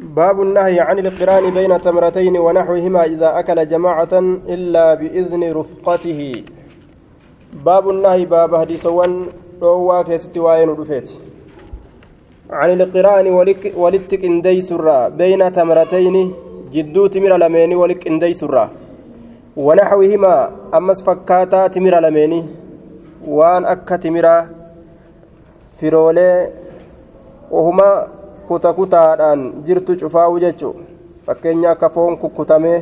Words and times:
باب 0.00 0.42
النهي 0.42 0.80
عن 0.80 0.98
القران 0.98 1.50
بين 1.50 1.80
تمرتين 1.80 2.36
ونحوهما 2.36 3.04
إذا 3.04 3.38
أكل 3.38 3.68
جماعة 3.68 4.14
إلا 4.48 4.94
بإذن 4.94 5.52
رفقته. 5.52 6.44
باب 7.64 7.90
النهي 7.90 8.24
باب 8.24 8.54
هديسوان 8.54 9.26
روى 9.62 10.04
كيست 10.04 10.38
وين 10.38 10.68
رفيت 10.68 11.10
عن 12.50 12.70
القران 12.80 13.26
ولتك 13.76 14.24
اندي 14.24 14.60
سرا 14.60 15.08
بين 15.08 15.52
تمرتين 15.52 16.32
جدو 16.72 17.06
تمر 17.06 17.36
لمين 17.36 17.74
ولك 17.74 18.06
اندي 18.06 18.32
سرا. 18.32 18.70
ونحوهما 19.56 20.34
أمس 20.74 21.02
فكاتا 21.02 21.66
تمر 21.66 22.00
لمين 22.00 22.32
وان 23.26 23.64
أكا 23.64 23.96
تمر 23.96 24.26
firoolee 25.78 26.50
ohuma 27.54 28.17
kuta 28.48 28.72
kutaadhaan 28.78 29.40
jirtu 29.66 29.96
cufaa'u 30.00 30.38
jechu 30.44 30.70
fakkeenya 31.26 31.70
akka 31.70 31.88
foon 31.94 32.16
kukkutamee 32.20 32.78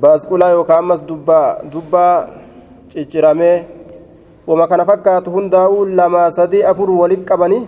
baasqulaa 0.00 0.50
yookaan 0.56 0.78
ammas 0.84 1.02
dubbaa 1.08 1.48
dubbaa 1.72 2.14
cicciramee 2.92 3.56
wama 4.46 4.68
kana 4.68 4.84
fakkaatu 4.90 5.30
hundaa'uu 5.36 5.84
lama 6.00 6.30
sadii 6.38 6.62
afur 6.70 6.90
walitti 7.00 7.24
qabanii 7.30 7.62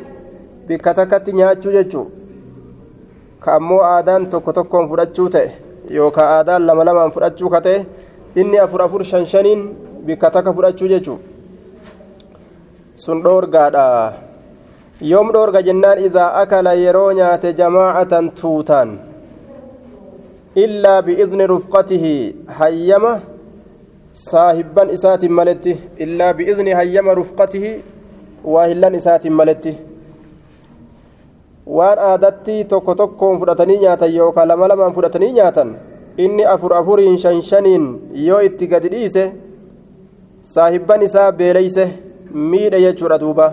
bikka 0.69 0.95
takkatti 0.95 1.33
nyaachuu 1.33 1.73
jechuu 1.77 2.07
ka 3.41 3.55
ammoo 3.59 3.83
aadaan 3.89 4.27
tokko 4.33 4.53
tokkoon 4.59 4.89
fudhachuu 4.89 5.29
ta'e 5.35 5.49
yookaan 5.99 6.33
aadaan 6.37 6.67
lama 6.67 6.85
lamaan 6.89 7.13
fudhachuu 7.17 7.51
ka 7.55 7.61
ta'e 7.67 7.85
inni 8.41 8.59
afur 8.65 8.83
afur 8.87 9.05
shan 9.11 9.27
shaniin 9.27 9.63
bikka 10.07 10.31
takka 10.31 10.53
fudhachuu 10.57 10.89
jechuu 10.95 11.19
sun 13.05 13.23
dhoorgaadha 13.25 13.85
yoom 15.01 15.33
dhoorga 15.33 15.63
jennaan 15.63 15.99
idaa 16.07 16.33
akala 16.43 16.73
yeroo 16.85 17.13
nyaate 17.19 17.53
jamaacatan 17.61 18.31
tuutaan 18.41 18.91
illaa 20.65 21.03
biidni 21.03 21.47
rufqatihi 21.53 22.15
hayyama 22.59 23.13
saahibban 24.13 24.91
isaatiin 24.97 25.33
maletti 25.39 25.79
illaa 26.07 26.33
biidni 26.41 26.73
hayyama 26.81 27.15
rufqatihi 27.21 27.71
waahillan 28.55 28.95
isaatiin 29.01 29.33
maletti 29.41 29.73
waan 31.79 31.99
aadatti 32.11 32.59
tokko 32.75 32.95
tokkoon 32.95 33.41
fudhatanii 33.41 33.79
nyaatan 33.87 34.15
yookaan 34.17 34.49
lama 34.53 34.69
lamaan 34.75 34.95
fudhatanii 34.99 35.33
nyaatan 35.39 35.73
inni 36.27 36.45
afur 36.55 36.75
afuriin 36.81 37.19
shan 37.25 37.43
shaniin 37.53 37.89
yoo 38.27 38.41
itti 38.51 38.67
gadi 38.75 38.93
dhiise 38.97 39.25
saahibban 40.55 41.03
isaa 41.09 41.33
beeleyse 41.33 41.91
miidha 42.53 42.85
jechuudha 42.87 43.21
duuba 43.21 43.47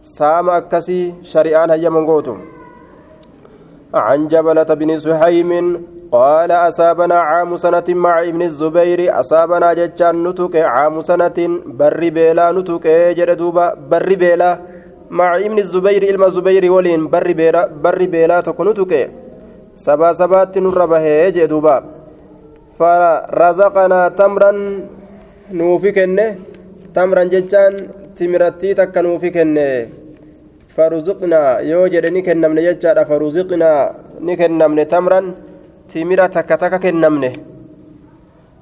saama 0.00 0.52
akkasii 0.60 1.14
shari'aan 1.32 1.70
hayyaman 1.74 2.06
gootu 2.06 2.36
عن 3.96 4.28
جبلة 4.28 4.70
بن 4.80 4.98
سحيم 4.98 5.50
قال 6.12 6.50
أصابنا 6.52 7.14
عام 7.14 7.56
سنة 7.56 7.88
مع 7.88 8.22
ابن 8.22 8.42
الزبير 8.42 9.00
أصابنا 9.20 9.72
جتان 9.72 10.28
نتوك 10.28 10.56
عام 10.56 11.00
سنة 11.00 11.38
بر 11.80 12.00
بيلا 12.16 12.52
نتوك 12.52 12.86
جردوبا 13.18 13.66
بر 13.90 14.10
بيلا 14.14 14.50
مع 15.10 15.30
ابن 15.36 15.58
الزبير 15.58 16.02
إلما 16.10 16.26
الزبير 16.26 16.72
ولين 16.72 17.08
بر 17.08 17.32
بيلا 17.32 17.62
بر 17.84 18.00
بيلا 18.12 18.40
تكنتوك 18.40 18.92
سبا 19.74 20.12
سبات 20.12 20.58
نربه 20.58 21.28
جدوبا 21.36 21.76
فرزقنا 22.78 24.00
تمرا 24.08 24.52
نوفكنه 25.58 26.28
tamran 26.96 27.28
jechaan 27.28 27.92
timirattii 28.21 28.77
takka 28.77 29.01
nuufi 29.01 29.33
kenne. 29.33 29.67
Faruziqnaa 30.69 31.65
yoo 31.65 31.87
jedhe 31.89 32.13
ni 32.13 32.21
kennamne 32.21 32.61
jechaadha. 32.69 33.09
Faruziqnaa 33.09 33.79
ni 34.21 34.37
kennamne 34.37 34.85
tamran 34.85 35.33
timira 35.89 36.29
takka 36.29 36.57
takka 36.61 36.79
kennamne. 36.85 37.31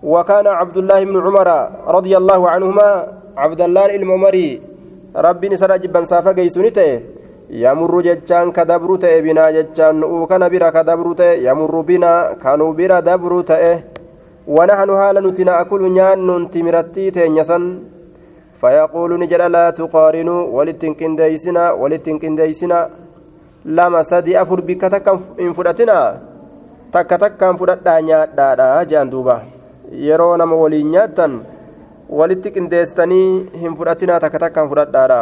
وكان 0.04 0.48
عبد 0.48 0.78
الله 0.78 1.00
بن 1.12 1.16
عمر 1.20 1.50
رضي 1.88 2.14
الله 2.18 2.42
عنهما 2.50 2.90
عبد 3.38 3.62
الله 3.62 3.86
الممري 4.00 4.50
ربي 5.16 5.48
نسر 5.50 5.72
جبا 5.84 6.04
سافا 6.08 6.32
جيسونيته 6.32 6.90
يمر 7.52 7.94
جتان 8.08 8.52
كدبرته 8.56 9.20
بنا 9.20 9.52
جتان 9.52 10.04
وكان 10.04 10.44
بنا 10.54 10.70
كدبرته 10.70 11.32
يمر 11.48 11.74
بنا 11.90 12.14
كانوا 12.44 12.72
بنا 12.80 12.98
دبرته 13.00 13.64
ونحن 14.48 14.90
هالا 14.90 15.20
نتنا 15.26 15.62
أكل 15.62 15.82
نيان 15.92 16.30
تمرتي 16.54 17.12
تنيسن 17.12 17.64
فيقول 18.60 19.20
نجد 19.20 19.42
لا 19.42 19.70
تقارنوا 19.70 20.42
ولتنكن 20.56 21.16
ديسنا 21.16 21.72
ولتنكن 21.72 22.36
ديسنا 22.36 22.90
لما 23.66 24.04
سدي 24.04 24.42
أفر 24.42 24.60
بك 24.62 24.82
تكن 24.82 25.18
إن 25.40 25.54
فرتنا 25.54 26.00
takka 26.90 27.22
takkaan 27.22 27.58
fudhadhaa 27.58 28.02
nyaadhaadha 28.02 28.86
jean 28.92 29.10
duuba 29.14 29.36
yeroo 30.06 30.34
nama 30.42 30.56
waliin 30.62 30.90
nyaattan 30.94 31.36
walitti 32.20 32.52
qindeessitanii 32.56 33.28
hin 33.64 33.76
fudhatinaa 33.78 34.18
takka 34.26 34.42
takkaan 34.46 34.70
fudhadhaadha 34.74 35.22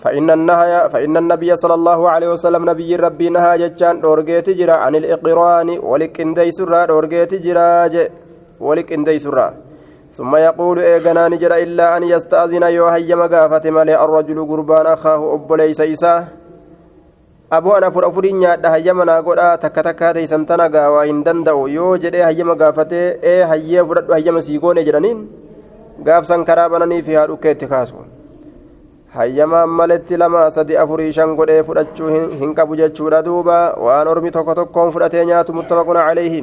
فإن 0.00 0.30
النهي 0.30 0.88
فإن 0.92 1.16
النبي 1.16 1.56
صلى 1.56 1.74
الله 1.74 2.00
عليه 2.10 2.28
وسلم 2.32 2.64
نبي 2.70 2.96
ربي 2.96 3.28
نهى 3.36 3.52
جتان 3.58 4.00
دورجيت 4.00 4.48
جرا. 4.56 4.76
عن 4.80 4.96
الإقران 4.96 5.68
ولك 5.76 6.20
إندي 6.20 6.50
سرا 6.56 6.88
دورجيت 6.88 7.44
جرا 7.44 7.84
ولك 8.60 8.88
إندي 8.92 9.18
سرا 9.20 9.46
ثم 10.15 10.35
يقول 10.35 10.79
إيغنا 10.79 11.27
نجر 11.29 11.51
إلا 11.55 11.97
أن 11.97 12.03
يستأذن 12.03 12.63
يوهي 12.63 13.15
مقافة 13.15 13.65
ملي 13.71 13.95
الرجل 14.05 14.37
قربان 14.49 14.85
أخاه 14.95 15.21
أب 15.35 15.53
ليس 15.53 15.81
إساه 15.81 16.23
أبو 17.51 17.71
أنا 17.77 17.89
فر 17.89 18.07
أفرين 18.07 18.39
نياد 18.39 18.65
هيما 18.65 19.05
نقول 19.05 19.39
تك 19.63 19.75
تك 19.75 20.01
تيسن 20.15 20.45
تنغا 20.45 20.87
وإن 20.87 21.23
دندو 21.23 21.67
يو 21.67 21.95
جدي 21.95 22.23
هيما 22.23 22.53
قافته 22.53 23.03
إيه 23.27 23.43
هيا 23.53 23.83
فرد 23.83 24.11
هيما 24.11 24.39
سيقون 24.39 24.83
جرانين 24.87 25.19
قاف 26.07 26.25
سنكرابنني 26.25 27.01
في 27.01 27.17
هارو 27.17 27.37
كيتكاسو 27.37 27.99
hayyamaan 29.15 29.69
maletti 29.79 30.17
lama 30.17 30.39
sadi 30.51 30.75
afurii 30.81 31.11
shan 31.17 31.35
godhee 31.39 31.61
fudhachuu 31.67 32.09
hin 32.39 32.49
qabu 32.55 32.75
jechuudha 32.79 33.21
duuba 33.27 33.59
waan 33.85 34.07
ormi 34.13 34.31
tokko 34.35 34.55
tokkoon 34.57 34.91
fudhatee 34.95 35.23
nyaatu 35.29 35.55
muttafaqun 35.57 35.99
calayhi 36.07 36.41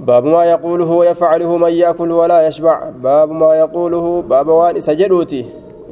باب 0.00 0.24
ما 0.24 0.44
يقوله 0.44 0.90
ويفعله 0.90 1.56
من 1.56 1.72
يأكل 1.72 2.10
ولا 2.12 2.46
يشبع. 2.46 2.90
باب 3.04 3.30
ما 3.30 3.54
يقوله 3.54 4.22
باب 4.22 4.48
وان 4.48 4.80
سجدوتي 4.80 5.44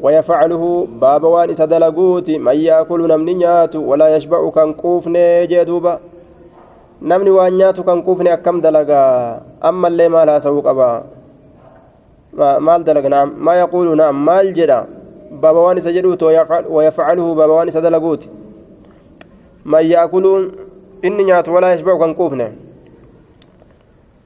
ويفعله 0.03 0.87
باب 1.01 1.25
وان 1.25 1.55
سدلقوتي 1.55 2.39
من 2.39 2.57
يأكل 2.57 3.09
نمني 3.09 3.35
نيات 3.35 3.77
ولا 3.77 4.17
يشبع 4.17 4.51
كان 4.51 4.73
كوفني 4.73 5.47
جدوبا. 5.47 5.99
نمني 7.03 7.31
وان 7.31 7.53
نيات 7.57 7.81
كان 7.81 8.03
كوفني 8.03 8.33
أكم 8.33 8.61
دلقا. 8.61 9.41
أما 9.65 9.89
اللي 9.89 10.09
ما 10.09 10.25
لا 10.25 10.39
سوق 10.39 10.67
أبا. 10.69 11.05
مال 12.59 12.85
دلق 12.85 13.07
نعم. 13.07 13.29
ما 13.45 13.55
يقول 13.61 13.97
نعم. 13.97 14.25
مال 14.25 14.55
جدا. 14.55 14.87
باب 15.43 15.57
وان 15.57 15.81
سجدوت 15.81 16.23
ويفعله 16.71 17.35
باب 17.35 17.51
وان 17.51 17.71
سدلقوتي 17.71 18.29
من 19.65 19.85
يأكل 19.87 20.51
إني 21.05 21.25
نيات 21.25 21.49
ولا 21.49 21.75
يشبع 21.75 21.99
كان 21.99 22.15
كوفني 22.15 22.68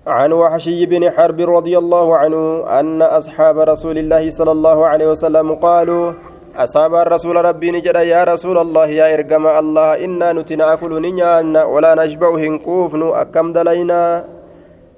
عن 0.07 0.33
وحشي 0.33 0.87
بن 0.87 1.11
حرب 1.11 1.41
رضي 1.41 1.79
الله 1.79 2.17
عنه 2.17 2.65
أن 2.81 3.03
أصحاب 3.03 3.59
رسول 3.59 3.99
الله 3.99 4.31
صلى 4.31 4.53
الله 4.53 4.87
عليه 4.87 5.07
وسلم 5.07 5.55
قالوا 5.55 6.13
أصاب 6.57 6.95
الرسول 6.95 7.45
ربي 7.45 7.71
نجد 7.71 7.95
يا 7.95 8.25
رسول 8.25 8.59
الله 8.59 8.87
يا 8.87 9.15
إرقم 9.15 9.47
الله 9.47 10.05
إنا 10.05 10.33
نتناكل 10.33 11.03
نيانا 11.03 11.65
ولا 11.65 11.95
نشبع 11.95 12.31
هنكوفن 12.35 13.03
أكم 13.23 13.53
دلينا 13.53 14.25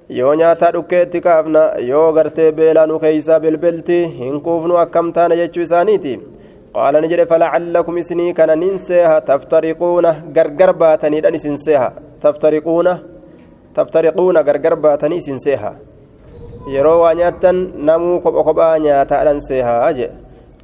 yoo 0.09 2.13
gartee 2.13 2.51
beelaa 2.51 2.85
nu 2.87 2.99
keeysaa 2.99 3.39
bilbilti 3.39 4.05
hin 4.19 4.41
kuufnu 4.41 4.77
akkam 4.77 5.11
taana 5.13 5.35
jechuu 5.39 5.63
isaaniiti 5.65 6.13
qaala 6.75 7.01
ni 7.01 7.07
jedhe 7.11 7.25
falacallakum 7.31 7.97
isinii 7.97 8.33
kana 8.33 8.55
nin 8.55 8.77
seeha 8.77 9.21
taftariquuna 9.29 10.11
gargar 10.35 10.73
baataniidhan 10.81 11.35
isin 11.39 11.57
seeha 11.65 11.89
taftariquuna 12.21 12.99
taftariquuna 13.75 14.43
gargar 14.47 14.75
baatanii 14.85 15.17
isin 15.23 15.39
seeha 15.45 15.71
yeroo 16.73 16.99
waa 17.03 17.13
nyaattan 17.21 17.57
namuu 17.89 18.19
kopha 18.25 18.43
kophaa 18.47 18.77
nyaataadhan 18.85 19.39
seehaa 19.47 19.93
jee 19.97 20.11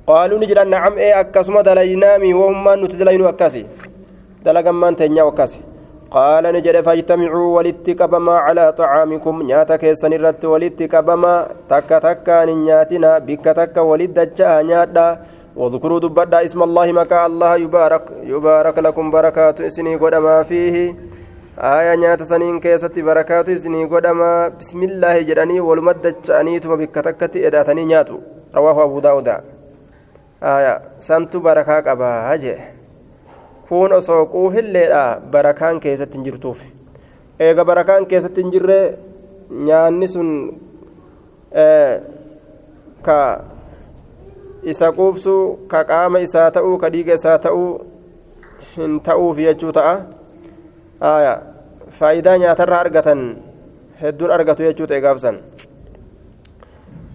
qaaluu 0.09 0.39
ni 0.41 0.47
jedhan 0.51 0.69
nacam 0.73 0.95
ee 1.07 1.11
akkasuma 1.23 1.63
dalaynaami 1.67 2.33
wahummaan 2.39 2.79
nuti 2.83 2.97
dalaynu 3.01 3.27
akkasi 3.31 3.65
dalagammaan 4.45 4.95
teenyaa 5.01 5.27
akkasi 5.31 5.59
qaala 6.15 6.51
ni 6.51 6.61
jedhe 6.67 6.83
fajtamicuu 6.87 7.49
walitti 7.57 7.95
qabamaa 7.99 8.39
calaa 8.47 8.71
xacaamikum 8.79 9.43
nyaata 9.51 9.77
keessan 9.83 10.15
irratti 10.17 10.47
walitti 10.53 10.87
qabamaa 10.93 11.37
takka 11.69 12.01
takkaan 12.07 12.49
hin 12.53 12.63
nyaatina 12.69 13.11
bikka 13.27 13.53
takka 13.61 13.83
walit 13.91 14.15
dacha'a 14.21 14.63
nyaadha 14.71 15.07
واذكروا 15.55 15.99
دبدا 15.99 16.45
اسم 16.47 16.63
الله 16.63 16.87
مكا 16.99 17.25
الله 17.25 17.55
يبارك 17.55 18.03
يبارك 18.23 18.75
لكم 18.79 19.05
بركات 19.11 19.61
اسني 19.61 19.95
قدما 19.95 20.43
فيه 20.49 20.95
آية 21.61 21.95
نيات 21.95 22.23
سنين 22.23 22.59
كيست 22.59 22.99
بركات 22.99 23.49
اسني 23.49 23.85
قدما 23.85 24.47
بسم 24.47 24.83
الله 24.83 25.21
جدني 25.21 25.59
والمدة 25.59 26.15
شأنيتم 26.23 26.75
بكتكت 26.75 27.37
إداتني 27.37 27.85
نياتو 27.85 28.17
رواه 28.55 28.83
أبو 28.83 28.99
داود 28.99 29.27
آية 30.43 30.81
سنت 30.99 31.37
بركاك 31.37 31.87
أبا 31.87 32.35
هجه 32.35 32.57
kun 33.71 33.93
osoo 33.93 34.25
quuhilleedha 34.25 35.21
barakaan 35.31 35.79
keessatti 35.79 36.17
hin 36.17 36.25
jirtuuf 36.25 36.59
eega 37.39 37.65
barakaan 37.65 38.05
keessatti 38.05 38.43
hin 38.43 38.51
jirre 38.51 38.79
nyaanni 39.67 40.07
sun 40.13 40.31
ka 43.05 43.19
isa 44.73 44.91
quubsu 44.97 45.35
ka 45.71 45.83
qaama 45.93 46.19
isaa 46.27 46.49
ta'uu 46.57 46.75
ka 46.83 46.91
dhiiga 46.97 47.15
isaa 47.21 47.37
ta'uu 47.45 47.69
hin 48.75 48.99
ta'uuf 49.07 49.39
jechuu 49.45 49.71
ta'a 49.79 49.95
faayidaa 51.99 52.37
nyaatarraa 52.43 52.79
argatan 52.85 53.21
hedduun 54.01 54.31
argatu 54.37 54.63
jechuu 54.63 54.87
ta'e 54.87 55.01
gaafsan. 55.01 55.37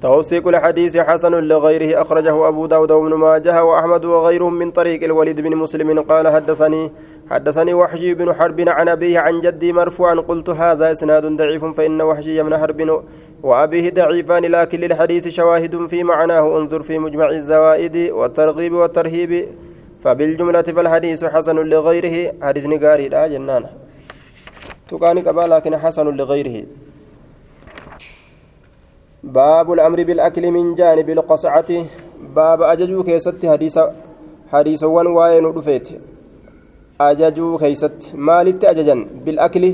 توثيق 0.02 0.48
الحديث 0.48 0.96
حسن 0.96 1.34
لغيره 1.34 2.02
أخرجه 2.02 2.48
أبو 2.48 2.66
داود 2.66 2.90
وابن 2.90 3.14
ماجه 3.14 3.64
وأحمد 3.64 4.04
وغيرهم 4.04 4.54
من 4.54 4.70
طريق 4.70 5.04
الوليد 5.04 5.40
بن 5.40 5.56
مسلم 5.56 6.00
قال 6.00 6.28
حدثني 6.28 6.90
حدثني 7.30 7.74
وحشي 7.74 8.14
بن 8.14 8.32
حرب 8.32 8.60
عن 8.68 8.88
أبيه 8.88 9.18
عن 9.18 9.40
جدي 9.40 9.72
مرفوعا 9.72 10.14
قلت 10.14 10.50
هذا 10.50 10.92
إسناد 10.92 11.26
ضعيف 11.26 11.64
فإن 11.64 12.02
وحشي 12.02 12.42
بن 12.42 12.58
حرب 12.58 13.04
وأبيه 13.42 13.90
ضعيفان 13.90 14.44
لكن 14.44 14.80
للحديث 14.80 15.28
شواهد 15.28 15.86
في 15.86 16.04
معناه 16.04 16.58
انظر 16.58 16.82
في 16.82 16.98
مجمع 16.98 17.30
الزوائد 17.30 17.96
والترغيب 17.96 18.72
والترهيب 18.72 19.48
فبالجملة 20.04 20.62
فالحديث 20.62 21.24
حسن 21.24 21.56
لغيره 21.56 22.32
حديث 22.42 22.66
نقاري 22.66 23.08
لا 23.08 23.26
جنان 23.26 23.64
تقاني 24.90 25.20
قبا 25.20 25.40
لكن 25.40 25.76
حسن 25.76 26.06
لغيره. 26.18 26.56
باب 29.24 29.72
الأمر 29.72 29.98
بالأكل 30.08 30.44
من 30.50 30.74
جانب 30.74 31.08
القصعة. 31.10 31.70
باب 32.36 32.62
أججو 32.62 33.02
كيست 33.02 33.46
حديث 33.46 33.78
حديث 34.52 34.82
وان 34.84 35.06
واين 35.06 35.44
رفيت 35.44 35.88
أججو 37.00 37.58
كيست. 37.58 37.98
مالت 38.14 38.64
أججا 38.64 38.96
بالأكل 39.24 39.64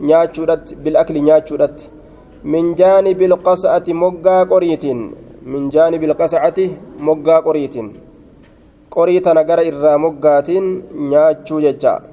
نياتشودت. 0.00 0.74
بالأكل 0.74 1.16
نياتشودت. 1.26 1.78
من 2.44 2.74
جانب 2.74 3.22
القصعة 3.22 3.86
مقا 3.88 4.42
قريت 4.52 4.84
من 5.52 5.68
جانب 5.68 6.02
القصعة 6.04 6.58
مقا 6.98 7.36
قريت 7.46 7.76
قريت 8.90 9.26
نقر 9.28 9.58
إرى 9.68 9.92
نياتشو 11.10 11.60
ججا. 11.60 12.11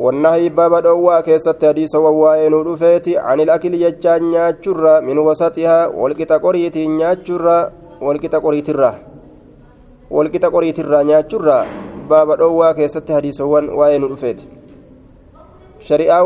والنهي 0.00 0.48
باب 0.48 0.74
دوا 0.82 1.20
كيست 1.20 1.64
حديث 1.64 1.92
وواين 2.04 2.54
رفيت 2.68 3.06
عن 3.26 3.38
الأكل 3.44 3.74
يجا 3.84 4.14
نياتشرا 4.18 4.94
من 5.00 5.16
وسطها 5.26 5.78
والكتا 6.00 6.36
قريت 6.44 6.76
نياتشرا 6.78 7.58
والكتا 8.06 8.38
قريت 8.44 8.68
الرا 8.74 8.92
والكتا 10.10 10.48
قريت 10.54 10.78
الرا 10.84 11.00
نياتشرا 11.08 11.58
باب 12.10 12.28
دوا 12.42 12.72
كيست 12.72 13.12
حديث 13.12 13.40
وواين 13.40 14.04
رفيت 14.12 14.40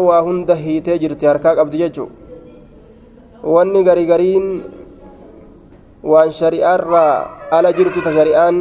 waa 0.06 0.20
hunda 0.26 0.54
hiitee 0.54 0.98
jirti 0.98 1.26
harkaa 1.26 1.54
qabdi 1.58 1.78
jechu 1.78 2.04
wanni 3.54 3.84
garii 3.88 4.06
gariin 4.06 4.46
waan 6.12 6.30
shari'aarraa 6.40 7.14
ala 7.56 7.72
jirtu 7.78 8.02
ta 8.06 8.14
shari'aan 8.18 8.58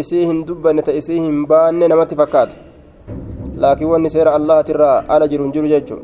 isii 0.00 0.26
hin 0.30 0.44
dubbanne 0.46 0.82
ta 0.82 0.92
isii 1.00 1.20
hin 1.26 1.46
baanne 1.50 1.88
namatti 1.88 2.16
laakiin 3.64 3.92
wanni 3.92 4.10
seera 4.14 4.34
allahatirraa 4.38 4.98
ala 5.14 5.28
jiru 5.32 5.44
hin 5.44 5.54
jiru 5.56 5.72
jechu 5.74 5.98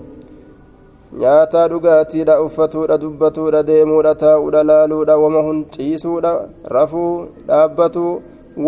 nyaataa 1.21 1.67
dhugaatiidha 1.73 2.41
uffatuudha 2.47 2.99
dubbatuudha 3.05 3.67
deemuudha 3.73 4.15
taa'uudha 4.25 4.65
laaluudha 4.71 5.21
wama 5.25 5.45
hun 5.51 5.61
ciisuudha 5.77 6.33
rafuu 6.77 7.13
dhaabbatuu 7.51 8.11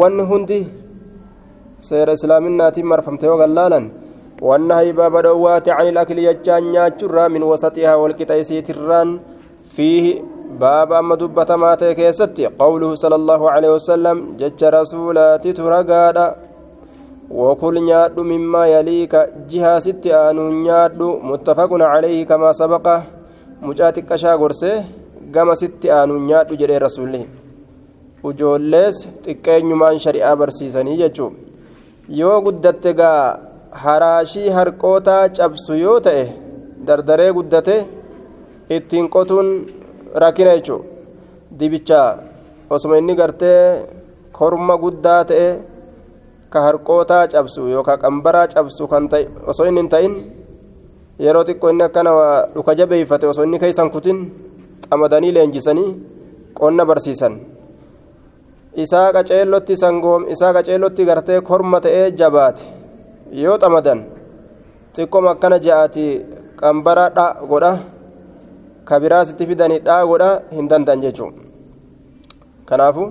wanni 0.03 0.29
hundi 0.31 0.61
seera 1.89 2.17
islaaminaatiin 2.21 2.93
marfamte 2.93 3.27
yoo 3.31 3.41
gallaalan 3.43 3.91
والنهي 4.43 4.93
باب 4.93 5.15
دوات 5.23 5.69
عن 5.69 5.87
الأكل 5.93 6.19
يجان 6.19 6.63
نياتشرا 6.73 7.29
من 7.29 7.43
وسطها 7.43 7.95
والكتايسيت 7.95 8.71
الران 8.71 9.09
فيه 9.75 10.05
باب 10.61 10.93
أما 10.93 11.15
دبة 11.21 11.51
ما 11.63 11.75
تكيستي 11.75 12.47
قوله 12.63 12.91
صلى 12.95 13.17
الله 13.21 13.41
عليه 13.51 13.71
وسلم 13.77 14.17
جج 14.41 14.61
رسولات 14.65 15.45
ترقادا 15.59 16.27
وكل 17.32 17.76
نياد 17.84 18.20
مما 18.20 18.64
يليك 18.68 19.14
جهة 19.50 19.80
ست 19.80 20.06
آنو 20.08 20.50
نياد 20.50 21.02
متفق 21.30 21.72
عليه 21.74 22.26
كما 22.26 22.52
سبق 22.52 22.86
مجاتك 23.62 24.16
شاغرسه 24.16 24.74
gama 25.36 25.56
sitti 25.62 25.88
aanu 25.98 26.16
nyaadhu 26.28 26.58
jedhee 26.62 26.80
rasuulli 26.86 27.22
ujoollees 28.28 28.98
xiqqeenyumaan 29.26 29.98
shari'aa 30.04 30.36
barsiisanii 30.42 30.98
jechuun 31.02 31.34
yoo 32.20 32.36
guddatte 32.46 32.92
gaa 33.00 33.20
haraashii 33.84 34.54
harqootaa 34.58 35.24
cabsu 35.38 35.80
yoo 35.84 35.98
ta'e 36.08 36.24
dardaree 36.88 37.32
guddate 37.38 37.76
ittiin 38.78 39.08
qotuun 39.16 39.50
rakkina 40.24 40.54
jechuudha 40.58 40.88
dibicha 41.60 42.02
osuma 42.78 43.02
inni 43.02 43.20
gartee 43.22 43.60
korma 44.40 44.76
guddaa 44.84 45.22
ta'e 45.32 45.50
ka 46.51 46.63
harqootaa 46.67 47.25
cabsu 47.33 47.69
yookaan 47.75 48.01
qambaraa 48.03 48.47
cabsu 48.55 48.89
kan 48.93 49.09
ta'e 49.13 49.29
osoo 49.53 49.67
inni 49.71 49.81
hin 49.83 49.91
ta'in 49.95 50.15
yeroo 51.27 51.45
xiqqoo 51.49 51.71
inni 51.71 51.85
akkana 51.89 52.13
dhuka 52.55 52.75
jabeeffate 52.81 53.27
osoo 53.33 53.45
inni 53.45 53.59
keessan 53.63 53.91
kutin 53.95 54.19
xamadanii 54.91 55.33
leenjisanii 55.37 55.89
qonna 56.59 56.85
barsiisan 56.91 57.41
isaa 58.85 59.09
qaceellotti 59.17 59.81
sangoom 59.83 60.29
isaa 60.35 60.53
qaceellotti 60.57 61.09
gartee 61.09 61.41
korma 61.41 61.81
ta'ee 61.81 62.11
jabaate. 62.21 62.81
yoo 63.33 63.59
xamadan 63.63 64.01
xiqqooma 64.95 65.31
akkana 65.35 65.59
ja'aati 65.67 66.07
qambara 66.61 67.05
dha 67.17 67.27
godha 67.51 67.73
ka 68.85 69.01
biraasitti 69.03 69.47
fidanii 69.47 69.81
dhaa 69.87 70.03
godha 70.11 70.31
hin 70.57 70.69
danda'an 70.71 71.03
jechuun 71.05 71.35
kanaafu 72.69 73.05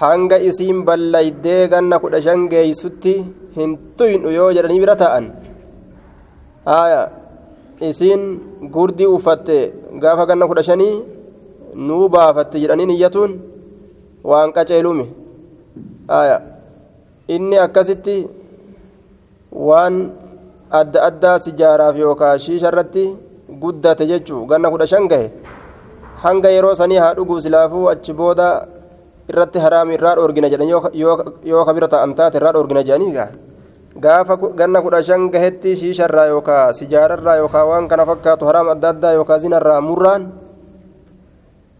hanga 0.00 0.38
isiin 0.48 0.80
ballaydee 0.88 1.60
ganna 1.72 1.98
kudha 2.04 2.22
shan 2.26 2.48
geeysutti 2.52 3.14
hin 3.58 3.76
tuynu 3.98 4.32
yoo 4.38 4.48
jedhanii 4.56 4.80
bira 4.84 4.96
ta'an 5.02 5.28
haaya 6.70 7.02
isiin 7.90 8.24
gurdii 8.74 9.10
uffatte 9.16 9.58
gaafa 10.02 10.28
ganna 10.30 10.50
kudha 10.50 10.66
shanii 10.70 10.94
nuu 11.90 12.08
baafatte 12.16 12.62
jedhanii 12.64 12.88
niyyatuun 12.92 13.38
waan 14.30 14.52
qaceelume 14.56 15.06
haaya 16.14 16.40
inni 17.34 17.64
akkasitti. 17.66 18.16
waan 19.68 20.12
adda 20.70 21.02
addaa 21.08 21.38
sijaaraaf 21.46 21.96
yookaan 22.04 22.38
shiisha 22.44 22.68
irratti 22.72 23.04
guddate 23.60 24.04
jechuu 24.10 24.46
ganna 24.50 24.70
kudha 24.70 24.86
shan 24.92 25.08
gahe 25.12 25.28
hanga 26.24 26.50
yeroo 26.56 26.74
sanii 26.80 27.00
haa 27.02 27.14
dhuguu 27.18 27.40
silaafuu 27.44 27.86
achi 27.92 28.12
booda 28.20 28.48
irratti 29.30 29.58
haraami 29.58 29.94
irraa 29.94 30.14
dhoorgina 30.16 30.50
jedhan 30.50 30.68
yoo 30.68 31.64
kabira 31.64 31.88
ta'an 31.88 32.14
taate 32.14 32.38
irraa 32.38 32.52
dhoorgina 32.52 32.82
jedhanii 32.84 33.12
gaafa 34.04 34.36
ganna 34.60 34.82
kudha 34.82 35.02
shan 35.02 35.30
gahetti 35.30 35.76
shiisha 35.76 36.04
irraa 36.08 36.26
yookaan 36.34 36.74
sijaara 36.74 37.16
irraa 37.18 37.36
yookaan 37.42 37.68
waan 37.68 37.88
kana 37.88 38.06
fakkaatu 38.06 38.46
haraam 38.46 38.68
adda 38.76 38.88
addaa 38.94 39.12
yookaan 39.18 39.40
zina 39.40 39.56
irraa 39.62 39.80
murraan 39.80 40.32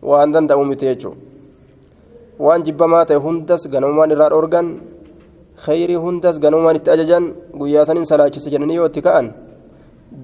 waan 0.02 0.32
danda'u 0.32 0.64
miti 0.64 0.86
jechuudha 0.90 1.18
waan 2.38 2.64
jibbamaa 2.66 3.04
ta'e 3.08 3.18
hundas 3.20 3.68
ganamumaan 3.68 4.10
irraa 4.10 4.30
dhoorgan. 4.34 4.96
khayrii 5.64 5.96
hundas 5.96 6.38
ganamumaan 6.38 6.76
itti 6.76 6.90
ajajan 6.90 7.24
guyyaa 7.58 7.84
saniin 7.88 8.06
salaachise 8.06 8.50
jedhanii 8.52 8.76
yoo 8.76 8.88
itti 8.90 9.02
ka'an 9.06 9.32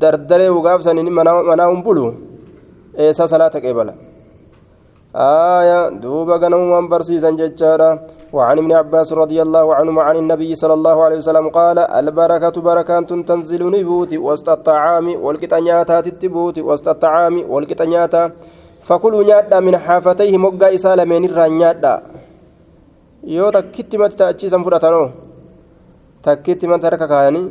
dardaree 0.00 0.50
ugaaf 0.52 0.85
saniin 0.85 1.09
manaa 1.19 1.69
hin 1.73 1.83
bulu 1.87 2.05
eessaa 3.05 3.29
salaata 3.33 3.61
qeebala 3.64 3.95
آية 5.16 5.88
دوبا 6.02 6.37
غنومان 6.37 6.88
برسيسا 6.88 7.31
ججارا. 7.31 7.90
وعن 8.33 8.59
ابن 8.59 8.73
عباس 8.73 9.12
رضي 9.12 9.42
الله 9.42 9.75
عنهما 9.75 10.02
عن 10.02 10.16
النبي 10.16 10.54
صلى 10.57 10.75
الله 10.75 10.97
عليه 11.04 11.16
وسلم 11.16 11.47
قال 11.49 11.78
البركة 11.78 12.57
بركات 12.69 13.12
تنزل 13.28 13.62
نبوت 13.71 14.12
وسط 14.26 14.49
الطعام 14.49 15.07
والكتنياتا 15.25 16.00
تتبوت 16.00 16.59
وسط 16.59 16.88
الطعام 16.88 17.35
والكتنياتا 17.52 18.23
فكلوا 18.81 19.23
نيادا 19.28 19.61
من 19.61 19.76
حافتيه 19.76 20.38
مقا 20.38 20.75
إسالة 20.75 21.04
من 21.04 21.25
الرانيادا 21.25 21.95
yoo 23.23 23.50
takkitti 23.54 23.99
mati 24.02 24.16
ta'achiisan 24.19 24.64
fudhatanoo 24.66 25.09
takkitti 26.26 26.66
mati 26.66 26.85
harka 26.88 27.07
kaayanii 27.12 27.47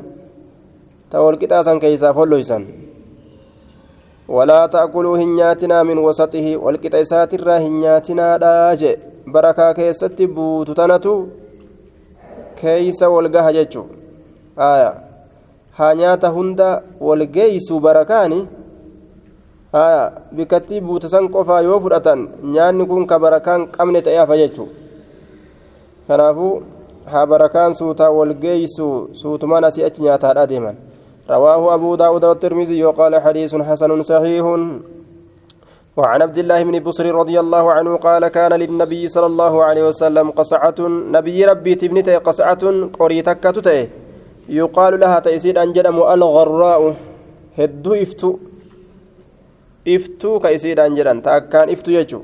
ta 1.12 1.22
walqixaasan 1.24 1.80
keeysaa 1.80 2.12
folloysan 2.18 2.66
walaa 4.32 4.68
ta'kuluu 4.68 5.16
hin 5.20 5.32
nyaatinaa 5.36 5.84
min 5.84 6.00
wasaxihi 6.08 6.56
walqixa 6.66 7.00
isaatirraa 7.06 7.60
hin 7.64 7.80
nyaatinaadhaa 7.84 8.76
je 8.82 8.92
barakaa 9.36 9.74
keessatti 9.80 10.28
buutu 10.28 10.76
tanatu 10.76 11.16
keeysa 12.62 13.10
walgaha 13.10 13.54
jechu 13.54 13.84
aya 14.68 14.92
haa 15.80 15.94
nyaata 16.02 16.34
hunda 16.38 16.70
walgeeysuu 17.10 17.80
barakaani 17.88 18.40
aya 19.74 20.12
bikkattii 20.36 20.82
buutasan 20.82 21.30
qofaa 21.36 21.62
yoo 21.62 21.80
fudhatan 21.80 22.30
nyaanni 22.56 22.86
kun 22.94 23.08
ka 23.08 23.20
barakaan 23.26 23.68
qabne 23.78 24.02
ta'e 24.08 24.18
hafa 24.18 24.38
jechuu 24.44 24.70
kanaafuu 26.08 26.54
haa 27.06 27.26
رواه 31.32 31.74
أبو 31.74 31.96
داود 31.96 32.26
والترمذي 32.26 32.84
وقال 32.86 33.22
حديث 33.22 33.56
حسن 33.56 34.02
صحيح. 34.02 34.46
وعن 35.98 36.22
عبد 36.22 36.38
الله 36.38 36.64
بن 36.64 36.80
بصر 36.80 37.06
رضي 37.16 37.40
الله 37.40 37.72
عنه 37.72 37.92
قال 37.98 38.28
كان 38.28 38.54
للنبي 38.54 39.08
صلى 39.08 39.26
الله 39.26 39.64
عليه 39.64 39.84
وسلم 39.88 40.32
قصعة 40.32 40.80
نبي 41.16 41.46
ربي 41.46 41.76
تبنته 41.76 42.18
قصعة 42.18 42.64
قريتك 43.00 43.44
تتئ 43.44 43.88
يقال 44.50 45.00
لها 45.00 45.20
تيسير 45.20 45.64
أنجدم 45.64 45.96
الغراء. 45.96 46.96
هدو 47.60 47.94
إفتو. 47.94 48.32
إفتو 49.88 50.40
كيسير 50.40 50.86
أنجدن 50.86 51.22
تأكان 51.22 51.70
إفتو 51.70 51.92
يجو. 51.92 52.22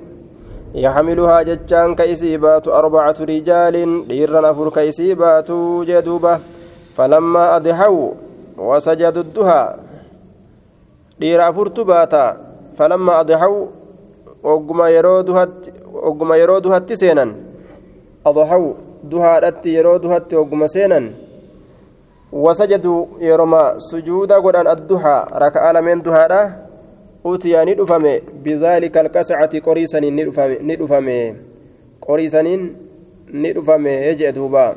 يحملها 0.76 1.42
جتان 1.42 1.96
كيسيبات 1.96 2.68
أربعة 2.68 3.18
رجال. 3.22 3.76
ديرنا 4.08 4.54
فر 4.54 4.70
كيسيبات 4.70 5.50
جدوبة. 5.90 6.40
فلما 6.96 7.56
أضحوا 7.56 8.12
وسجدوا 8.58 9.22
الدها 9.22 9.62
دير 11.20 11.50
أفرت 11.50 11.80
باتا. 11.80 12.48
فلما 12.78 13.20
أضحوا 13.20 13.66
وقما 14.44 14.90
يرودها 14.90 15.48
وقما 15.94 16.36
يرودها 16.36 16.82
سينا 16.94 17.36
أضحوا 18.26 18.74
دها 19.04 19.48
أتي 19.48 19.70
يرودها 19.74 20.22
وقما 20.34 20.68
سينا 20.68 21.12
وسجدوا 22.32 23.06
يرما 23.20 23.64
سجودا 23.78 24.36
قدان 24.36 24.68
الدها 24.68 25.16
ركع 25.34 25.72
لمن 25.72 26.02
دها 26.02 26.68
ni 27.66 27.76
dhufame 27.76 28.24
bidaalika 28.44 29.00
alqascati 29.00 29.60
qoriisaniin 29.62 30.16
ni 30.62 30.76
dhufame 30.80 31.36
qoriisaniin 32.00 32.62
ni 33.34 33.54
dhufame 33.54 34.16
jee 34.16 34.32
duuba 34.32 34.76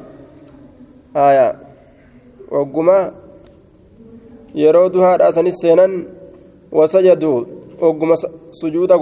aya 1.14 1.54
ogguma 2.50 3.12
yeroo 4.54 4.88
duhaadha 4.88 5.32
sanis 5.32 5.60
seenan 5.62 6.04
wasajaduu 6.72 7.46
ogguma 7.80 8.16
sujuuda 8.50 8.98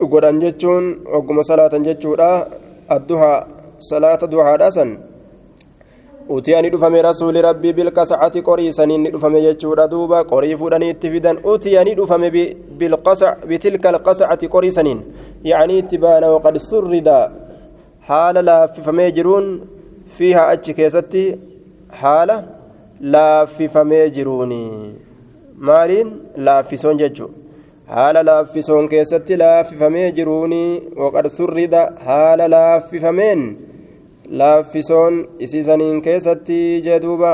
godhan 0.00 0.40
jechuun 0.40 0.84
ogguma 1.12 1.44
salaatan 1.44 1.84
jechuudha 1.84 2.46
adduhaa 2.88 3.46
salaata 3.78 4.26
duhaadha 4.26 4.70
san 4.70 4.98
utiyaa 6.28 6.62
ni 6.62 6.70
dhufame 6.70 7.02
rasuuli 7.02 7.42
rabbii 7.42 7.72
bilqasacati 7.72 8.42
qorii 8.42 8.72
saniin 8.72 9.02
ni 9.02 9.10
dhufame 9.10 9.42
jechuudha 9.42 9.88
duuba 9.88 10.24
qorii 10.24 10.56
fuudhanii 10.56 10.90
itti 10.90 11.10
fidan 11.10 11.38
utiyaa 11.44 11.84
ni 11.84 11.94
dhufame 11.94 12.30
bitilka 13.48 13.88
alqasacati 13.88 14.48
qorii 14.48 14.72
saniin 14.72 15.02
itti 15.78 15.98
baana 15.98 16.30
waqad 16.34 16.58
surrida 16.58 17.30
haala 18.08 18.42
laaffifamee 18.42 19.10
jiruun 19.12 19.46
fiihaa 20.18 20.48
achi 20.54 20.74
keessatti 20.74 21.24
haala 22.02 22.36
laaffifamee 23.00 24.10
jiruuni 24.10 24.94
maaliin 25.70 26.10
laaffisoon 26.36 26.98
jechuu 26.98 27.30
haala 27.86 28.22
laaffisoon 28.30 28.88
keessatti 28.88 29.36
laaffifamee 29.42 30.12
jiruuni 30.12 30.62
waqad 31.02 31.28
surrida 31.36 31.84
haala 32.08 32.50
laaffifameen 32.56 33.46
laaffisoon 34.42 35.28
isiisaniin 35.38 36.02
keessatti 36.02 36.58
jee 36.88 37.00
duuba 37.06 37.32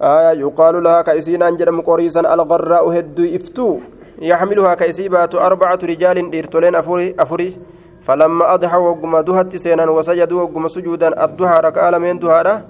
آية 0.00 0.40
يقال 0.40 0.82
لها 0.82 1.02
كأسين 1.02 1.42
أنجرم 1.42 1.80
قريسا 1.80 2.20
الغراء 2.20 2.98
هدو 2.98 3.24
إفتو 3.36 3.78
يحملها 4.18 4.74
كأسيبات 4.74 5.34
أربعة 5.34 5.78
رجال 5.82 6.16
إرتولين 6.38 6.74
أفري 6.74 7.14
أفري 7.18 7.58
فلما 8.06 8.54
أضحوا 8.54 8.88
وقم 8.88 9.20
دهت 9.20 9.56
سينا 9.56 9.90
وسجدوا 9.90 10.42
وقم 10.42 10.68
سجودا. 10.68 11.24
الضحى 11.24 11.60
ركع 11.60 11.98
من 11.98 12.18
دهارة 12.18 12.64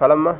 فلما؟ 0.00 0.36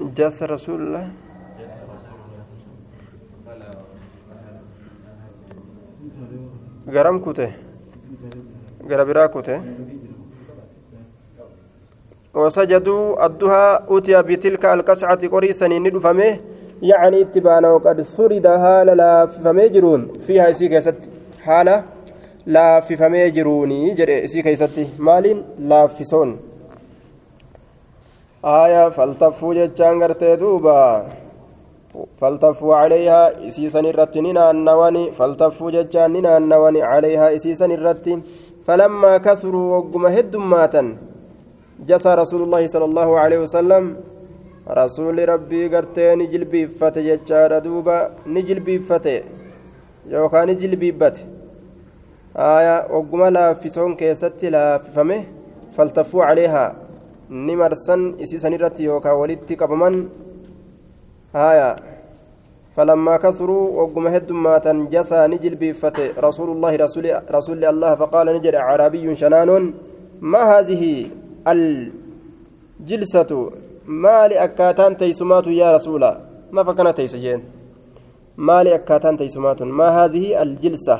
جاس 0.00 0.42
رسول 0.42 0.80
الله. 0.80 1.04
garam 6.90 7.22
kute 7.22 7.69
gara 8.88 9.04
biraa 9.04 9.28
kute. 9.28 9.56
وسجدوا 12.34 13.26
الدها 13.26 13.82
أتي 13.90 14.22
بتلك 14.22 14.64
القصعة 14.64 15.28
قريسا 15.28 15.66
ندفمه 15.68 16.40
يعني 16.82 17.20
اتبانا 17.20 17.68
وقد 17.70 18.02
ثرد 18.02 18.46
هالا 18.46 18.94
لا 18.94 19.26
فميجرون 19.26 20.18
فيها 20.18 20.52
سي 20.52 20.68
كيست 20.68 20.94
حالة 21.42 21.84
لا 22.46 22.80
فميجروني 22.80 23.94
جري 23.94 24.26
سي 24.26 24.42
كيست 24.42 24.86
مال 24.98 25.42
لا 25.58 25.86
في 25.86 26.04
سون 26.04 26.38
آية 28.44 28.88
فالتفوا 28.88 29.54
جتشان 29.54 30.02
غرتي 30.02 30.36
دوبا 30.36 31.06
فالتفوا 32.20 32.74
عليها 32.76 33.48
إسيسا 33.48 33.80
الرتين 33.80 34.38
النواني 34.38 35.12
فالتفوا 35.12 35.70
جتشان 35.70 36.26
النواني 36.26 36.82
عليها 36.82 37.34
إسيسا 37.36 37.66
الرتين 37.66 38.22
فلما 38.66 39.12
كثروا 39.26 39.66
وقم 39.76 40.04
هدماتا 40.06 40.82
جثى 41.88 42.10
رسول 42.22 42.40
الله 42.42 42.62
صلى 42.66 42.84
الله 42.84 43.10
عليه 43.18 43.38
وسلم. 43.44 43.84
رسول 44.68 45.16
ربي 45.28 45.60
غرتي 45.72 46.14
نجل 46.14 46.44
بيفت 46.44 46.98
جتشار 46.98 47.58
دوبا 47.58 47.98
نجل 48.26 48.60
بيفت 48.60 49.06
يوكا 50.06 50.44
نجل 50.44 50.76
بيبت. 50.76 51.16
آية 52.36 52.76
وقم 52.94 53.24
لا 53.24 53.54
في 53.54 53.68
سون 53.68 53.94
كيست 53.94 54.44
لا 54.44 54.78
في 54.78 54.90
فمه 54.90 55.20
فالتفوا 55.76 56.24
عليها. 56.24 56.66
marsan 57.30 58.18
isiisan 58.18 58.52
irratti 58.52 58.90
yookaan 58.90 59.14
walitti 59.14 59.54
qabaman 59.54 60.10
haya 61.32 61.78
فلما 62.76 63.16
كثروا 63.16 63.82
وقم 63.82 64.06
هدماتا 64.06 64.72
جسى 64.94 65.26
نجل 65.26 65.54
بفته 65.54 66.20
رسول 66.26 66.48
الله 66.54 66.76
رسول 66.76 67.04
رسول 67.30 67.64
الله 67.64 67.94
فقال 67.94 68.26
نجل 68.36 68.56
عربي 68.56 69.14
شنان 69.14 69.74
ما 70.20 70.42
هذه 70.52 71.06
الجلسة؟ 71.52 73.50
ما 73.86 74.28
لأكاتان 74.28 74.96
تيسمات 74.96 75.46
يا 75.46 75.72
رسول 75.76 76.02
ما 76.52 76.62
فكان 76.62 76.94
تيسجين؟ 76.94 77.40
ما 78.36 78.62
لأكاتان 78.64 79.16
تيسمات. 79.16 79.62
ما 79.62 79.88
هذه 80.04 80.42
الجلسة؟ 80.42 80.98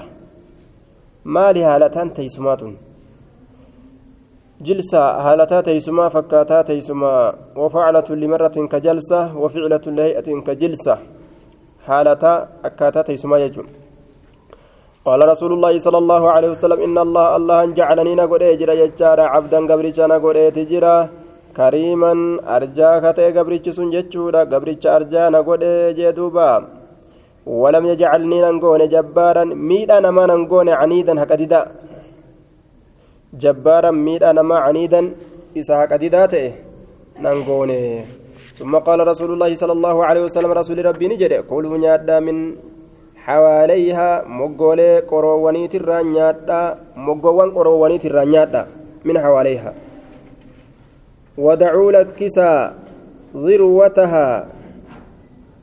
ما 1.25 1.53
لهالتان 1.53 2.15
تيسمات. 2.15 2.63
جلسة 4.61 5.03
هالتا 5.25 5.61
تيسما 5.61 6.09
فكاتا 6.09 6.63
تيسما. 6.63 7.35
وفعلة 7.57 8.09
لمرة 8.11 8.57
كجلسة 8.73 9.37
وفعلة 9.37 9.85
لهيئة 9.87 10.29
كجلسة. 10.47 10.99
هالتا 11.89 12.33
أكاتا 12.65 13.03
تيسما 13.07 13.39
يجون 13.45 13.69
قال 15.07 15.21
رسول 15.33 15.51
الله 15.57 15.73
صلى 15.87 15.99
الله 16.03 16.23
عليه 16.35 16.49
وسلم 16.55 16.79
إن 16.87 16.99
الله 17.07 17.27
الله 17.39 17.59
جعلني 17.79 18.13
نقول 18.21 18.43
إجرا 18.55 18.75
يجارا 18.83 19.25
عبدا 19.35 19.59
قبرجا 19.71 20.05
نقول 20.13 20.37
تجرا 20.57 20.97
كريما 21.57 22.13
أرجاك 22.57 23.05
تي 23.17 23.27
قبرج 23.37 23.67
سنجتشورا 23.77 24.41
قبرج 24.53 24.85
أرجا 24.97 25.23
نقول 25.37 25.63
جدوبا. 25.99 26.51
ولم 27.63 27.85
يجعلني 27.91 28.39
نقول 28.57 28.81
جبارا 28.95 29.45
ميدا 29.69 29.97
نما 30.05 30.25
نقول 30.27 30.69
عنيدا 30.81 31.15
هكذا. 31.23 31.61
جبارا 33.43 33.91
ميدا 34.07 34.31
نما 34.39 34.57
عنيدا 34.67 35.01
إسحاق 35.59 35.93
أديدا 35.93 36.25
نانغوني 37.25 37.83
ثم 38.61 38.77
قال 38.77 39.01
رسول 39.09 39.33
الله 39.33 39.55
صلى 39.57 39.73
الله 39.73 39.97
عليه 40.05 40.23
وسلم 40.29 40.53
رسول 40.53 40.85
ربي 40.85 41.09
نجد 41.09 41.33
كلوا 41.49 41.79
نيادا 41.81 42.21
من 42.21 42.37
حواليها 43.17 44.29
مغولي 44.29 45.01
قرواني 45.09 45.69
ترى 45.73 45.97
نيادا 46.13 46.63
مغوان 46.97 47.51
قرواني 47.57 47.97
ترى 47.99 48.25
نيادا 48.25 48.63
من 49.05 49.17
حواليها. 49.19 49.73
ودعوا 51.39 51.93
لكسا 51.93 52.53
ذروتها 53.37 54.29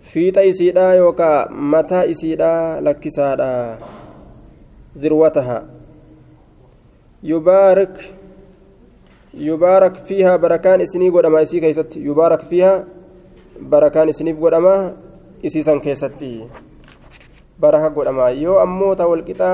في 0.01 0.31
تيسيدا 0.31 0.93
يوكا 0.93 1.51
متى 1.53 2.11
إسيدا 2.11 2.81
لكسادا 2.81 3.77
ذروتها. 4.97 5.57
يبارك 7.23 7.93
يبارك 9.37 9.95
فيها 9.95 10.35
بركان 10.35 10.81
إسني 10.81 11.09
قدما 11.09 11.41
إسي 11.41 11.59
كيست 11.59 11.95
يبارك 11.95 12.41
فيها 12.49 12.85
بركان 13.61 14.09
إسني 14.09 14.31
قدما 14.33 14.75
إسي 15.45 15.61
سن 15.61 15.79
كيستي 15.79 16.47
بركة 17.59 17.87
قدما 17.87 18.29
يو 18.29 18.61
أمو 18.63 18.93
تولقتا 18.93 19.51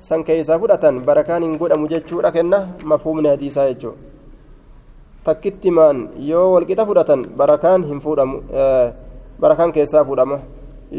san 0.00 0.24
keeysaa 0.24 0.56
fudhatan 0.60 1.04
barakaan 1.04 1.44
hin 1.44 1.56
godhamu 1.60 1.88
jechuudha 1.92 2.32
kenna 2.32 2.58
mafhumni 2.90 3.28
hadiisaa 3.28 3.66
jechuudha 3.68 3.98
takkittimaan 5.24 5.98
yoo 6.28 6.46
walqixa 6.54 6.86
fudhatan 6.90 7.26
barakaan 7.40 7.84
hin 7.88 8.00
fuudhamu 8.04 8.40
barakaan 9.44 9.72
keessaa 9.76 10.04
fuudhama 10.04 10.38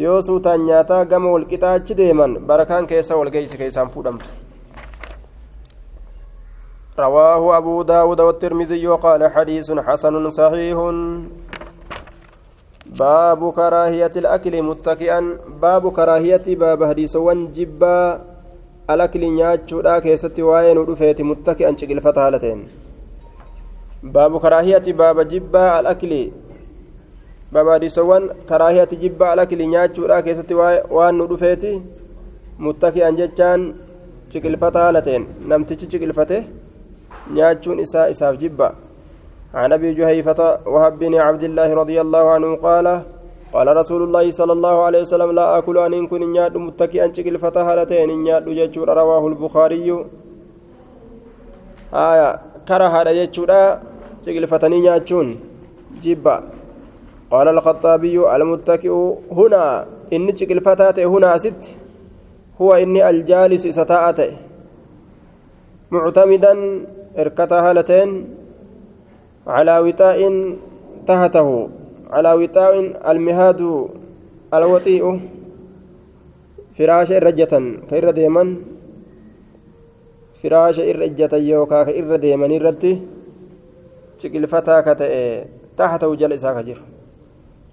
yoo 0.03 0.19
suutaan 0.27 0.65
nyaataa 0.67 1.01
gama 1.13 1.31
walqixaa 1.35 1.73
achi 1.79 1.97
deeman 2.01 2.37
barakaan 2.51 2.87
keessa 2.91 3.17
walgeeysi 3.21 3.57
keessaan 3.63 3.89
fuudhamtu 3.95 4.29
رواه 6.98 7.56
أبو 7.58 7.82
داود 7.82 8.20
والترمذي 8.20 8.86
وقال 8.88 9.20
حديث 9.34 9.70
حسن 9.72 10.30
صحيح 10.30 10.78
باب 12.86 13.52
كراهية 13.52 14.14
الأكل 14.16 14.62
متكئا 14.62 15.20
باب 15.62 15.92
كراهية 15.92 16.46
باب 16.48 16.84
حديث 16.84 17.16
جبا 17.56 18.20
الأكل 18.90 19.20
نياتشو 19.20 19.80
لا 19.80 19.98
كيست 19.98 20.40
وين 20.40 20.78
ودفيت 20.78 21.20
متكئا 21.22 21.76
شكل 21.76 22.00
فتالتين 22.00 22.68
باب 24.02 24.32
كراهية 24.40 24.86
باب 25.00 25.28
جبا 25.28 25.80
الأكل 25.80 26.12
باب 27.52 27.66
حديث 27.74 28.00
كراهية 28.48 28.90
جبا 29.02 29.26
الأكل 29.34 29.60
نياتشو 29.68 30.06
لا 30.06 30.20
كيست 30.20 30.52
وين 30.96 31.20
ودفيت 31.20 31.64
متكئا 32.58 33.10
جتان 33.10 33.60
شكل 34.32 34.56
فتالتين 34.56 35.22
نمتش 35.48 35.82
شكل 35.92 36.12
فتاه 36.12 36.44
nyaachuun 37.33 37.79
isaa 37.79 38.07
isaaf 38.13 38.37
jibba. 38.37 38.75
عن 39.53 39.73
أبي 39.73 39.93
جهيفة 39.99 40.63
وهب 40.63 40.99
بن 40.99 41.15
عبد 41.15 41.43
الله 41.43 41.73
رضي 41.73 42.01
الله 42.01 42.23
عنه 42.31 42.55
قال 42.55 42.87
قال 43.53 43.67
رسول 43.77 44.01
الله 44.03 44.31
صلى 44.31 44.53
الله 44.53 44.75
عليه 44.83 45.01
وسلم 45.01 45.31
لا 45.31 45.57
آكل 45.57 45.77
أن 45.77 45.93
إن 45.93 46.07
كن 46.07 46.23
نياد 46.31 46.57
متكئا 46.57 47.11
شكل 47.11 47.35
فتح 47.35 47.61
هالتين 47.61 48.09
نياد 48.23 48.47
ججور 48.47 48.87
رواه 48.87 49.27
البخاري. 49.27 49.87
آية 51.93 52.29
كره 52.67 52.95
ججورا 53.11 53.61
شكل 54.25 54.43
فتني 54.47 54.79
نياتشون 54.79 55.27
جبا 56.03 56.35
قال 57.31 57.47
الخطابي 57.47 58.35
المتكئ 58.35 58.93
هنا 59.31 59.85
إن 60.13 60.35
شكل 60.35 60.59
فتاة 60.61 60.97
هنا 61.05 61.37
ست 61.37 61.63
هو 62.61 62.73
إني 62.73 63.09
الجالس 63.09 63.67
ستاءته 63.67 64.31
معتمدا 65.91 66.53
اركتا 67.19 67.59
هالتين 67.69 68.09
على 69.47 69.79
وطاء 69.79 70.19
تحته 71.07 71.69
على 72.09 72.33
وطاء 72.33 72.73
المهاد 73.11 73.61
الوطيء 74.53 75.19
فراش 76.77 77.11
الرجة 77.11 77.53
كير 77.89 78.11
ديما 78.11 78.55
فراش 80.43 80.79
الرجة 80.79 81.35
يوكا 81.35 81.83
كير 81.83 82.15
ديما 82.15 82.45
الرتي 82.45 83.01
شكل 84.17 84.47
فتى 84.47 84.81
كتئ 84.81 85.43
تحته 85.77 86.15
جلسا 86.15 86.61
كجر 86.61 86.79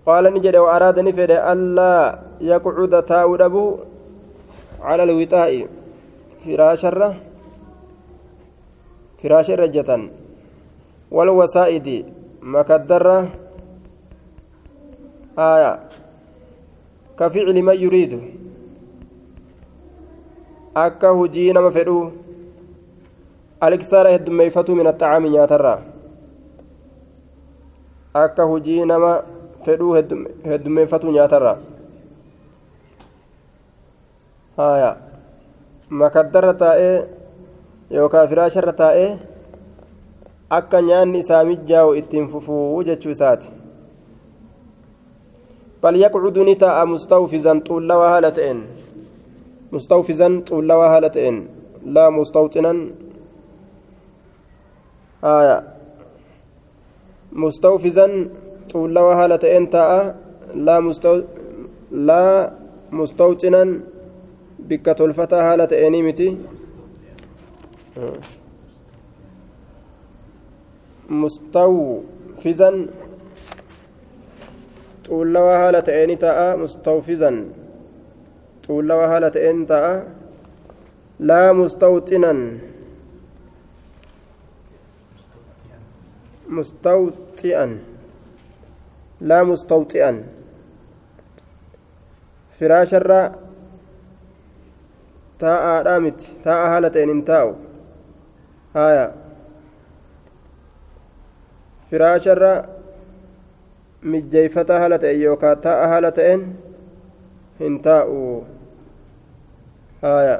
قال 0.06 0.24
نجد 0.34 0.56
وأراد 0.56 1.00
نفد 1.00 1.30
ألا 1.30 2.18
يقعد 2.40 3.02
تاود 3.02 3.42
على 4.80 5.02
الوطاء 5.02 5.66
فراش 6.44 6.84
الرجة 6.84 7.27
فراش 9.22 9.50
رجة 9.50 9.90
والوسائد 11.10 11.88
مكدرة 12.42 13.18
آية 15.38 15.72
كفعل 17.18 17.62
من 17.62 17.76
يريد 17.76 18.38
akka 20.78 21.10
hujii 21.10 21.52
nama 21.52 21.70
fedhu 21.74 22.12
aliksaara 23.60 24.10
heddummeeyfatu 24.14 24.76
min 24.78 24.86
attacaami 24.86 25.30
nyaatarraa 25.30 25.78
akka 28.22 28.44
hujii 28.50 28.84
nama 28.90 29.10
fedhuu 29.64 29.94
heddummeeffatu 30.50 31.12
nyaatarraa 31.16 31.56
haya 34.56 34.90
makaddarra 36.02 36.54
taa'ee 36.62 36.96
yookaan 37.90 38.28
firaasharra 38.28 38.72
taa'ee 38.72 39.10
akka 40.58 40.80
nyaanni 40.88 41.18
isaa 41.24 41.44
mijjaa'u 41.44 41.94
ittiin 42.00 42.28
fufuu 42.28 42.82
jechuu 42.88 43.10
isaati. 43.16 43.48
Bal 45.82 45.96
yaqcudu 46.02 46.44
ni 46.44 46.54
taa'a 46.56 46.86
mustawfizan 46.86 47.62
xuullawaa 47.68 48.10
haala 48.10 48.30
ta'een. 48.38 48.60
Mustawfizan 49.70 50.34
xuullawaa 50.48 50.88
haala 50.92 51.10
ta'een. 51.16 51.36
Laa 51.94 52.10
mustawxinan. 52.10 52.78
Aya 55.22 55.56
mustawfizan 57.32 58.12
xuullawaa 58.72 59.16
haala 59.20 59.38
ta'een 59.38 59.68
taa'a. 59.76 60.00
Laa 62.08 62.30
mustawxinan 62.90 63.68
bikka 64.68 64.94
tolfataa 64.94 65.42
haala 65.42 65.66
ta'eenii 65.66 66.02
miti 66.02 66.28
mustawfizan 71.08 72.76
xuullawaa 75.08 75.58
haala 75.58 75.82
ta'een 75.82 76.18
ta'a 76.24 76.56
mustawfizan 76.62 77.36
xuullawaa 78.66 79.08
haala 79.12 79.30
ta'een 79.36 79.66
ta'a 79.66 79.92
laa 81.30 81.52
mustawxinan 81.60 82.40
mustawxi'an 86.56 87.72
laa 89.20 89.44
mustawxi'an 89.44 90.16
firaasharra 92.58 93.20
taa'aadhaa 95.38 96.00
miti 96.00 96.26
taa'a 96.44 96.68
haala 96.74 96.90
ta'een 96.90 97.14
hin 97.14 97.24
taa'u 97.32 97.67
haya 98.78 99.06
firaasharra 101.90 102.52
mijjeeyfata 104.12 104.78
haala 104.80 104.98
ta'e 105.04 105.14
yookaan 105.22 105.60
taa'a 105.66 105.86
haala 105.92 106.10
ta'een 106.18 106.42
hin 107.60 107.78
taa'u 107.86 108.18
haya 110.02 110.36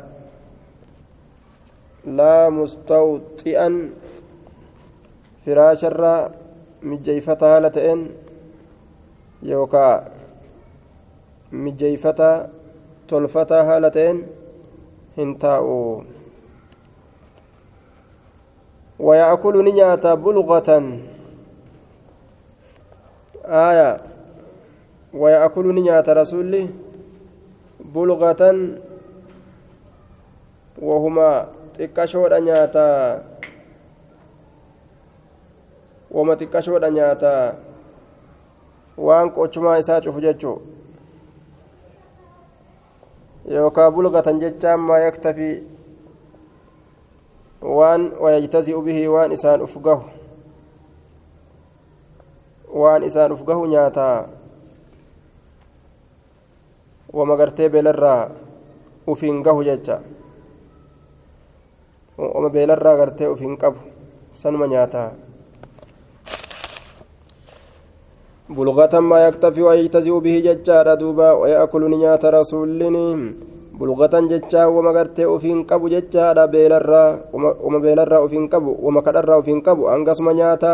laa 2.21 2.51
mustawxi'an 2.59 3.81
firaasharra 5.47 6.13
mijjeeyfata 6.93 7.47
haala 7.55 7.71
ta'een 7.79 8.05
yookaan 9.53 10.03
mijjeeyfata 11.67 12.31
tolfata 13.07 13.65
haala 13.71 13.91
ta'een 13.99 14.23
hin 15.17 15.35
taa'u 15.47 15.77
ويأكل 18.99 19.65
نياتا 19.65 20.15
بلغة 20.15 20.71
آية 23.47 23.91
ويأكل 25.15 25.67
نياتا 25.75 26.13
رسولي 26.13 26.69
بلغة 27.95 28.43
وهما 30.83 31.47
nyaataa 32.41 33.21
wama 36.11 36.37
xiqqashoodha 36.37 36.91
nyaataa 36.91 37.55
waan 38.99 39.31
qochumaa 39.31 39.79
isaa 39.79 40.01
cufu 40.01 40.21
jechuu 40.21 40.63
yookaa 43.55 43.91
bulgatan 43.91 44.41
jechaan 44.41 44.81
maa 44.81 44.99
yaktafi 44.99 45.63
waan 47.62 48.12
wayajtazi'u 48.20 48.82
bihi 48.82 49.08
waan 49.08 49.32
isaan 49.32 49.62
uf 49.62 49.76
gahu 49.80 50.04
waan 52.74 53.04
isaan 53.04 53.32
uf 53.32 53.44
gahu 53.48 53.66
nyaataa 53.68 54.28
wama 57.14 57.36
gartee 57.38 57.70
beelarraa 57.70 58.30
ufiin 59.08 59.44
gahu 59.44 59.64
jecha 59.64 60.00
wama 62.18 62.50
beelarraa 62.50 62.96
gartee 62.98 63.28
ufiin 63.28 63.58
qabu 63.58 63.80
sanuma 64.32 64.68
nyaataa 64.68 65.12
بلغة 68.50 69.00
ما 69.00 69.28
يكتفي 69.28 69.62
ويجتزئ 69.62 70.20
به 70.20 70.36
ججار 70.46 70.94
دوبا 70.94 71.32
ويأكل 71.32 71.90
نيات 71.90 72.26
رسول 72.26 72.70
بلغة 73.79 74.15
ججا 74.33 74.63
وما 74.75 74.91
قرتي 74.97 75.25
أفين 75.35 75.59
قبو 75.71 75.87
ججا 75.95 76.45
بيلرا 76.53 77.05
وما 77.67 77.79
بيلرا 77.79 78.25
أفين 78.25 78.45
قبو 78.53 78.73
وما 78.85 79.01
كدرا 79.07 79.39
أفين 79.39 79.61
قبو 79.67 79.89
أنقص 79.95 80.21
نياتا 80.21 80.73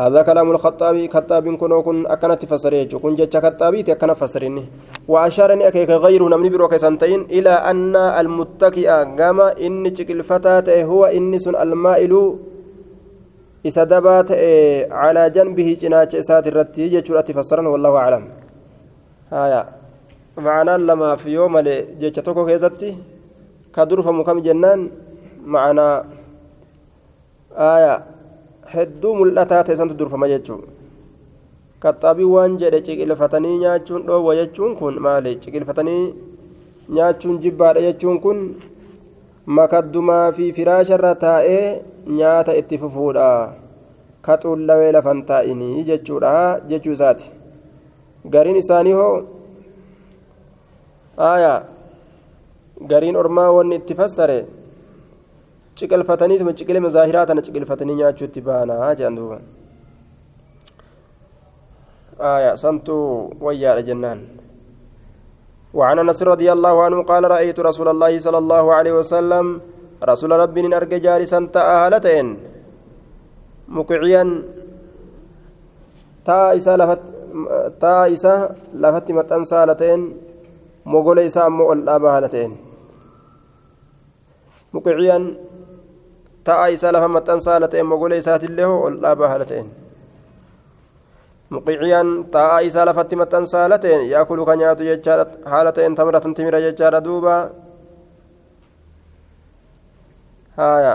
هذا 0.00 0.20
كلام 0.22 0.50
الخطابي 0.50 1.08
خطاب 1.14 1.44
كن 1.60 1.72
وكن 1.72 2.06
أكنت 2.06 2.44
فسريج 2.50 2.96
كن 2.96 3.14
جتش 3.14 3.36
خطابي 3.36 3.82
تكن 3.82 4.12
فسرني 4.20 4.64
وأشارني 5.08 5.68
أكيك 5.68 5.90
غير 5.90 6.22
نمني 6.28 6.48
بروك 6.48 6.76
سنتين 6.76 7.20
إلى 7.36 7.50
أن 7.50 7.96
المتكئ 7.96 8.88
قام 9.18 9.40
إن 9.40 9.86
الفتاة 9.86 10.68
هو 10.82 11.04
إنس 11.04 11.48
المائل 11.48 12.14
calaa 13.64 15.30
janbihi 15.32 15.76
cinaacha 15.80 16.18
isaati 16.18 16.48
irratti 16.52 16.88
jechuudhatti 16.92 17.32
fassaran 17.32 17.66
wallahu 17.66 17.96
aclam 17.96 18.24
haya 19.30 19.60
macanaan 20.36 20.82
lamaaf 20.86 21.22
yoo 21.26 21.48
male 21.48 21.74
jecha 22.00 22.22
tokko 22.22 22.44
keessatti 22.48 22.88
ka 23.74 23.86
durfamu 23.86 24.24
kam 24.24 24.42
jennaan? 24.46 24.90
Macanaa 25.46 26.04
haya 27.56 27.94
hedduu 28.74 29.14
mul'ataa 29.18 29.62
ta'e 29.66 29.76
santu 29.76 29.94
durfama 29.98 30.26
jechuu. 30.32 30.60
Kaxaabii 31.82 32.24
waan 32.34 32.58
jedhe 32.60 32.80
ciqilfatanii 32.86 33.58
nyaachuun 33.62 34.02
dhoowwa 34.06 34.34
jechuun 34.40 34.76
kun 34.78 34.94
maali? 35.06 35.36
Ciqilfatanii 35.42 36.14
nyaachuun 36.96 37.38
jibbaadha 37.44 37.80
jechuun 37.86 38.18
kun 38.24 38.38
makaddumaa 39.58 40.32
fi 40.32 40.52
firaasharra 40.56 41.14
taa'ee 41.26 41.64
nyaata 42.18 42.56
itti 42.60 42.78
fufuudha. 42.82 43.28
Ka 44.24 44.34
xullawee 44.42 44.90
lafan 44.96 45.22
taa'inii 45.30 45.84
jechuudha 45.90 46.34
jechuu 46.70 46.92
isaati. 46.96 47.30
Gariin 48.32 48.56
isaanii 48.56 48.92
hoo 48.98 49.14
aayaa 51.18 51.62
gariin 52.90 53.16
ormaa 53.16 53.50
wanni 53.56 53.76
itti 53.80 53.94
fassare 53.94 54.38
ciqilfataniituma 55.76 56.56
ciqilee 56.58 56.84
mazaahiraa 56.86 57.26
tana 57.26 57.42
ciqilfatanii 57.46 57.98
nyaachuutti 58.00 58.40
baanaa 58.48 58.94
jedhan 58.98 59.18
duuba 59.18 59.38
aayaa 62.30 62.56
santuu 62.56 63.34
wayyaadha 63.40 63.86
jennaan 63.90 64.22
وعن 65.78 65.98
انس 65.98 66.22
رضي 66.22 66.46
الله 66.54 66.74
عنه 66.86 66.98
قال 67.02 67.22
رايت 67.34 67.58
رسول 67.58 67.88
الله 67.90 68.12
صلى 68.22 68.38
الله 68.38 68.64
عليه 68.74 68.92
وسلم 69.02 69.46
رسول 70.10 70.30
ربي 70.30 70.60
ارجى 70.76 70.98
جالسا 71.02 71.50
تاهلتين 71.54 72.26
مقعيا 73.68 74.22
taa 76.24 76.54
isaa 78.08 78.38
lafatti 78.82 79.12
maxxansa 79.12 79.56
haala 79.58 79.74
ta'een 79.80 80.02
mogola 80.84 81.22
isaa 81.22 81.46
ammoo 81.50 81.68
ol 81.72 81.82
dhaabaa 81.86 82.12
haala 82.14 82.28
ta'een 82.34 82.52
muqiciyaan 84.72 85.24
taa 86.44 86.66
isaa 86.76 86.92
lafa 86.92 87.08
maxxansa 87.16 87.50
haala 87.52 87.68
ta'een 87.68 87.88
mogola 87.92 88.20
isaatillee 88.22 88.66
hoo 88.70 88.80
ol 88.88 89.00
dhaabaa 89.04 89.28
haala 89.32 89.46
ta'een 89.52 89.68
muqiciyaan 91.56 92.08
taa 92.36 92.60
isaa 92.68 92.86
lafatti 92.90 93.16
maxxansa 93.22 93.56
haala 93.62 93.78
ta'een 93.78 94.04
yaakulu 94.12 94.46
ka 94.48 94.56
nyaatu 94.62 94.88
jechaadha 94.90 95.24
haala 95.54 95.72
ta'een 95.72 95.94
tamratan 95.94 96.34
timira 96.34 96.60
jechaadha 96.66 97.04
duuba 97.08 97.34
haaya 100.60 100.94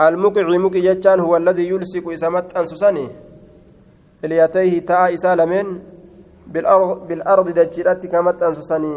المقع 0.00 0.46
مقي 0.64 0.80
جتان 0.80 1.20
هو 1.20 1.36
الذي 1.36 1.68
يلصق 1.68 2.08
إسامت 2.08 2.56
أنسسني 2.56 3.06
إليتيه 4.24 4.86
تاء 4.86 5.14
إسالمين 5.14 5.97
بالأرض 6.48 7.48
دجرت 7.58 8.06
كمت 8.06 8.42
أنسسني 8.42 8.94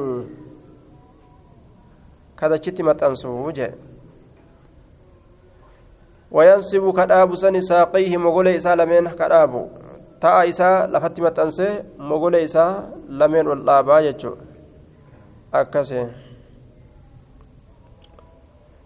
كذا 2.38 2.56
شت 2.56 2.82
مت 2.82 3.04
أنسوجه 3.04 3.74
وينصب 6.32 6.84
كداب 6.98 7.36
سني 7.36 7.62
ساقيه 7.62 8.18
مغول 8.18 8.48
إسالمين 8.48 9.10
كداب 9.20 9.54
تاء 10.22 10.50
إسا 10.50 10.88
لفت 10.94 11.20
مت 11.20 11.40
أنسه 11.40 11.84
مغول 12.00 12.36
إسا 12.36 12.66
لمن 13.10 13.48
والله 13.48 14.00
يجو 14.00 14.34
أكسه 15.54 16.10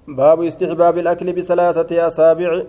باب 0.08 0.44
استحباب 0.44 0.98
الأكل 0.98 1.34
بثلاثة 1.34 2.08
أصابع. 2.08 2.64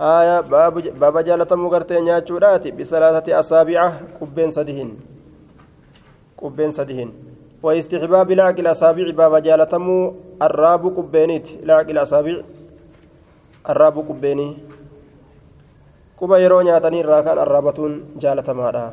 آية 0.00 0.40
باب 0.40 0.74
باب 1.00 1.18
جالة 1.18 1.56
مغرتين 1.56 2.06
ياچورات 2.06 2.68
بثلاثة 2.68 3.40
أصابع 3.40 3.92
قبين 4.20 4.50
سدهن 4.50 4.90
قبين 6.38 6.70
سدهن 6.70 7.12
واستحباب 7.62 8.30
الأكل 8.30 8.66
أصابع 8.66 9.10
باب 9.10 9.42
جالة 9.42 9.72
الراب 10.42 10.82
قبينيت 10.96 11.48
الأكل 11.64 11.98
أصابع 11.98 12.36
الراب 13.68 13.96
قبيني 14.08 14.56
quba 16.16 16.38
yeroo 16.40 16.62
nyaatanii 16.64 17.00
irraa 17.04 17.22
kan 17.22 17.38
arraabatuun 17.38 18.00
jaalatamaadha 18.24 18.86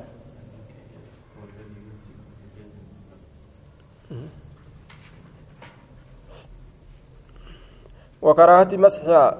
وكراهة 8.23 8.71
مسحها 8.79 9.37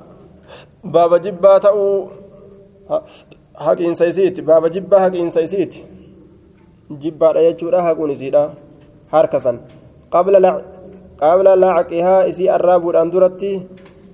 baaba 0.84 1.18
jibbaa 1.18 1.60
ta'uu 1.60 2.10
haqiinsa 3.54 4.06
isiiti. 4.06 4.42
Baaba 4.42 4.68
jibbaa 4.70 5.00
haqiinsa 5.00 5.40
isiiti. 5.40 5.84
Jibbaadha 6.90 7.42
jechuudha 7.42 7.82
haquun 7.82 8.10
isiidha. 8.10 8.50
Harka 9.12 9.40
san 9.40 9.60
qabla 10.10 11.56
laacaqihaa 11.56 12.24
isii 12.30 12.48
arraabuudhaan 12.48 13.12
duratti 13.12 13.66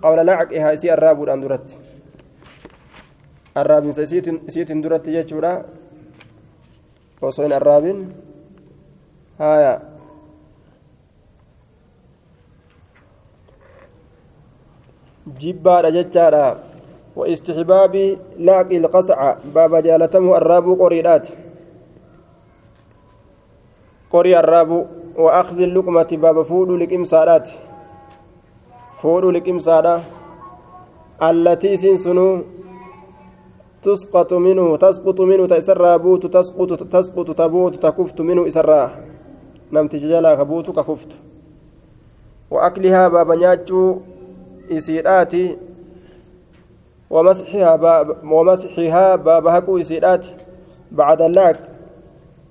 qabla 0.03 0.25
laacaqihaa 0.25 0.73
isii 0.73 0.91
arraabuudhaan 0.91 1.43
duratti. 1.43 1.79
Arraabinsa 3.55 4.03
isiitiin 4.03 4.83
duratti 4.83 5.13
jechuudha. 5.13 5.65
Osoo 7.23 7.45
hin 7.45 7.53
arraabin. 7.53 8.15
Haayaa 9.39 9.94
jibbaadha 15.27 15.91
jechaadha 15.91 16.57
واستحباب 17.17 18.19
لاق 18.39 18.71
القصع 18.73 19.35
باب 19.55 19.77
جالتمه 19.77 20.37
الراب 20.37 20.81
قريدات 20.81 21.29
قري 24.11 24.39
الراب 24.39 24.87
وأخذ 25.17 25.61
اللقمة 25.61 26.11
باب 26.13 26.43
فود 26.43 26.71
لكم 26.71 27.05
سادات 27.05 27.51
فود 29.03 29.25
لكم 29.25 29.59
سادة 29.59 30.01
التي 31.23 31.77
سنسنو 31.77 32.43
تسقط 33.83 34.33
منه 34.33 34.77
تسقط 34.77 35.21
منه 35.21 35.47
تسرى 35.47 35.99
بوت 35.99 36.27
تسقط 36.27 36.83
تسقط 36.83 37.31
تبوت 37.31 37.75
تكفت 37.77 38.21
منه 38.21 38.47
إسرى 38.47 38.91
نمت 39.73 39.97
جلا 39.97 40.35
كبوت 40.35 40.71
ككفت. 40.71 41.09
وأكلها 42.51 43.09
باب 43.09 43.33
نياتشو 43.33 43.97
isiidhaati 44.70 45.58
ومسحها 47.10 49.16
باب 49.16 49.48
هكو 49.48 49.84
isiidhaati 49.84 50.30
بعد 50.92 51.22
اللعق 51.22 51.58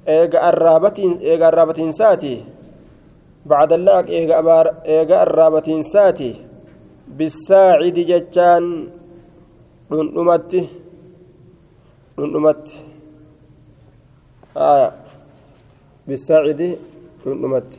eega 0.07 0.39
arraabatiinsaati 0.49 2.35
بعد 3.47 3.73
اللعق 3.73 4.07
eega 4.07 5.17
arraabatiinsaati 5.25 6.31
bisaacidi 7.19 8.03
jechaan 8.11 8.65
dhundhumatti 9.91 10.61
dhundhumatti 12.17 12.77
bisaacidi 16.09 16.69
dhundhumatti 17.25 17.79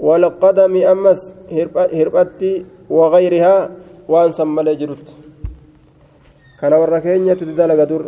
والقدم 0.00 0.74
أمس 0.92 1.20
هربتي 1.98 2.52
وغيرها 2.90 3.70
وان 4.08 4.30
سمى 4.30 4.74
جرت. 4.80 5.08
كان 6.60 6.72
وركين 6.72 7.36
تدلق 7.36 7.84
در 7.90 8.04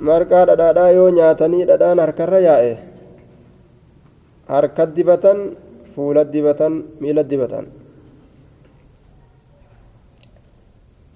marqaa 0.00 0.46
dhadhaadhaa 0.48 0.92
yoo 0.96 1.10
nyaatanii 1.16 1.66
dhadhaan 1.70 2.00
harkarra 2.00 2.38
yaa'e 2.40 2.72
harka 4.48 4.86
dibatan 4.96 5.38
fuula 5.94 6.24
dibatan 6.24 6.82
miila 7.00 7.24
dibatan 7.32 7.66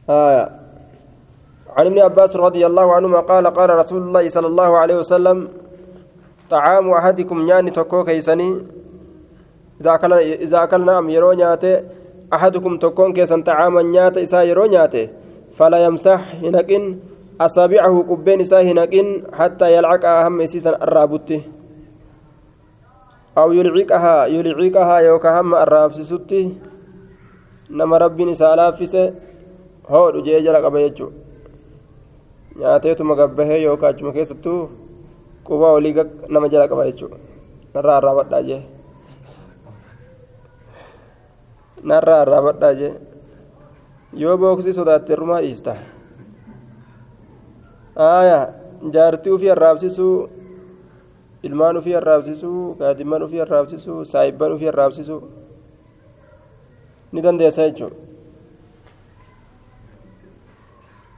آية. 0.04 0.44
عن 1.76 1.86
ابن 1.86 1.98
عباس 1.98 2.36
رضي 2.36 2.66
الله 2.66 2.86
عنهما 2.94 3.20
قال 3.20 3.46
قال 3.46 3.70
رسول 3.70 4.02
الله 4.02 4.28
صلى 4.28 4.46
الله 4.46 4.70
عليه 4.78 4.96
وسلم 5.00 5.48
طعام 6.50 6.90
أحدكم 6.92 7.48
يعني 7.48 7.70
تكو 7.70 8.04
كيسني 8.04 8.48
إذا 9.80 10.64
أكلنا 10.64 10.98
أم 10.98 11.10
يرو 11.10 11.32
نياته 11.32 11.82
أحدكم 12.34 12.78
تكون 12.78 13.12
كيسن 13.12 13.42
طعاما 13.42 13.82
نياته 13.82 14.22
إسا 14.22 14.42
يرو 14.42 14.64
نياته 14.64 15.08
فلا 15.52 15.78
يمسح 15.84 16.20
هنكن 16.44 16.98
أصابعه 17.40 18.04
قبين 18.10 18.40
إسا 18.40 18.62
هنكن 18.62 19.06
حتى 19.32 19.76
يلعق 19.76 20.04
أهم 20.04 20.46
سيسن 20.46 20.74
الرابط 20.82 21.30
أو 23.38 23.52
يلعقها 23.52 24.26
يلعقها 24.26 24.98
يوكا 24.98 25.40
هم 25.40 25.54
الرابسستي 25.54 26.42
نما 27.70 27.98
ربي 27.98 28.34
سالافسه 28.34 29.12
هو 29.88 30.20
جee 30.24 30.40
jala 30.42 30.62
qaba 30.62 30.78
jechuun 30.80 31.12
nyaateetuma 32.58 33.14
gabbahee 33.16 33.62
yookaan 33.62 33.94
achuma 33.94 34.12
keessattuu 34.12 34.60
quba 35.44 35.72
olii 35.76 35.94
nama 36.28 36.48
jala 36.48 36.68
qaba 36.68 36.86
jechuudha 36.88 37.18
narraa 37.74 38.42
jee 38.48 38.62
narraa 41.90 42.20
arraabadhaa 42.24 42.72
jee 42.80 42.92
yoo 44.22 44.36
booksii 44.42 44.72
sodaatte 44.78 45.16
rumaa 45.20 45.40
dhiista 45.44 45.72
aayaa 48.08 48.44
jaartii 48.94 49.32
ofii 49.36 49.50
arraabsisuu 49.56 50.14
ilmaan 51.48 51.76
ofii 51.80 51.94
arraabsisuu 52.00 52.60
gaadimman 52.80 53.22
ofii 53.26 53.40
arraabsisuu 53.46 53.98
saayibban 54.12 54.52
ofii 54.56 54.68
arraabsisuu 54.72 55.20
ni 57.12 57.22
dandeessa 57.22 57.62
jechuudha 57.68 57.96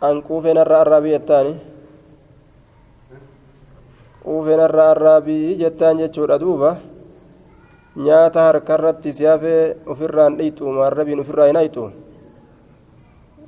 an 0.08 0.22
quufeen 0.28 0.56
irraa 0.62 0.80
arraabii 0.84 1.12
jettaani 1.16 1.54
quufeen 4.24 4.60
irraa 4.66 4.90
arraabii 4.90 5.54
jettaan 5.62 5.98
jechuudha 6.02 6.38
duuba 6.40 6.70
nyaata 7.96 8.40
harkarratti 8.48 9.12
si 9.12 9.24
hafee 9.24 9.76
ofirraan 9.86 10.36
dhiixu 10.38 10.72
maarrabiin 10.78 11.20
ofirraa 11.20 11.46
hin 11.46 11.56
hayxu 11.60 11.86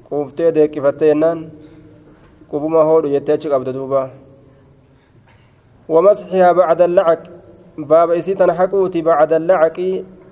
quuftee 0.09 0.55
deeqqifattee 0.57 1.11
jennaan 1.13 1.45
qubuma 2.51 2.85
hoodhu 2.91 3.13
jettee 3.17 3.35
achi 3.35 3.53
qabda 3.53 3.77
duuba 3.77 4.09
ومسحها 5.89 6.53
بعد 6.53 6.81
اللعق 6.83 7.23
باب 7.79 8.11
إسيتنا 8.11 8.53
حقوتي 8.53 9.03
بعد 9.03 9.33
اللعق 9.33 9.79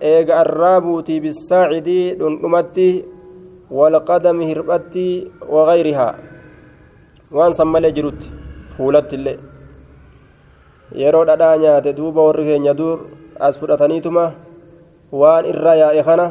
إيغا 0.02 0.40
الرابوتي 0.42 1.20
بالساعد 1.20 1.88
دمتي 2.20 3.04
والقدم 3.70 4.42
هربتي 4.42 5.30
وغيرها 5.48 6.14
وان 7.32 7.52
سمالي 7.52 7.90
جروت 7.90 8.22
فولت 8.78 9.14
اللي 9.14 9.38
dhadhaa 10.92 11.58
nyaate 11.58 11.92
duuba 11.98 12.20
warri 12.22 12.44
keenya 12.44 12.74
dur 12.74 12.98
as 13.40 13.58
fudhataniituma 13.58 14.32
waan 15.12 15.44
irra 15.52 15.74
yaa'e 15.82 16.02
kana 16.02 16.26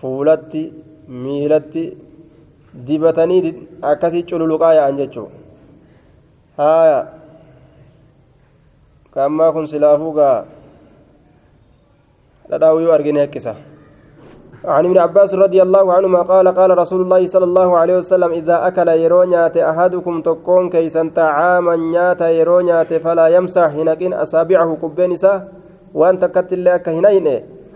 fuulatti 0.00 0.62
miilatti 1.08 1.84
dibatanii 2.86 3.54
akkasii 3.82 4.22
cululuqaa 4.30 4.74
yaa'an 4.74 4.96
jechuu 5.00 5.28
haaya 6.56 7.00
kaammaa 9.14 9.52
kun 9.52 9.68
silaafuu 9.74 10.14
gaa 10.20 10.38
dhadhaa 12.50 12.72
uyyuu 12.78 12.96
argine 12.96 13.20
haqqisa 13.26 13.54
عن 14.64 14.86
ابن 14.86 14.98
عباس 14.98 15.34
رضي 15.34 15.62
الله 15.62 15.92
عنهما 15.92 16.22
قال 16.22 16.48
قال 16.48 16.78
رسول 16.78 17.00
الله 17.02 17.26
صلى 17.26 17.44
الله 17.44 17.78
عليه 17.78 17.96
وسلم 17.96 18.30
إذا 18.32 18.66
أكل 18.66 18.88
يرونيات 18.88 19.56
أحدكم 19.56 20.22
تكون 20.22 20.70
كيسا 20.70 21.10
طعاما 21.16 21.76
نيات 21.76 22.20
يرونيات 22.20 22.94
فلا 22.94 23.26
يمسح 23.28 23.64
هنكين 23.74 24.14
أصابعه 24.14 24.78
كبينسا 24.82 25.48
وأن 25.94 26.18
تكت 26.18 26.52
الله 26.52 26.76
كهنين 26.76 27.26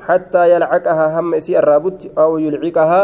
حتى 0.07 0.43
يلعقها 0.53 1.21
هم 1.21 1.35
إسي 1.35 1.59
الرابط 1.59 2.19
أو 2.19 2.39
يلعقها 2.39 3.03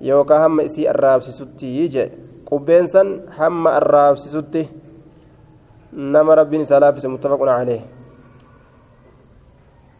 يوكا 0.00 0.46
هم 0.46 0.60
إسي 0.60 0.90
الرابس 0.90 1.30
ستي 1.30 1.66
يجي. 1.66 2.06
كبينسا 2.50 3.02
هم 3.38 3.68
الرابس 3.68 4.28
ستي 4.34 4.64
نما 5.92 6.34
ربي 6.34 6.64
سلافس 6.64 7.06
متفق 7.06 7.42
عليه. 7.42 7.82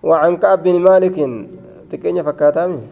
وعن 0.02 0.36
كعب 0.36 0.62
بن 0.62 0.76
مالك 0.80 1.16
تكيني 1.90 2.22
فكاتامي. 2.22 2.82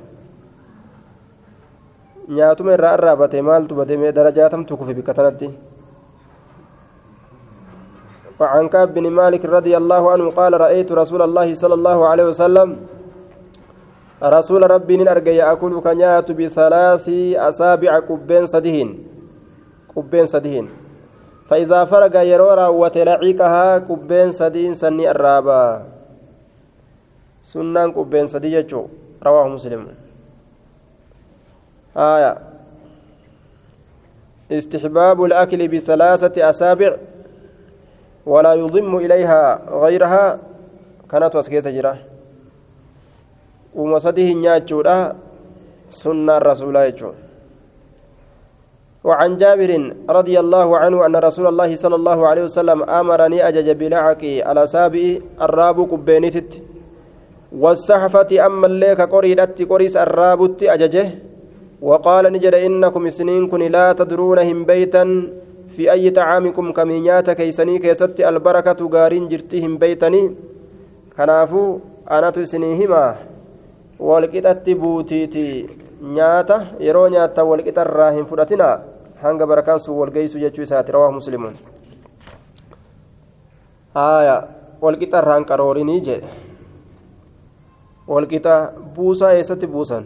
irraa 2.28 2.92
arraabate 2.98 3.42
maaltu 3.42 3.74
badee 3.74 4.12
darajaatamtu 4.12 4.76
kufe 4.76 4.94
bikka 4.94 5.14
tanatti 5.14 5.48
وعن 8.40 8.68
كعب 8.68 8.94
بن 8.94 9.10
مالك 9.10 9.44
رضي 9.44 9.76
الله 9.76 10.02
عنه 10.12 10.30
قال 10.30 10.60
رأيت 10.60 10.92
رسول 10.92 11.22
الله 11.22 11.54
صلى 11.54 11.74
الله 11.74 11.98
عليه 12.08 12.24
وسلم 12.24 12.68
رسول 14.22 14.70
ربي 14.70 15.10
أرجع 15.10 15.32
يأكل 15.32 15.80
كنيات 15.80 16.32
بثلاث 16.32 17.06
أصابع 17.36 17.92
كبين 18.00 18.46
صدهين. 18.46 18.88
كبين 19.96 20.26
صدهين. 20.26 20.66
فإذا 21.48 21.84
فرق 21.84 22.14
يرورا 22.16 22.68
وتلعيكها 22.68 23.78
كبين 23.78 24.30
صدين 24.32 24.74
سني 24.74 25.10
الرابا 25.10 25.64
سنان 27.44 27.92
كبين 27.92 28.26
صدي 28.26 28.64
رواه 29.22 29.48
مسلم. 29.48 29.82
آية. 31.96 32.32
استحباب 34.52 35.24
الأكل 35.24 35.68
بثلاثة 35.68 36.50
أسابع 36.50 36.96
ولا 38.26 38.52
يضم 38.54 38.96
إليها 38.96 39.42
غيرها. 39.82 40.38
كانت 41.10 41.36
وسكيت 41.36 41.68
جرا. 41.68 41.92
ومصده 43.74 44.28
نياتشورا 44.42 44.98
سنة 45.90 46.36
الرسول 46.36 46.76
وعن 49.06 49.36
جابر 49.36 49.70
رضي 50.10 50.36
الله 50.40 50.68
عنه 50.78 51.06
أن 51.06 51.16
رسول 51.16 51.46
الله 51.46 51.70
صلى 51.76 51.94
الله 51.94 52.18
عليه 52.28 52.42
وسلم 52.42 52.82
أمرني 52.82 53.48
أجج 53.48 53.68
بلعك 53.70 54.22
على 54.46 54.66
سابع 54.66 55.06
الراب 55.46 55.78
كبينتت 55.90 56.50
والسحفة 57.62 58.46
أما 58.46 58.66
الليك 58.66 59.00
قريدت 59.00 59.62
قريس 59.70 59.96
الرابت 59.96 60.62
أججه. 60.62 61.08
وقال 61.82 62.24
نجد 62.32 62.54
إنكم 62.54 63.08
سنين 63.08 63.46
كن 63.46 63.62
لا 63.76 63.92
تدرون 63.92 64.38
هم 64.38 64.64
بيتا. 64.64 65.04
في 65.74 65.92
أي 65.92 66.10
طعامكم 66.10 66.72
كمينيات 66.72 67.30
كيسني 67.30 67.78
كيست 67.78 68.20
البركة 68.20 68.80
غارين 68.94 69.28
جرتهم 69.28 69.78
بيتني 69.78 70.22
كنافو 71.16 71.78
أنا 72.10 72.30
تسنيهما 72.30 73.16
والقطة 73.98 74.66
بوتيتي 74.74 75.48
yeroo 76.78 77.08
nyaata 77.08 77.44
walqixa 77.44 77.82
irraa 77.82 78.10
hin 78.12 78.26
fudhatina 78.26 78.68
hanga 79.22 79.46
barakaan 79.46 79.80
sun 79.80 79.96
walgeessu 79.96 80.38
jechuu 80.38 80.62
isaati 80.62 80.92
rawaa 80.92 81.10
muslimuun 81.10 81.56
haaya 83.94 84.36
walqixa 84.82 85.18
irraan 85.22 85.44
qaroorinii 85.50 86.00
jedhe 86.08 86.28
walqixa 88.08 88.72
buusaa 88.96 89.32
eessatti 89.38 89.66
buusan 89.66 90.04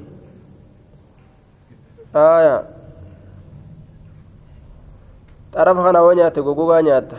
haaya 2.14 2.54
xarafa 5.54 5.82
kana 5.86 5.98
hoo 6.04 6.12
nyaatte 6.18 6.40
gogogaa 6.46 6.82
nyaatta 6.88 7.16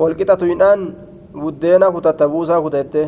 walqixa 0.00 0.36
tuyidhaan 0.40 0.80
buddeena 1.40 1.86
kutatta 1.94 2.24
buusaa 2.32 2.60
kutette 2.64 3.02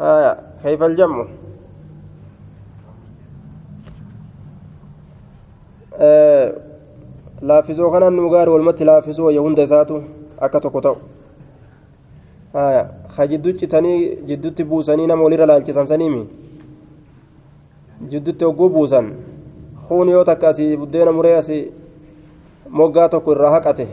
haaya 0.00 0.32
kayfal 0.62 0.94
jammu 1.00 1.24
laaffisoo 7.42 7.90
kanaan 7.90 8.14
nu 8.16 8.30
gaari 8.30 8.50
walumatti 8.50 8.84
laaffisuu 8.84 9.24
wayya 9.26 9.40
hunda 9.40 9.62
isaatu 9.62 10.02
akka 10.40 10.60
tokko 10.60 10.80
ta'u 10.80 10.96
haya 12.52 12.82
ka 13.16 13.26
jidduu 13.26 13.52
citanii 13.52 14.16
jidduutti 14.26 14.64
buusanii 14.64 15.06
nama 15.06 15.22
walirra 15.22 15.46
laalchisan 15.46 15.86
saniimi 15.86 16.22
jidduutti 18.10 18.44
hogguu 18.44 18.68
buusan 18.68 19.12
huun 19.88 20.08
yoo 20.08 20.24
takka 20.24 20.48
asii 20.48 20.76
buddeena 20.76 21.12
muree 21.12 21.36
asii 21.36 21.62
moggaa 22.70 23.08
tokko 23.08 23.32
irraa 23.32 23.50
haqate 23.50 23.86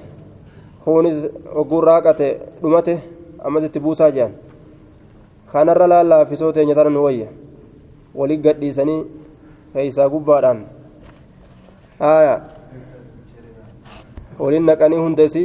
huunis 0.86 1.30
hogguu 1.56 1.82
irraa 1.82 1.96
haqate 2.00 2.28
dhumate 2.62 2.94
ammas 3.46 3.64
itti 3.68 3.80
buusaa 3.80 4.12
jiran 4.12 4.34
kanarra 5.52 5.88
laal 5.88 6.08
laaffisoo 6.14 6.52
teenya 6.52 6.76
tana 6.76 6.90
nu 6.90 7.04
wayya 7.04 7.28
walii 8.16 8.38
gadhiisanii 8.48 9.00
keeysaa 9.74 10.10
gubbaadhaan 10.10 10.66
haya 12.00 12.36
waliin 14.40 14.66
naqanii 14.72 15.02
hundesi 15.06 15.44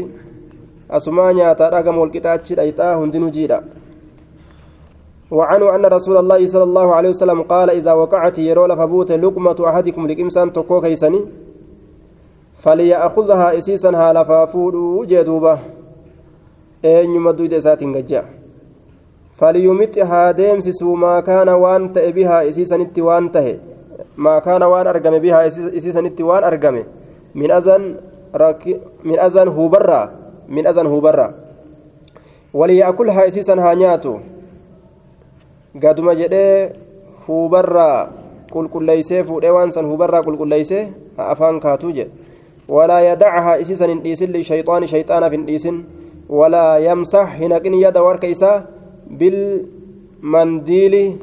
asumaa 0.88 1.32
nyaataa 1.38 1.70
dhagama 1.76 2.00
walqixaachi 2.04 2.58
dhayxaa 2.60 2.96
hundinuu 2.96 3.30
jiidha 3.38 3.62
وعنه 5.32 5.74
أن 5.74 5.84
رسول 5.86 6.16
الله 6.16 6.46
صلى 6.46 6.62
الله 6.62 6.94
عليه 6.94 7.08
وسلم 7.16 7.42
قال 7.48 7.70
إذا 7.70 7.92
وقعت 7.92 8.38
يرول 8.38 8.76
فبوت 8.76 9.12
لقمة 9.12 9.58
أحدكم 9.68 10.02
لكمسان 10.06 10.52
تكو 10.52 10.80
كيسني 10.80 11.20
فليأخذها 12.62 13.58
إسيسا 13.58 13.90
هالا 13.90 14.22
فافود 14.22 15.06
جدوبة 15.10 15.58
أين 16.84 17.14
يمدد 17.14 17.52
إسات 17.52 17.82
ججا 17.84 18.22
فليمتها 19.38 20.30
ديمسس 20.30 20.82
ما 20.82 21.20
كان 21.20 21.48
وانت 21.48 21.98
بها 21.98 22.48
إسيسا 22.48 22.86
وانته 22.98 23.58
ما 24.16 24.38
كان 24.38 24.62
وان 24.62 24.86
أرقم 24.86 25.18
بها 25.18 25.46
إسيسا 25.46 26.02
وان 26.20 26.44
أرقم 26.44 26.76
من 27.34 27.50
أذن 27.50 27.82
من 29.04 29.18
أذن 29.18 29.48
هو 29.48 29.68
برا 29.68 30.02
من 30.48 30.66
أذن 30.66 30.86
هو 30.86 31.00
برا 31.00 31.28
وليأكلها 32.54 33.26
إسيسا 33.28 33.54
هانياتو 33.54 34.14
قدما 35.82 36.14
جدي 36.14 36.46
huubarraa 37.26 38.08
qulqulleeysee 38.52 39.24
fuudhee 39.24 39.50
waan 39.56 39.72
san 39.72 39.86
huubarraa 39.90 40.22
qulqulleeysee 40.26 40.82
afaan 41.32 41.60
kaatuu 41.64 41.92
jedhe 41.98 42.21
walaa 46.28 46.78
yamsax 46.78 47.36
hin 47.40 47.52
haqin 47.52 47.74
yada 47.76 48.02
warka 48.02 48.26
isaa 48.26 48.62
bilmandiili 49.18 51.20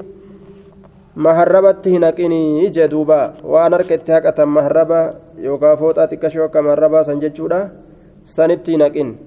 maharrabatti 1.15 1.95
hin 1.95 2.03
haqinii 2.03 2.69
jee 2.75 2.87
duuba 2.91 3.33
waan 3.43 3.73
harka 3.73 3.97
itti 3.97 4.11
haqatan 4.11 4.53
maharraba 4.57 4.99
yookaan 5.47 5.79
fooxaa 5.79 6.07
xiqqashoo 6.11 6.45
akka 6.45 6.61
maharrabaa 6.67 7.03
san 7.07 7.23
jechuudha 7.25 7.63
sanitti 8.23 8.77
hin 8.77 8.87
haqin 8.87 9.17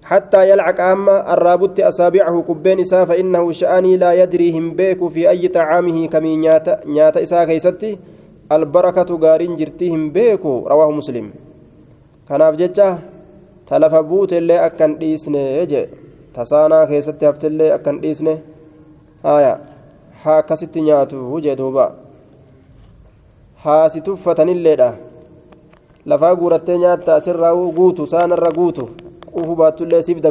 حتى 0.00 0.50
يلعق 0.50 0.80
أما 0.80 1.34
الرابط 1.34 1.80
أصابعه 1.80 2.42
كبين 2.42 2.80
إسا 2.80 3.04
فإنه 3.04 3.52
شأني 3.52 3.96
لا 3.96 4.12
يدري 4.12 4.58
هم 4.58 4.74
بيك 4.74 5.08
في 5.08 5.30
أي 5.30 5.48
طعامه 5.48 6.08
كمي 6.08 6.36
نياتا 6.36 6.88
نياتا 6.88 7.22
إسا 7.22 7.44
كيستي 7.44 7.98
albarakatu 8.50 9.18
gaariin 9.18 9.56
jirtii 9.56 9.90
hin 9.90 10.10
beeku 10.12 10.52
rawaahu 10.70 10.92
muslim. 10.98 11.26
Kanaaf 12.28 12.56
jecha 12.60 12.98
ta 13.66 13.78
lafa 13.78 14.02
buutellee 14.02 14.58
akkan 14.58 14.96
dhiisne 15.00 15.42
jee 15.72 15.84
tasaanaa 16.32 16.86
keessatti 16.86 17.24
haftellee 17.28 17.72
akkan 17.76 18.00
dhiisne 18.02 18.34
haya 19.22 19.52
haa 20.24 20.38
akkasitti 20.42 20.82
nyaatu 20.88 21.40
jee 21.44 21.56
duuba. 21.56 21.86
Haasi 23.64 24.00
tuffatanilleedha 24.00 24.90
lafaa 26.06 26.34
guurattee 26.36 26.78
nyaatta 26.78 27.14
asirraa 27.14 27.54
guutu 27.78 28.06
saanarra 28.06 28.52
guutu 28.58 28.90
quufu 29.32 29.56
baattullee 29.56 30.02
siif 30.02 30.22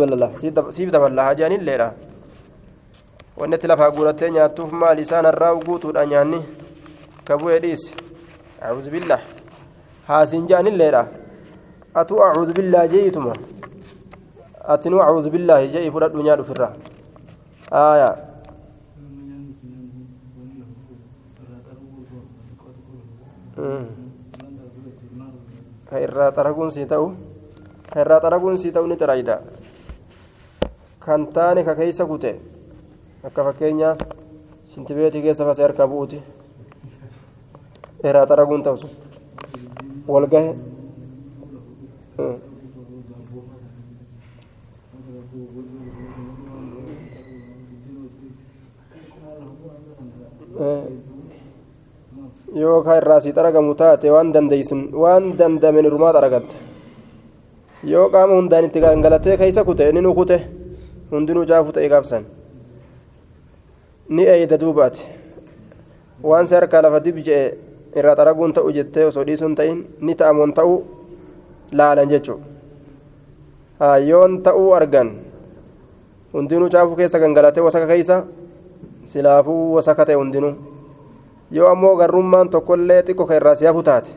daballa 0.91 1.23
hajaanilleedha 1.23 1.91
wanni 3.38 3.55
itti 3.55 3.67
lafaa 3.67 3.91
guurattee 3.91 4.32
nyaattuuf 4.32 4.71
maal 4.71 4.99
isaanarraa 4.99 5.55
guutuudha 5.55 6.05
nyaanni. 6.05 6.41
Kabu'ee 7.25 7.60
dhiise 7.62 8.09
أعوذ 8.63 8.89
بالله. 8.89 9.19
هاسين 10.08 10.45
جان 10.48 10.67
الليلة. 10.67 11.08
أتو 11.95 12.15
أعوذ 12.24 12.50
بالله 12.58 12.86
جيتما. 12.86 13.34
أتنو 14.74 15.02
أعوذ 15.02 15.30
بالله 15.30 15.60
جاي 15.74 15.91
فرد 15.91 16.13
من 16.15 16.26
يادو 16.26 16.43
فرا 16.43 16.69
آية. 17.74 18.30
irraa 26.00 26.32
xaraguun 26.32 26.72
sii 26.72 26.86
ta'u 26.88 27.08
irraa 28.02 28.19
xaraguun 28.24 28.58
sii 28.62 28.72
ta'u 28.72 28.88
ni 28.88 28.95
taraayida 28.95 29.36
kan 31.04 31.26
taane 31.36 31.63
ka 31.67 31.76
keessa 31.80 32.06
kute 32.06 32.32
akka 33.28 33.43
fakkeenyaaf 33.48 33.98
shintibeetii 34.72 35.24
keessa 35.26 35.48
fasa 35.50 35.63
harka 35.63 35.88
bu'uuti 35.91 36.22
irraa 38.07 38.27
xaraguun 38.29 38.63
ta'u 38.65 38.77
sun 38.81 38.91
wal 40.12 40.25
gahe 40.33 40.51
yoo 52.62 52.81
ka 52.83 52.97
irraa 52.99 53.21
sii 53.21 53.33
xaragamu 53.38 53.73
taate 53.81 54.07
waan 54.15 54.31
dandeeysun 54.33 54.81
waan 55.03 55.23
dandame 55.39 55.81
nirumaa 55.81 56.13
xaragatte 56.15 56.55
yoo 57.93 58.09
qaama 58.13 58.33
hundaan 58.39 58.65
itti 58.67 58.79
gangalatee 58.85 59.38
keeysa 59.41 59.63
kute 59.69 59.89
inni 59.89 60.01
nu 60.01 60.13
kute 60.19 60.38
hundinuu 61.12 61.45
caafu 61.49 61.71
ta'e 61.75 61.89
qabsan 61.93 62.23
ni 64.15 64.23
eeyda 64.33 64.57
duubaati 64.62 65.01
waan 66.29 66.47
si 66.47 66.55
harkaa 66.55 66.81
lafa 66.85 66.99
dib 67.05 67.17
je'e 67.27 67.43
irraa 67.95 68.15
xaraguun 68.15 68.54
ta'u 68.54 68.71
jettee 68.78 69.06
osoo 69.06 69.23
dhiisuun 69.28 69.56
ta'in 69.56 69.80
ni 70.02 70.15
ta'amoon 70.15 70.54
ta'uu 70.54 70.78
laalan 71.71 72.10
jechuu 72.10 72.39
yoon 74.08 74.41
ta'uu 74.43 74.73
argan 74.80 75.12
hundinuu 76.34 76.69
caafu 76.69 76.95
keessa 76.95 77.19
gangalatee 77.19 77.63
wasaka 77.63 77.88
keeysa 77.88 78.23
silaafuu 79.06 79.73
wasaka 79.75 80.06
ta'e 80.06 80.15
hundinuu 80.21 80.54
yoo 81.52 81.67
ammoo 81.71 81.95
garrummaan 82.02 82.49
tokkollee 82.49 83.02
xiqqoo 83.08 83.25
kan 83.30 83.38
irraa 83.41 83.56
siyaafuu 83.56 83.84
taate 83.84 84.12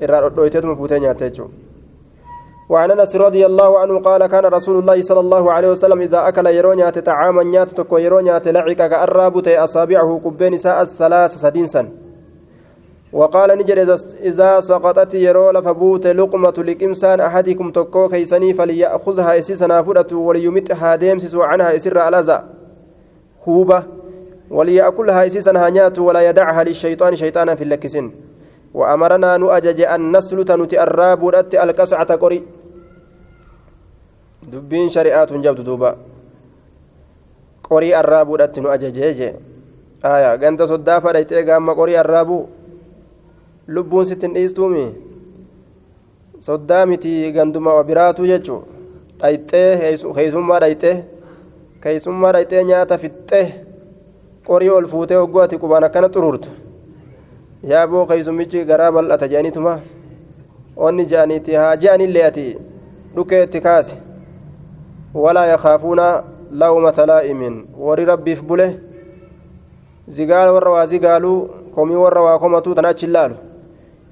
irraa 0.00 0.20
dhodhooyteetuma 0.22 0.76
fuutee 0.76 1.00
nyaatte 1.00 1.24
jechuudha 1.30 1.54
وعن 2.70 2.90
أنس 2.90 3.16
رضي 3.16 3.46
الله 3.46 3.78
عنه 3.78 4.00
قال 4.00 4.26
كان 4.26 4.46
رسول 4.46 4.78
الله 4.78 5.02
صلى 5.02 5.20
الله 5.20 5.52
عليه 5.52 5.68
وسلم 5.68 6.00
إذا 6.00 6.28
أكل 6.28 6.46
يرونيات 6.46 6.98
طعاما 6.98 7.42
نيات 7.42 7.70
تكو 7.70 7.98
يرونيات 7.98 8.48
لعق 8.48 8.72
كالرابط 8.72 9.48
أصابعه 9.48 10.20
كبين 10.24 10.56
ساء 10.56 10.82
الثلاث 10.82 11.32
سدينسا. 11.36 11.88
وقال 13.12 13.58
نجر 13.58 13.78
إذا 14.22 14.60
سقطت 14.60 15.14
يرو 15.14 15.50
لفبوت 15.50 16.06
لقمة 16.06 16.54
لكمسان 16.58 17.20
أحدكم 17.20 17.70
تكو 17.70 18.08
كيسني 18.08 18.54
فليأخذها 18.54 19.38
اسسنا 19.38 19.82
فرأت 19.82 20.12
وليمتها 20.12 20.96
ديمسس 20.96 21.34
عنها 21.34 21.76
إسر 21.76 22.08
الازا 22.08 22.44
هوبة. 23.48 23.82
وليأكلها 24.50 25.26
إسيسا 25.26 25.68
هنيات 25.68 25.98
ولا 25.98 26.20
يدعها 26.28 26.64
للشيطان 26.64 27.16
شيطانا 27.16 27.54
في 27.54 27.64
اللكسن 27.64 28.10
وأمرنا 28.74 29.36
نؤجج 29.36 29.80
أن 29.80 30.16
نسلت 30.16 30.50
نتأراب 30.52 31.22
ودت 31.22 31.54
القصعة 31.54 32.14
قري. 32.14 32.59
dubbiin 34.52 34.90
shari'aatu 34.90 35.34
hin 35.34 35.42
jabdu 35.42 35.62
duuba. 35.64 35.94
Qorii 37.68 37.92
arraabuudhatti 37.94 38.60
nu 38.60 38.68
ajajee 38.70 39.14
jee. 39.14 39.34
Aya 40.02 40.36
ganta 40.38 40.66
soddaa 40.66 41.00
fadhaytee 41.00 41.42
gaamma 41.44 41.74
qorii 41.74 41.96
arraabuu? 41.96 42.48
Lubbuun 43.68 44.04
sittin 44.06 44.34
dhiistuumi 44.34 44.84
soddaa 46.40 46.86
miti 46.86 47.32
ganduma 47.32 47.74
biraatu 47.84 48.26
jechu 48.26 48.56
dhayxee 49.20 49.96
keeysummaa 50.16 50.60
dhayxee 50.64 50.94
keeysummaa 51.82 52.32
dhayxee 52.32 52.64
nyaata 52.64 52.98
fixxee 52.98 53.44
qorii 54.46 54.70
ol 54.70 54.88
fuutee 54.88 55.16
hogguu 55.20 55.40
ati 55.42 55.58
qubaan 55.58 55.84
akkana 55.84 56.08
xururtu 56.08 56.48
yaaboo 57.72 58.06
keeysumichi 58.06 58.64
garaa 58.64 58.90
bal'ata 58.92 59.28
je'anituma? 59.28 59.78
Onni 60.76 61.04
je'aniiti 61.06 61.54
haa 61.54 61.76
je'anillee 61.76 62.24
ati? 62.24 62.58
Dhukeetti 63.14 63.60
kaase 63.60 63.94
warri 67.78 68.04
rabbiif 68.04 68.42
bule 68.42 68.80
zigaal 70.08 70.54
warra 70.54 70.70
waa 70.70 70.86
zigaaluu 70.86 71.48
komii 71.74 71.94
warra 71.94 72.22
waa 72.22 72.38
komatuu 72.38 72.74
tan 72.74 72.84
achi 72.84 73.06
laalu 73.06 73.36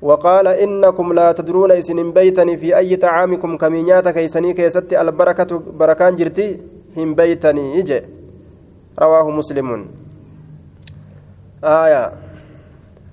وقال 0.02 0.46
إنكم 0.46 1.12
لا 1.12 1.32
تدرون 1.32 1.72
إسن 1.72 2.11
بيتني 2.14 2.56
في 2.56 2.76
أي 2.76 2.96
طعامكم 2.96 3.56
كمينيات 3.56 4.08
كيسني 4.08 4.52
كيست 4.54 4.92
البركة 4.94 5.50
بركان 5.78 6.14
جرتي 6.14 6.46
هم 6.96 7.14
بيتني 7.14 7.78
إجي 7.78 8.00
رواه 8.98 9.26
مسلم 9.30 9.68
aayaa 11.62 12.11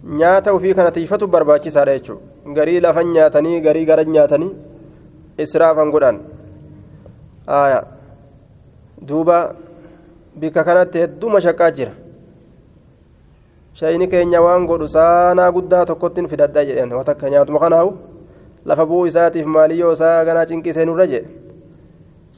nyaata 0.03 0.53
ofii 0.53 0.73
kana 0.73 0.91
tiifatu 0.91 1.27
barbaachisaadha 1.27 1.97
jechuudha 1.97 2.53
garii 2.53 2.79
lafan 2.79 3.07
nyaatanii 3.13 3.61
garii 3.61 3.85
garan 3.85 4.09
nyaatanii 4.15 4.51
israafan 5.37 5.91
godhan 5.91 6.19
aayaa 7.47 7.84
duuba 9.08 9.55
bikka 10.36 10.63
kanatti 10.63 10.99
hedduu 10.99 11.29
mashaqqaa 11.29 11.71
jira 11.71 11.93
shayini 13.73 14.08
keenya 14.08 14.41
waan 14.41 14.67
godhu 14.67 14.88
saanaa 14.88 15.51
guddaa 15.51 15.86
tokkottiin 15.86 16.27
fidadhaa 16.27 16.65
jedheen 16.65 16.93
waan 16.93 17.05
takka 17.05 17.29
nyaatuma 17.29 17.60
kanaahu 17.60 17.97
lafa 18.65 18.86
bu'uu 18.86 19.08
isaatiif 19.12 19.45
maaliyyoo 19.45 19.93
isaa 19.93 20.25
ganaa 20.25 20.45
cinqisee 20.51 20.86
nurra 20.86 21.08
jedhe 21.13 21.29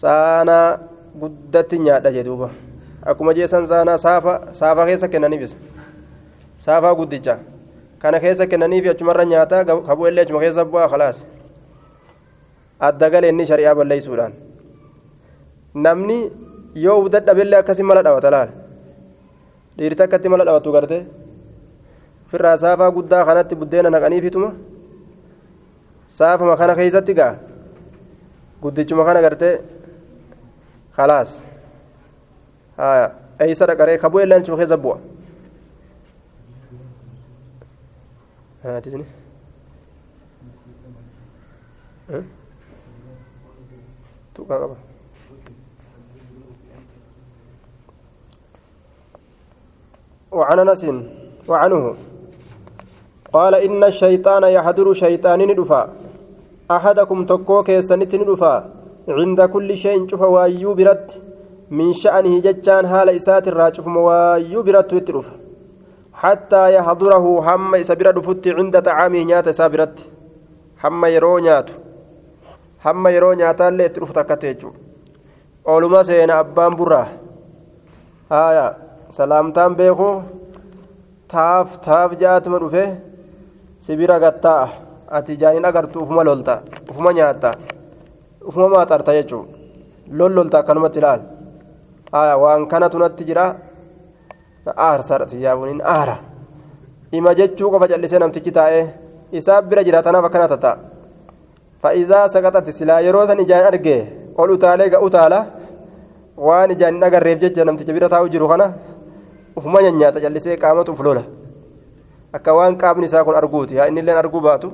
saanaa 0.04 0.80
guddatti 1.20 1.80
nyaadha 1.80 2.12
jedhuuba 2.20 2.50
akkuma 3.06 3.34
jeessan 3.34 3.68
saanaa 3.68 3.98
saafa 3.98 4.40
saafa 4.52 4.86
keessa 4.86 5.08
kennaniifis. 5.08 5.58
saafaa 6.58 6.96
guddicha 6.96 7.40
kana 8.00 8.20
keessa 8.20 8.48
kennaniif 8.48 8.90
achumarra 8.92 9.26
nyaataa 9.26 9.66
kabuu 9.66 10.08
illee 10.08 10.22
achuma 10.26 10.40
keessa 10.40 10.66
bu'aa 10.66 10.90
khalaas 10.90 11.24
adda 12.90 13.10
galee 13.10 13.46
shari'aa 13.46 13.76
balleeysuudhaan 13.76 14.34
namni 15.86 16.18
yoo 16.86 16.98
uf 17.02 17.08
dadhabillee 17.14 17.60
akkasi 17.62 17.84
mala 17.90 18.02
dhawata 18.08 18.30
laal 18.36 18.50
dhiirti 19.78 20.02
akkatti 20.06 20.28
mala 20.34 20.44
dhawattu 20.48 20.70
garte 20.76 20.98
ofirraa 22.28 22.56
saafaa 22.64 22.92
guddaa 22.98 23.26
kanatti 23.30 23.56
buddeena 23.62 23.90
naqaniifituma 23.96 24.50
saafama 26.20 26.56
kana 26.62 26.74
keessatti 26.80 27.14
gaa 27.20 27.34
guddichuma 28.64 29.04
kana 29.10 29.22
gartee 29.26 29.54
khalaas 30.98 31.30
haya 32.82 33.08
eeysa 33.46 33.64
dhaqaree 33.70 33.98
kabuu 34.04 34.22
illee 34.26 34.40
achuma 34.42 34.58
keessa 34.64 34.78
bu'a 34.88 34.98
هاتني 38.68 39.06
توقع 44.36 44.76
وعن 50.32 50.60
أنس 50.60 50.86
وعنه. 51.48 51.96
قال 53.34 53.56
إن 53.56 53.84
الشيطان 53.84 54.44
يحضر 54.44 54.94
شيطان 54.94 55.40
ندفا 55.40 55.90
أحدكم 56.72 57.26
تكوك 57.26 57.70
يسنت 57.70 58.16
ندفا 58.16 58.70
عند 59.08 59.42
كل 59.42 59.78
شيء 59.78 60.08
شوف 60.08 60.22
وأيو 60.22 60.74
برت 60.74 61.22
من 61.72 61.94
شأنه 61.94 62.42
ججان 62.42 62.86
هال 62.86 63.10
إسات 63.10 63.48
الراجف 63.48 63.88
موايو 63.88 64.64
برت 64.64 64.94
وترف 64.94 65.28
حتى 66.14 66.74
يحضره 66.76 67.26
هم 67.48 67.76
إسابرة 67.76 68.12
دفت 68.12 68.48
عند 68.48 68.82
طعامه 68.82 69.24
نيات 69.24 69.48
إسابرت 69.48 70.06
هم 70.84 71.06
يرو 71.06 71.38
نياتو. 71.38 71.74
هم 72.86 73.08
يرو 73.08 73.34
نياتا 73.34 73.68
اللي 73.68 73.90
ترف 73.90 74.12
تكتيجو. 74.12 74.72
أولما 75.68 76.04
سينا 76.04 76.40
أبان 76.40 76.76
برا. 76.76 77.08
آية. 78.32 78.87
salaamtaan 79.10 79.76
beekuu 79.76 80.24
taaf 81.32 81.80
taaf 81.86 82.12
jaatuma 82.22 82.60
dhufe 82.60 82.84
sibira 83.86 84.20
gattaa 84.20 84.70
ati 85.18 85.38
jaaniin 85.42 85.66
agartu 85.70 86.04
ufuma 86.04 86.24
lolta 86.28 86.56
ufuma 86.92 87.14
nyaatta 87.18 87.52
ufuma 88.50 88.68
maaxarta 88.74 89.14
jechuun 89.18 89.48
lollolta 90.20 90.60
akkanumatti 90.60 91.00
ilaal 91.00 91.22
waan 92.44 92.68
kana 92.72 92.90
tunatti 92.90 93.24
jira 93.30 93.46
aarsaadha 94.88 95.40
yaabuniin 95.46 95.82
aara 95.96 96.18
ima 97.12 97.36
jechuu 97.40 97.72
qofa 97.72 97.88
callisee 97.92 98.20
namtichi 98.20 98.52
taa'ee 98.60 98.84
isaa 99.40 99.62
bira 99.62 99.84
jira 99.88 100.04
tanaaf 100.04 100.26
akkana 100.30 100.48
tataa 100.54 100.76
fa'izaa 101.82 102.28
saqaxatti 102.36 102.72
silaa 102.80 103.00
yeroo 103.08 103.24
san 103.28 103.40
ijaan 103.46 103.66
argee 103.72 104.02
ol 104.42 104.50
utaalee 104.58 104.90
ga'u 104.94 105.10
taala 105.16 105.40
waan 106.48 106.72
ijaan 106.76 106.94
hin 106.96 107.04
agarreef 107.10 107.40
jecha 107.44 107.66
namticha 107.66 107.94
bira 107.98 108.10
taa'u 108.10 108.30
jiru 108.36 108.48
kana. 108.52 108.68
Ufuma 109.58 109.82
nyaata 109.82 110.22
callisee 110.22 110.58
qaamatu 110.58 110.92
uf 110.92 111.00
lola 111.00 111.24
akka 112.34 112.54
waan 112.54 112.78
qaamni 112.78 113.06
isaa 113.06 113.24
kun 113.24 113.36
arguuti. 113.36 113.78
Haa 113.78 113.88
inni 113.88 114.00
illeen 114.00 114.18
arguu 114.18 114.42
baatu. 114.42 114.74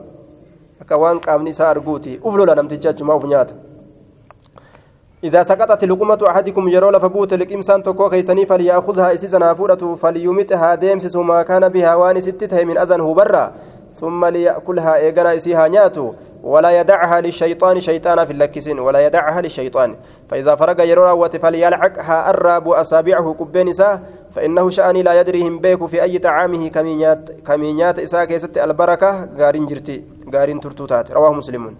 Akka 0.81 0.97
waan 0.97 1.19
qaamni 1.19 1.49
isaa 1.49 1.69
arguuti. 1.69 2.19
Uf 2.23 2.35
lola 2.35 2.55
namticha 2.55 2.89
achumaa 2.89 3.15
uf 3.15 3.23
nyaata. 3.23 3.55
إذا 5.23 5.43
سقطت 5.43 5.83
لقمة 5.83 6.19
أحدكم 6.27 6.69
يرى 6.69 6.91
لفبوت 6.91 7.33
لكمسان 7.33 7.83
تكو 7.83 8.09
كيسني 8.09 8.45
فليأخذها 8.45 9.13
إسيسنا 9.13 9.53
فورته 9.53 9.95
فليمتها 9.95 10.75
ديمسس 10.75 11.15
ما 11.15 11.43
كان 11.43 11.69
بها 11.69 11.95
وان 11.95 12.19
ستته 12.19 12.63
من 12.63 12.77
أذنه 12.77 13.13
برا 13.13 13.51
ثم 13.95 14.25
ليأكلها 14.25 14.95
إيغنا 14.95 15.35
إسيها 15.35 15.67
نياتو 15.67 16.13
ولا 16.43 16.79
يدعها 16.79 17.21
للشيطان 17.21 17.81
شيطانا 17.81 18.25
في 18.25 18.33
اللكسين 18.33 18.79
ولا 18.79 19.05
يدعها 19.07 19.41
للشيطان 19.41 19.95
فإذا 20.29 20.55
فرق 20.55 20.83
يرى 20.83 21.11
روت 21.11 21.37
فليلعقها 21.37 22.29
الراب 22.29 22.67
أصابعه 22.69 23.35
كبين 23.39 23.73
فإنه 24.35 24.69
شأني 24.69 25.03
لا 25.03 25.19
يدريهم 25.19 25.59
بيك 25.59 25.85
في 25.85 26.03
أي 26.03 26.17
طعامه 26.17 26.67
كمينيات 26.67 27.29
كمينيات 27.47 27.99
إساء 27.99 28.25
كيست 28.25 28.57
البركة 28.57 29.29
غارين 29.37 29.65
جرتي 29.65 30.03
غارين 30.33 30.59
ترتوتات 30.59 31.11
رواه 31.11 31.33
مسلم. 31.33 31.75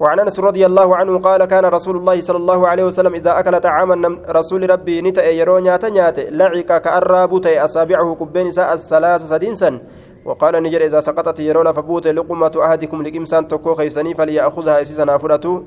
وعن 0.00 0.20
أنس 0.20 0.40
رضي 0.40 0.66
الله 0.66 0.96
عنه 0.96 1.18
قال 1.18 1.44
كان 1.44 1.64
رسول 1.64 1.96
الله 1.96 2.20
صلى 2.20 2.36
الله 2.36 2.68
عليه 2.68 2.84
وسلم 2.84 3.14
إذا 3.14 3.38
أكل 3.38 3.60
طعاما 3.60 4.18
رسول 4.28 4.70
ربي 4.70 5.02
نتا 5.02 5.30
يرو 5.30 5.58
نياتا 5.58 5.88
نيات 5.88 6.18
لعق 6.18 6.78
كالرابوت 6.78 7.46
أصابعه 7.46 8.14
كبين 8.14 8.50
ساء 8.50 8.72
الثلاث 8.72 9.28
سدينسا 9.28 9.80
وقال 10.24 10.62
نجر 10.62 10.80
إذا 10.84 11.00
سقطت 11.00 11.40
يرون 11.40 11.72
فبوت 11.72 12.06
لقمة 12.06 12.52
احدكم 12.64 13.02
لقمسان 13.02 13.48
تكو 13.48 13.74
خيسني 13.74 14.14
فليأخذها 14.14 14.82
اسسنا 14.82 15.18
فرته 15.18 15.62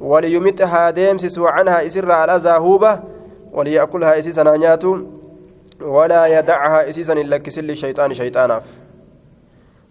وليمتها 0.00 0.90
ديمسس 0.90 1.38
عنها 1.38 1.86
إسر 1.86 2.12
على 2.12 2.36
الاذى 2.36 3.02
وليأكلها 3.52 4.18
اسسنا 4.18 4.56
نياتو 4.56 5.15
ولا 5.80 6.26
يدعها 6.26 6.88
إسيسا 6.88 7.12
إلا 7.12 7.36
كسل 7.36 7.70
الشيطان 7.70 8.14
شيطانا 8.14 8.62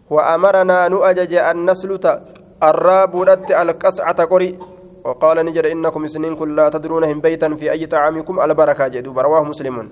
وأمرنا 0.10 0.88
نؤجج 0.88 1.34
أن 1.34 1.70
نسلت 1.70 2.06
الراب 2.64 3.14
ردت 3.16 3.52
القسعة 3.52 4.26
قري. 4.26 4.58
وقال 5.06 5.46
نجر 5.46 5.72
إنكم 5.72 6.08
سنين 6.08 6.36
كل 6.36 6.56
لا 6.56 6.70
تدرونهم 6.70 7.22
بيتا 7.22 7.56
في 7.56 7.72
أي 7.72 7.86
طعامكم 7.86 8.42
البركة 8.42 8.88
جدوب 8.88 9.20
رواه 9.20 9.44
مسلم. 9.44 9.90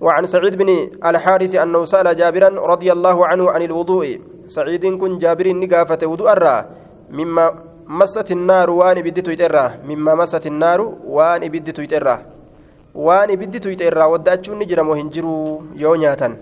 وعن 0.00 0.26
سعيد 0.26 0.54
بن 0.58 0.98
الحارث 0.98 1.54
أنه 1.54 1.84
سأل 1.84 2.16
جابرا 2.16 2.48
رضي 2.48 2.92
الله 2.92 3.26
عنه 3.26 3.50
عن 3.50 3.62
الوضوء. 3.62 4.20
سعيد 4.46 4.86
كن 4.98 5.18
جابر 5.18 5.46
نقافة 5.52 6.06
وضوء 6.06 6.32
الرا. 6.32 6.66
مما 7.10 7.54
مست 7.86 8.30
النار 8.30 8.70
وان 8.70 8.98
بدت 9.02 9.28
يترى. 9.28 9.86
مما 9.86 10.14
مست 10.14 10.46
النار 10.46 10.80
وان 11.06 11.48
بدت 11.48 11.78
يترى. 11.78 12.37
Waan 13.06 13.30
ibiddi 13.30 13.60
tuyxe 13.64 13.84
irraa 13.90 14.10
waddaachuun 14.14 14.58
ni 14.58 14.66
jira 14.70 14.84
moo 14.84 14.98
hin 15.00 15.10
jiru 15.14 15.34
yoo 15.82 15.96
nyaatan 16.02 16.36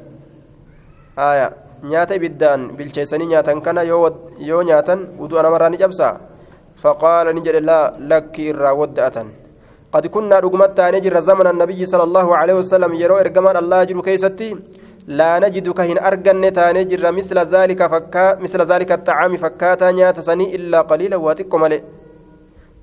haya 1.17 1.49
nyaata 1.93 2.17
ibiddaan 2.19 2.71
bilcheessanii 2.77 3.33
nyaatan 3.33 3.61
kana 3.67 3.83
yoo 3.83 4.63
nyaatan 4.71 5.09
wudu'a 5.21 5.43
namarraa 5.47 5.73
ni 5.73 5.83
cabsaa 5.83 6.15
faqaala 6.85 7.33
ni 7.33 7.45
jedhe 7.49 7.61
laa 7.71 7.85
lakki 8.13 8.49
irraa 8.53 8.79
wadda'atan 8.83 9.29
قد 9.95 10.07
كنا 10.15 10.37
رقمت 10.45 10.77
تاني 10.77 10.99
جرى 11.01 11.21
زمن 11.31 11.47
النبي 11.47 11.81
صلى 11.93 12.05
الله 12.09 12.27
عليه 12.41 12.55
وسلم 12.61 12.91
يرو 13.03 13.17
إرقمان 13.23 13.57
الله 13.63 13.81
جرو 13.89 14.03
كيستي 14.07 14.49
لا 15.19 15.31
نجد 15.43 15.67
كهن 15.79 15.99
أرقن 16.09 16.45
تاني 16.59 16.85
جرى 16.91 17.11
مثل 17.19 17.39
ذلك 17.55 17.81
فكا 17.93 18.25
مثل 18.45 18.61
ذلك 18.73 18.91
الطعام 18.99 19.33
فكاتا 19.43 19.91
نيات 19.97 20.19
سني 20.29 20.47
إلا 20.57 20.79
قليلا 20.91 21.17
واتكم 21.17 21.61
عليه 21.65 21.83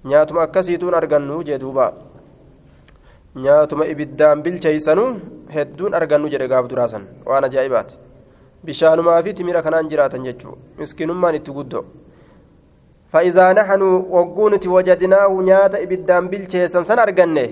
نياتم 0.10 0.38
أكسيتون 0.46 0.94
أرقنو 1.00 1.38
جدوبا 1.48 1.88
nyaatuma 3.45 3.87
ibiddaan 3.93 4.43
bilcheeysanu 4.43 5.05
hedduun 5.57 5.95
argannu 5.95 6.33
jedhe 6.35 6.49
gaaf 6.53 6.69
duraasan 6.71 7.05
waan 7.29 7.45
ajaa'ibaati 7.49 7.99
bishaanumaa 8.64 9.23
fi 9.23 9.35
timira 9.39 9.62
kanaan 9.62 9.89
jiraatan 9.93 10.27
jechuu 10.29 10.59
miskiinummaan 10.79 11.41
itti 11.41 11.57
guddo 11.61 11.85
فإذا 13.12 13.47
نحن 13.53 13.83
وقونت 14.14 14.64
وجدناه 14.75 15.33
نيات 15.49 15.75
إبدان 15.85 16.29
بالشيسان 16.29 16.85
سن 16.85 16.99
أرجنه 16.99 17.49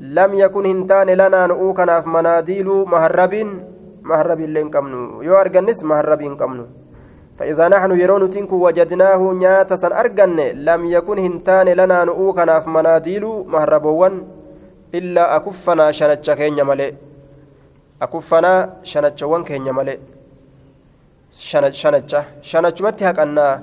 لم 0.00 0.30
يكن 0.42 0.64
هنتان 0.66 1.08
لنا 1.20 1.40
نؤوكنا 1.46 2.00
في 2.00 2.08
مناديل 2.08 2.68
مهربين 2.92 3.48
مهربين 4.10 4.50
لين 4.54 4.68
كمنو 4.74 5.22
يو 5.22 5.34
أرجنس 5.42 5.84
مهربين 5.84 6.36
كمنو 6.40 6.66
فإذا 7.38 7.64
نحن 7.74 7.90
يرون 8.02 8.30
تنكو 8.30 8.56
وجدناه 8.64 9.20
نيات 9.40 9.70
سن 9.82 9.92
أرجنه 9.92 10.46
لم 10.68 10.80
يكن 10.96 11.18
هنتان 11.26 11.68
لنا 11.80 11.98
نؤوكنا 12.08 12.60
في 12.60 12.68
مناديل 12.70 13.24
مهربوان 13.54 14.14
illaa 14.97 15.29
akuffanaa 15.37 15.91
shanacha 15.99 16.35
keenya 16.39 16.65
malee 16.65 16.91
akuffanaa 17.99 18.59
shanachawwan 18.91 19.43
keenya 19.47 19.73
malee 19.73 19.99
shanacha 21.31 22.25
shanachumatti 22.41 23.03
haqannaa 23.03 23.61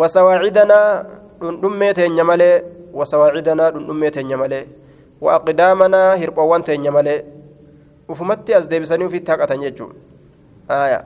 wasawaacidanaa 0.00 1.04
dhundhummee 1.40 1.92
teenya 1.94 2.24
malee 2.24 2.62
wasawaacidanaa 2.94 3.70
dhundhummee 3.74 4.10
teenya 4.10 4.36
malee 4.42 4.64
waaqidaamanaa 5.20 6.14
hirphoowwan 6.22 6.62
teenya 6.64 6.92
malee 6.92 7.20
ufumatti 8.08 8.54
as 8.54 8.68
deebisanii 8.70 9.04
ufitti 9.10 9.30
haqatan 9.30 9.60
jechuudha 9.60 9.94
aaya 10.78 11.04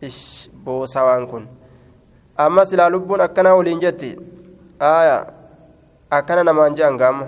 ish 0.00 0.22
boosaa 0.64 1.04
waan 1.08 1.26
kun 1.26 1.44
amma 2.36 2.66
silaa 2.66 2.88
lubbuun 2.94 3.20
akkanaa 3.26 3.54
waliin 3.58 3.80
jetti 3.84 4.10
aaya 4.80 5.26
akkana 6.10 6.44
namaan 6.44 6.74
je'an 6.78 6.96
gaama 6.98 7.26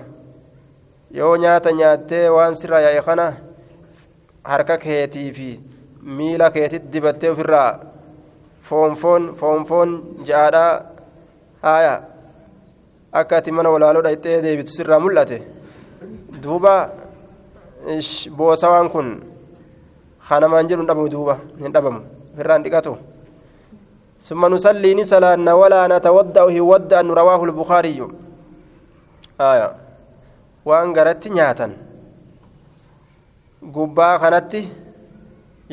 yoo 1.20 1.36
nyaata 1.44 1.72
nyaattee 1.80 2.26
waan 2.36 2.56
sirra 2.62 2.82
yaa'e 2.86 3.02
kana 3.08 3.26
harka 4.52 4.78
keetii 4.86 5.32
fi 5.38 5.50
miila 6.18 6.52
keetitti 6.56 6.92
dibattee 6.94 7.32
ofirraa 7.34 7.72
foonfoon 8.70 9.24
foonfoon 9.40 9.90
ja'aadhaa 10.30 10.72
haaya 11.66 11.96
akka 13.22 13.38
ati 13.38 13.52
mana 13.52 13.70
walaaloo 13.76 14.06
dhayxee 14.08 14.42
deebitu 14.46 14.72
sirraa 14.78 15.00
mul'ate 15.06 15.38
duuba 16.44 16.74
boosa 18.38 18.70
waan 18.74 18.90
kun 18.96 19.08
hanamaan 20.32 20.68
jedhu 20.70 20.82
hin 20.82 20.90
dhabamu 20.92 21.10
duuba 21.16 21.40
hin 21.62 21.74
dhabamu 21.78 22.02
ofirraa 22.34 22.58
hin 22.60 22.68
dhiqatu 22.68 22.98
ثم 24.30 24.46
نصلي 24.46 24.94
نسلا 24.94 25.54
ولا 25.54 25.82
نتودأ 25.88 26.44
ودأ 26.72 27.02
رواه 27.02 27.42
البخاري 27.44 27.98
آية 29.42 29.70
waan 30.65 30.93
garatti 30.97 31.31
nyaatan 31.31 31.73
gubbaa 33.75 34.19
kanatti 34.19 34.61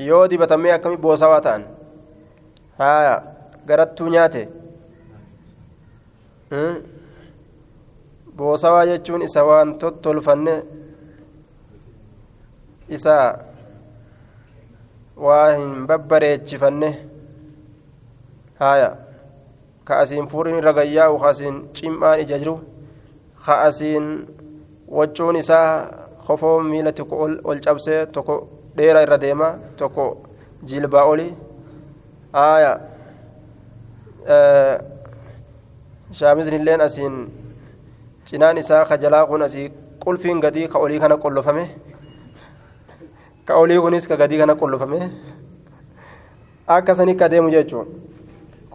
yoo 0.08 0.28
dibatamee 0.28 0.72
akkami 0.74 0.98
boosawaa 1.06 1.42
ta'an 1.48 1.64
haya 2.80 3.16
garattuu 3.68 4.10
nyaate 4.10 4.42
boosawaa 8.38 8.86
jechuun 8.92 9.22
isa 9.28 9.44
waan 9.50 9.74
tottolfanne 9.84 10.56
isa 12.98 13.16
waa 15.28 15.48
hin 15.56 15.88
babbareechifanne 15.88 16.89
haya 18.60 18.89
ka 19.84 20.00
asiin 20.04 20.28
fuuriin 20.28 20.58
irra 20.62 20.74
gayyaa'u 20.80 21.20
ka 21.24 21.30
asiin 21.36 21.58
cim'aan 21.80 22.20
ija 22.24 22.39
jiru 22.44 22.56
ka 23.46 23.62
asiin 23.68 24.08
waccuun 24.98 25.36
isaa 25.36 25.68
kofoo 26.28 26.60
miila 26.72 26.92
tokko 26.92 27.16
ol 27.50 27.60
cabsee 27.66 28.06
tokko 28.16 28.36
dheeraa 28.78 29.04
irra 29.06 29.18
deema 29.24 29.48
tokko 29.78 30.06
jilbaa 30.70 31.06
oli 31.12 31.28
aaya 32.44 32.72
shaamisni 36.20 36.56
illeen 36.60 36.82
asiin 36.88 37.16
cinaan 38.26 38.58
isaa 38.58 38.86
ka 38.86 38.98
jalaa 39.04 39.26
kun 39.28 39.42
asii 39.48 39.72
qulfiin 40.04 40.39
gadii 40.46 40.68
ka 40.68 40.80
olii 40.80 41.00
kana 41.00 41.18
qollofame 41.24 41.64
ka 43.46 43.56
olii 43.64 43.80
kunis 43.86 44.08
ka 44.08 44.18
gadii 44.18 44.38
kana 44.42 44.56
qollofame 44.56 45.00
akka 46.68 46.96
sanii 46.96 47.16
ka 47.16 47.30
deemu 47.32 47.50
jechuun 47.56 47.88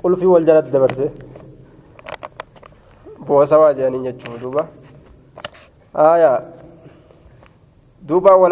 qulfii 0.03 0.27
wal 0.35 0.45
jalatti 0.49 0.71
dabarse 0.71 1.07
boosa 3.27 3.59
waa 3.59 3.73
jedhanii 3.75 4.03
jechuun 4.09 4.41
duuba 4.43 4.67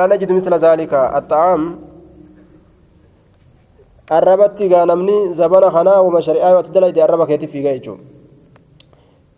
najidu 0.08 0.34
misla 0.34 0.58
zaalika 0.58 1.00
axxacaam 1.18 1.62
arrabatti 4.10 4.68
gaa 4.68 4.86
namni 4.86 5.34
zabana 5.34 5.70
kanaa 5.70 6.02
wama 6.02 6.22
shari'aa 6.22 6.50
yoo 6.50 6.60
ati 6.64 6.72
dalayde 6.72 7.00
arraba 7.02 7.26
keetti 7.26 7.46
fiiga 7.46 7.72
jechuun 7.78 8.00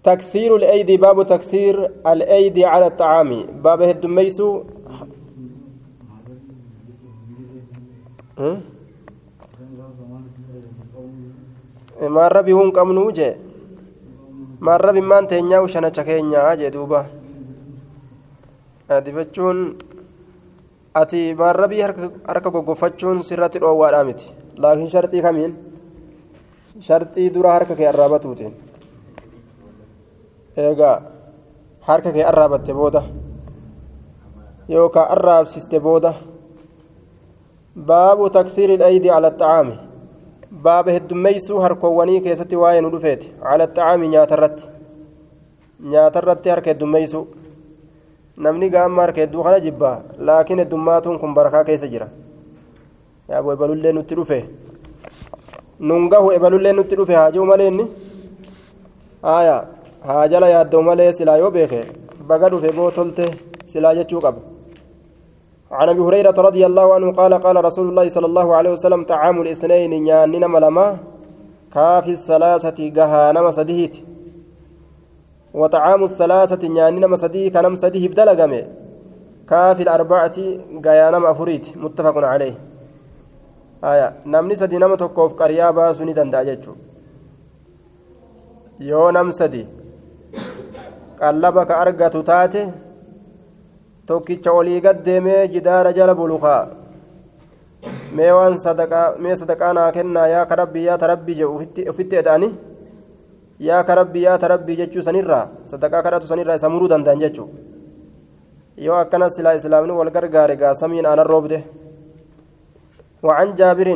تكثير 0.07 0.57
الأيدي 0.57 0.97
باب 0.97 1.27
تكثير 1.27 1.91
الأيدي 2.07 2.65
على 2.65 2.87
الطعام 2.87 3.31
باب 3.63 3.83
هدميسو 3.83 4.63
maarrabi 12.17 12.53
hun 12.53 12.73
qabnuu 12.73 13.11
jee 13.19 13.35
maarrabi 14.61 15.01
maan 15.01 15.29
teenyaa 15.31 15.63
ushanacha 15.67 16.05
keenyaa 16.05 16.57
jee 16.61 16.71
duuba 16.75 17.01
dibachuun 18.89 19.59
ati 20.95 21.35
maarrabii 21.35 21.81
harka 22.27 22.51
goggofachuun 22.51 23.23
sirratti 23.23 23.59
dhoowwaadhaa 23.61 24.05
miti 24.05 24.27
laakiin 24.63 24.91
sharxii 24.95 25.23
kamiin 25.23 25.53
sharxii 26.89 27.31
dura 27.35 27.51
harka 27.53 27.75
kee 27.77 27.89
arraabatuutiin 27.89 28.53
eegaa 30.57 30.97
harka 31.89 32.13
kee 32.13 32.25
arraabatte 32.31 32.73
booda 32.75 33.03
yookaan 34.69 35.11
arraabsiste 35.15 35.81
booda 35.81 36.13
baabu 37.89 38.31
taksiiri 38.31 38.83
aydii 38.83 39.11
ala 39.17 39.31
xacaami 39.31 39.75
baaba 40.63 40.91
heddummeeysuu 40.97 41.61
harkoowwanii 41.65 42.21
keessatti 42.21 42.57
waa'ee 42.63 42.81
nu 42.81 42.91
dhufeeti 42.95 43.27
ala 43.53 43.67
xacaami 43.67 44.09
nyaatarratti 44.15 44.65
nyaatarratti 45.93 46.49
harka 46.51 46.71
heddummeeysuu 46.71 47.25
namni 48.45 48.71
gaamma 48.71 49.03
harka 49.03 49.21
hedduu 49.21 49.43
kana 49.47 49.61
jibbaa 49.67 49.97
laakiin 50.29 50.59
heddummaatuun 50.63 51.19
kun 51.21 51.35
barakaa 51.35 51.65
keessa 51.69 51.89
jira 51.93 52.09
yaaboo 53.29 53.53
ebalullee 53.57 53.93
nutti 53.93 54.15
dhufe 54.19 54.39
nun 55.81 56.09
gahu 56.13 56.33
ebalullee 56.39 56.73
nutti 56.73 56.97
dhufe 56.99 57.15
haa 57.19 57.31
jiru 57.31 57.47
malee 57.53 57.69
inni 57.73 57.87
aayaa 59.37 59.63
haa 60.09 60.27
jala 60.33 60.49
yaaddoo 60.55 60.83
malee 60.89 61.13
silaa 61.13 61.39
yoo 61.43 61.51
beeke 61.57 61.81
baga 62.29 62.49
dhufe 62.53 62.73
boo 62.77 62.91
tolte 62.99 63.25
silaa 63.73 63.95
jechuu 64.01 64.21
qaba 64.27 64.41
عن 65.71 65.89
ابي 65.89 66.01
هريره 66.01 66.37
رضي 66.49 66.63
الله 66.67 66.95
عنه 66.95 67.13
قال 67.13 67.35
قال 67.35 67.57
رسول 67.65 67.87
الله 67.89 68.09
صلى 68.09 68.27
الله 68.27 68.57
عليه 68.57 68.71
وسلم 68.71 69.05
طعام 69.05 69.37
الاثنين 69.43 69.91
نياننا 69.91 70.47
ملما 70.47 70.87
كافي 71.75 72.13
الثلاثه 72.19 72.79
جهنم 72.99 73.47
سديهت 73.59 73.95
وطعام 75.56 76.02
الثلاثه 76.04 76.62
نياننا 76.68 77.08
مسديه 77.08 77.46
كنم 77.54 77.76
سديه 77.76 78.08
بدلغمه 78.12 78.62
كافي 79.50 79.82
الاربعه 79.84 80.38
جهنم 80.86 81.24
افريت 81.34 81.66
متفق 81.84 82.16
عليه 82.34 82.56
آية 83.92 84.08
نمني 84.26 84.56
سدي 84.62 84.78
نما 84.78 84.96
توقف 85.02 85.32
قريا 85.40 85.68
باسوني 85.76 86.14
دندا 86.14 86.44
جچو 86.48 86.74
yoo 88.90 89.12
nam 89.16 89.30
sadi 89.32 89.62
qallaba 91.20 91.66
ka 91.70 91.76
argatu 91.84 92.20
taate 92.30 92.62
tokkicha 94.08 94.52
olii 94.60 94.82
gad 94.86 95.04
deemee 95.08 95.48
jidaara 95.54 95.92
jala 95.98 96.16
bulukaa 96.20 96.62
mee 98.16 98.32
waan 98.38 98.58
sadaqaa 98.66 99.08
mee 99.24 99.36
sadaqaa 99.42 99.74
naa 99.78 99.92
kennaa 99.98 100.28
yaa 100.34 100.46
ka 100.50 100.56
rabbii 100.62 100.86
yaa 100.88 100.98
tarabbii 101.04 101.38
jedhu 101.42 101.90
ofitti 101.94 102.16
eda'ani 102.22 102.50
yaa 103.59 103.85
ka 103.85 103.95
rabbii 103.95 104.23
yaa 104.23 104.39
tarabbii 104.39 104.77
jechuu 104.77 105.03
sanirraa 105.03 105.49
sadaqaa 105.73 106.03
kadhatu 106.03 106.27
sanirraa 106.27 106.57
isa 106.61 106.69
muruu 106.69 106.89
danda'an 106.89 107.21
jechuu 107.21 107.49
yoo 108.77 108.95
akkana 108.95 109.31
silaa 109.31 109.57
islaamni 109.61 109.93
wal 109.93 110.11
gargaare 110.11 110.57
gaa 110.57 110.75
samiin 110.75 111.07
aanan 111.07 111.27
roobde 111.27 111.65
وعن 113.27 113.55
جابر 113.55 113.89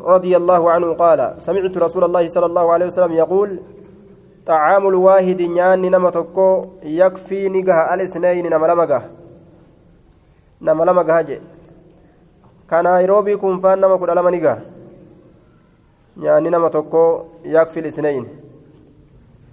رضي 0.00 0.32
الله 0.36 0.70
عنه 0.70 0.88
قال 0.94 1.20
سمعت 1.38 1.74
رسول 1.76 2.04
الله 2.04 2.24
صلى 2.28 2.46
الله 2.46 2.66
عليه 2.72 2.86
وسلم 2.86 3.12
يقول 3.12 3.50
طعام 4.46 4.88
الواحد 4.88 5.42
نياني 5.42 5.88
نما 5.90 6.10
تكو 6.10 6.48
يكفي 6.82 7.48
نجاه 7.48 7.94
الاثنين 7.94 8.46
نما 8.52 8.66
لما 8.66 8.84
جاه 8.90 9.04
نما 10.62 11.22
جي 11.28 11.38
كان 12.70 12.86
نيروبي 12.96 13.36
كن 13.36 13.58
فان 13.58 13.78
نما 13.82 13.96
كل 14.00 14.10
لما 14.16 14.30
نجاه 14.30 14.58
نياني 16.16 16.48
نما 16.50 16.68
تكو 16.68 17.04
يكفي 17.44 17.80
الاثنين 17.80 18.24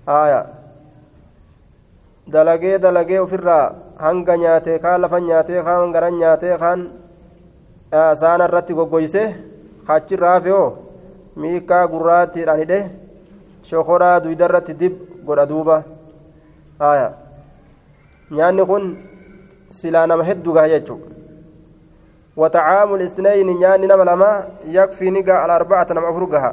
آية 0.09 0.47
dalagee 2.31 2.79
dalagee 2.79 3.19
ofirraa 3.21 3.75
hanga 3.99 4.37
nyaatee 4.37 4.79
kaan 4.79 5.01
lafa 5.03 5.21
nyaatee 5.21 5.63
kaan 5.67 5.93
garan 5.93 6.15
nyaatee 6.15 6.59
kaan 6.63 6.81
saana 8.21 8.45
irratti 8.49 8.75
goggoyse 8.79 9.23
achirraa 9.95 10.35
hafeoo 10.37 10.79
miikaa 11.43 11.89
gurraattiidhaan 11.93 12.63
hidhee 12.63 12.85
shokoraa 13.69 14.23
duydarratti 14.25 14.79
dib 14.81 14.95
godha 15.27 15.49
duuba 15.53 15.83
haya 16.79 17.09
nyaanni 18.37 18.67
kun 18.71 18.85
silaa 19.79 20.07
nama 20.07 20.29
hedduu 20.31 20.55
gaha 20.59 20.69
jechu 20.75 21.01
وطعام 22.41 22.95
الاثنين 22.95 23.47
نيان 23.47 23.81
نما 23.91 24.05
لما 24.11 24.33
يكفي 24.65 25.11
نجا 25.11 25.45
الأربعة 25.45 25.87
نما 25.91 26.11
أفرقها 26.11 26.53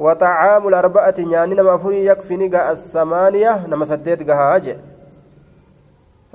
وطعام 0.00 0.68
الأربعة 0.68 1.14
نيان 1.18 1.48
نما 1.48 1.74
أفر 1.74 1.92
يكفي 1.92 2.36
نجا 2.36 2.72
الثمانية 2.72 3.66
نما 3.66 3.84
سديت 3.84 4.22
جها 4.22 4.56
أجي 4.56 4.76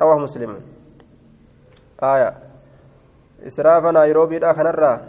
رواه 0.02 0.18
مسلم. 0.18 0.52
آية. 2.04 2.34
إسراف 3.48 3.84
نيروبي 3.86 4.40
دا 4.40 4.52
كنرا 4.54 5.02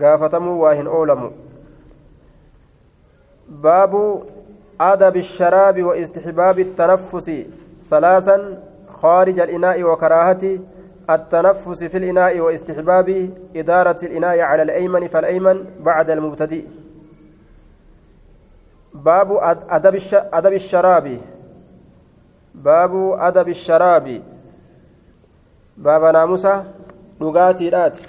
قافتمو 0.00 0.62
واهن 0.62 0.86
أولمو. 0.86 1.30
باب 3.48 4.22
أدب 4.80 5.16
الشراب 5.16 5.82
واستحباب 5.82 6.58
التنفس 6.58 7.28
ثلاثا 7.90 8.62
خارج 8.88 9.40
الإناء 9.40 9.82
وكراهة 9.82 10.58
التنفس 11.10 11.84
في 11.84 11.96
الإناء 11.96 12.40
واستحباب 12.40 13.30
إدارة 13.56 13.96
الإناء 14.02 14.40
على 14.40 14.62
الأيمن 14.62 15.08
فالأيمن 15.08 15.64
بعد 15.80 16.10
المبتدئ. 16.10 16.64
باب 18.94 19.28
أدب 19.68 20.00
أدب 20.12 20.52
الشراب. 20.52 21.20
باب 22.54 22.92
أدب 23.18 23.48
الشراب. 23.48 24.22
باب 25.76 26.02
ناموسة 26.14 26.64
dhugaatii 27.20 27.70
dhaati 27.70 28.02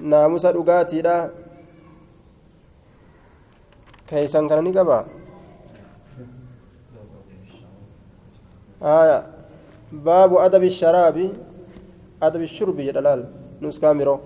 naamusa 0.00 0.52
dhugaatiidha 0.52 1.30
keeysan 4.06 4.48
kana 4.48 4.62
ni 4.62 4.72
qaba 4.72 4.98
aya 8.82 9.22
baabu 9.92 10.40
adabi 10.40 10.70
sharaabi 10.70 11.26
adabi 12.20 12.46
shurbi 12.48 12.84
jedha 12.84 13.00
laal 13.00 13.22
nuskaa 13.60 13.94
miroo 13.94 14.20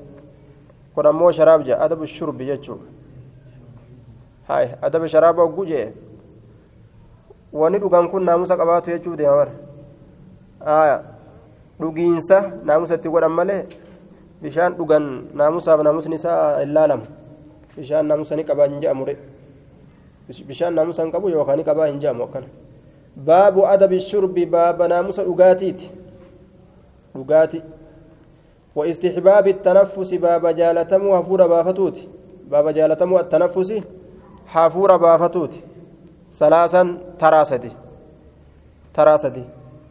kun 0.94 1.06
ammoo 1.06 1.32
sharaab 1.32 1.64
jedha 1.64 1.80
adabu 1.84 2.06
shurbi 2.06 2.46
jechuu 2.46 2.78
hay 4.48 4.66
adaba 4.82 5.08
sharaaba 5.08 5.42
oggu 5.42 5.66
jee 5.66 5.92
wani 7.52 7.78
dhugan 7.78 8.08
kun 8.10 8.24
naamusa 8.24 8.56
qabaatu 8.56 8.90
jechuu 8.90 9.16
deema 9.16 9.36
bara 9.36 9.52
aya 10.80 10.96
dhugiinsa 11.80 12.52
naamusa 12.64 12.94
itti 12.94 13.08
godhan 13.08 13.32
malee 13.32 13.66
bishaan 14.42 14.74
dhugan 14.74 15.04
naamusaaf 15.34 15.80
naamusni 15.82 16.16
isaa 16.16 16.60
hin 16.60 16.74
laalamu 16.74 17.06
bishaan 17.76 18.06
naamusa 18.06 18.36
ni 18.36 18.44
qabaa 18.44 18.68
hin 18.72 18.80
je'amure 18.80 19.16
bishaan 20.48 20.74
naamusa 20.74 21.02
hin 21.02 21.12
qabu 21.12 21.28
yookaan 21.28 21.58
ni 21.58 21.64
qabaa 21.64 21.86
hin 21.86 22.00
je'amu 22.00 22.24
akkana 22.24 22.46
baabu 23.16 23.66
adabi 23.66 24.00
shurbi 24.00 24.46
baaba 24.46 24.88
naamusa 24.88 25.24
dhugaatiiti 25.24 25.90
dhugaati 27.14 27.62
واستحباب 28.76 29.48
التنفس 29.48 30.14
باب 30.14 30.46
جالتمو 30.56 31.14
هفور 31.14 31.46
بافتوت 31.46 31.96
باب 32.50 32.68
جالتمو 32.68 33.18
التنفس 33.20 33.70
حفور 34.46 34.96
بافتوت 34.96 35.54
ثلاثا 36.38 36.98
تراسدي 37.18 37.72
تراسدي 38.94 39.44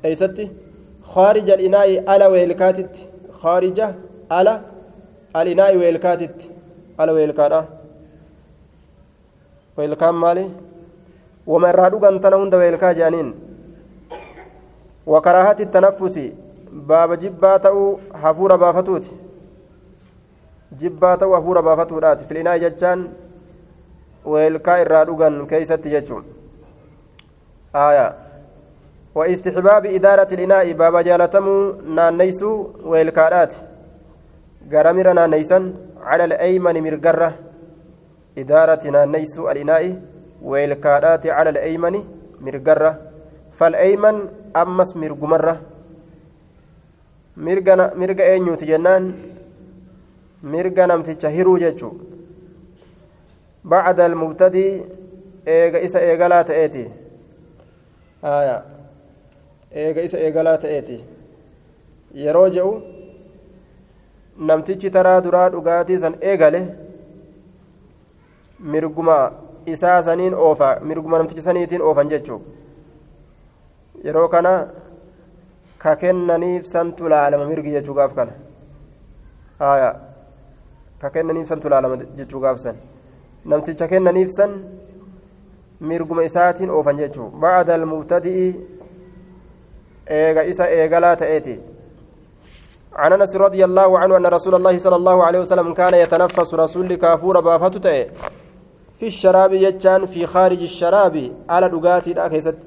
أيستي 0.05 0.51
خارج 1.03 1.49
الإناء 1.49 2.09
على 2.09 2.25
ويلكاتت 2.25 2.95
ala 4.38 4.53
alinaa'i 5.34 5.77
weelkaatitti 5.77 6.45
ala 6.97 7.11
weelkaadha 7.17 7.59
weelkaan 9.77 10.15
maali 10.23 10.43
wama 11.51 11.71
irraa 11.73 11.89
dhugan 11.93 12.19
tana 12.25 12.39
hunda 12.41 12.61
weelkaa 12.61 12.93
jedhaniin 12.99 13.34
wakaraahati 15.13 15.65
tanaffusi 15.75 16.25
baaba 16.72 17.17
jibbaa 17.17 17.59
ta'uu 17.59 17.99
hafuura 18.24 18.57
baafatuuti. 18.57 19.17
Jibbaa 20.78 21.17
ta'uu 21.17 21.34
hafuura 21.34 21.61
baafatuudhaati. 21.61 22.26
Filinaa 22.26 22.57
jechaan 22.59 23.09
weelkaa 24.26 24.78
irraa 24.82 25.05
dhugan 25.05 25.47
keeysatti 25.47 25.89
jechuun. 25.89 26.26
Aayaa. 27.74 28.11
واستحباب 29.15 29.86
إدارة 29.86 30.28
الإناء 30.32 30.72
بابا 30.74 31.01
جالتمو 31.01 31.72
نانيسو 31.72 32.67
ويلكادات 32.84 33.53
غرامر 34.72 35.13
نانيسا 35.13 35.74
على 35.99 36.24
الأيمن 36.24 36.84
مرقرة 36.84 37.30
إدارة 38.38 38.84
نانيسو 38.89 39.49
الإناء 39.51 40.01
ويلكادات 40.43 41.28
على 41.28 41.49
الأيمن 41.49 41.95
مرقرة 42.41 42.91
فالأيمن 43.59 44.15
أمس 44.55 44.97
مرقمرة 44.97 45.61
mirga 47.36 48.23
eenyuuti 48.23 48.65
jennaan? 48.65 49.13
Mirga 50.43 50.88
namticha 50.88 51.29
hiruu 51.29 51.57
jechuu 51.59 51.93
bacda 53.63 54.05
almubtadii 54.05 54.84
eega 55.45 55.79
isa 55.79 55.99
eegalaa 56.01 56.43
ta'eeti. 56.43 56.84
Eega 59.71 60.01
isa 60.01 60.17
eegalaa 60.17 60.57
ta'eeti. 60.57 60.97
Yeroo 62.23 62.49
je'u 62.49 62.71
namtichi 64.38 64.89
taraa 64.89 65.21
duraa 65.23 65.49
dhugaatii 65.53 65.97
san 65.99 66.15
eegale 66.21 66.61
mirguma 68.59 69.17
isaa 69.65 70.01
saniin 70.03 70.34
oofa 70.34 70.69
mirguma 70.82 71.17
namticha 71.17 71.41
saniitiin 71.41 71.82
oofan 71.82 72.09
jechuu 72.09 72.41
yeroo 74.05 74.27
kana 74.29 74.53
ka 75.82 75.95
kennaniif 76.01 76.63
santu 76.73 77.09
laalama 77.13 77.45
mirgi 77.51 77.71
jechuu 77.75 77.95
gaaf 77.99 78.13
kana 78.17 78.34
haya 79.59 79.89
ka 81.01 81.09
kennaniif 81.15 81.47
santu 81.51 81.69
laalama 81.73 81.95
jechuu 82.19 82.41
gaaf 82.43 82.57
san 82.65 82.75
namticha 83.45 83.88
kennaniif 83.91 84.29
san 84.38 84.51
mirguma 85.89 86.23
isaatiin 86.29 86.69
oofan 86.77 86.97
jechuu 87.03 87.29
bacda 87.43 87.73
almubtadi'i 87.79 88.47
eega 90.19 90.43
isa 90.53 90.65
eegalaa 90.79 91.15
ta'eeti 91.23 91.57
عن 92.95 93.13
انس 93.13 93.36
رضي 93.36 93.65
الله 93.65 93.99
عنه 93.99 94.17
ان 94.17 94.25
رسول 94.25 94.55
الله 94.55 94.77
صلى 94.77 94.95
الله 94.95 95.23
عليه 95.23 95.39
وسلم 95.39 95.73
كان 95.73 95.93
يتنفس 95.93 96.53
رسول 96.53 96.95
كافور 96.95 97.39
بافته 97.39 98.05
في 98.99 99.05
الشراب 99.07 99.53
يجان 99.53 100.05
في 100.05 100.25
خارج 100.25 100.61
الشراب 100.61 101.15
على 101.49 101.69
دغاتي 101.69 102.13
دا 102.13 102.27
كيست 102.27 102.57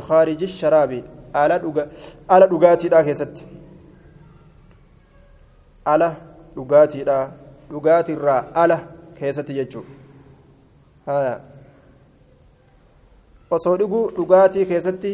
خارج 0.00 0.42
الشراب 0.42 1.02
على 1.34 1.58
دغ 1.58 1.86
على 2.30 2.46
دغاتي 2.46 2.88
دا 2.88 3.02
كيست 3.02 3.46
على 5.86 6.14
دغاتي 6.56 7.04
دا 7.04 7.30
دغاتي 7.70 8.14
را 8.14 8.36
على 8.54 8.78
كيست 9.18 9.50
يجو 9.50 9.82
ها 11.08 11.40
osoo 13.50 13.76
dhuguu 13.80 14.10
dhugaatii 14.14 14.66
keessatti 14.66 15.10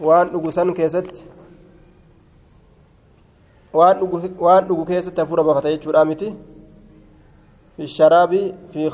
waan 0.00 0.28
dhugu 0.34 0.52
san 0.52 0.70
keessatti 0.78 1.24
waan 3.74 3.98
dhugu 4.68 4.84
keessatti 4.90 5.20
hafuura 5.20 5.44
baafata 5.48 5.72
jechuudha 5.74 6.04
miti 6.10 6.28
fi 7.76 7.88
sharaabi 7.96 8.40
fi 8.72 8.88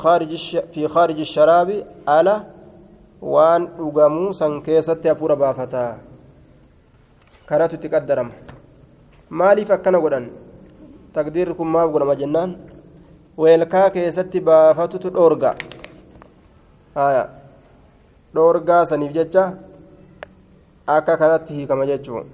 khaariji 0.95 1.25
sharaabi 1.25 1.77
ala 2.15 2.35
waan 3.33 3.67
dhugamuu 3.77 4.33
san 4.39 4.61
keessatti 4.67 5.11
hafuura 5.11 5.35
baafata 5.43 5.83
kanatu 7.49 7.75
itti 7.79 7.93
qaddarama 7.95 8.33
maaliif 9.41 9.71
akkana 9.77 10.03
godhan 10.05 10.29
taqdiirri 11.17 11.57
kun 11.59 11.73
maaf 11.75 11.91
godhama 11.95 12.19
jennaan 12.21 12.55
weelkaa 13.43 13.89
keessatti 13.97 14.45
baafatutu 14.49 15.13
dhoorga 15.17 15.51
dhoorgaa 18.35 18.83
saniif 18.93 19.13
jecha 19.19 19.43
akka 20.97 21.17
kanatti 21.21 21.57
hiikama 21.57 21.91
jechuun 21.91 22.25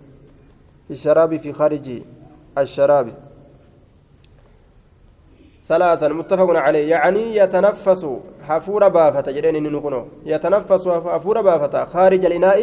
الشراب 0.91 1.37
في 1.37 1.53
خارج 1.53 1.87
الشراب 2.57 3.07
ثلاثا 5.67 6.07
متفق 6.07 6.49
عليه 6.49 6.89
يعني 6.89 7.35
يتنفس 7.35 8.05
حفور 8.51 8.83
بافة 8.97 9.27
جدين 9.35 9.55
نكونو 9.63 10.01
يتنفس 10.31 10.83
حفور 11.15 11.37
بافة 11.47 11.75
خارج 11.93 12.23
الإناء 12.29 12.59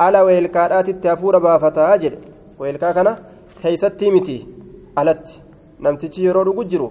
على 0.00 0.20
ويلكادات 0.26 0.88
التافور 0.94 1.34
بافة 1.46 1.76
أجل 1.94 2.14
ويلكا 2.58 2.90
كان 2.96 3.08
كيستي 3.62 4.06
متي 4.14 4.38
ألت 4.98 5.26
نمتشي 5.84 6.20
يرو 6.26 6.62
جرو 6.70 6.88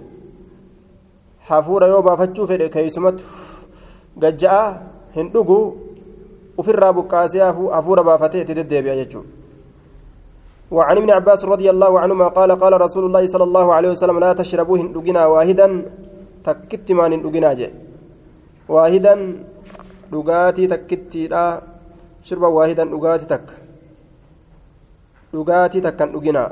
حفور 1.48 1.82
يو 1.92 2.02
بافتشو 2.08 2.44
في 2.50 2.70
كيسمت 2.76 3.18
قجأ 4.22 4.56
hin 5.18 5.32
dhugu 5.34 5.58
ofirraa 6.62 6.94
buqqaasee 6.94 7.42
hafuura 7.76 8.04
baafatee 8.04 8.42
itti 8.42 8.58
deddeebi'a 8.60 8.96
jechuudha. 9.02 9.30
وعن 10.72 10.98
ابن 10.98 11.10
عباس 11.12 11.46
رضي 11.46 11.70
الله 11.70 12.00
عنهما 12.00 12.28
قال 12.28 12.52
قال 12.52 12.82
رسول 12.82 13.06
الله 13.06 13.26
صلى 13.26 13.44
الله 13.44 13.74
عليه 13.74 13.90
وسلم 13.90 14.20
لا 14.20 14.34
تشربوا 14.34 14.78
هندقنا 14.78 15.26
واحدا 15.26 15.68
تكت 16.44 16.92
ما 16.92 17.08
جي 18.68 18.74
واحدا 18.74 19.14
دقاتي 20.12 20.68
تكتي 20.68 21.28
لا 21.28 21.62
شرب 22.28 22.44
واحدا 22.44 22.84
دقاتي 22.94 23.26
تك 23.26 23.48
دقاتي 25.34 25.80
تك 25.86 26.02
هندقنا 26.02 26.46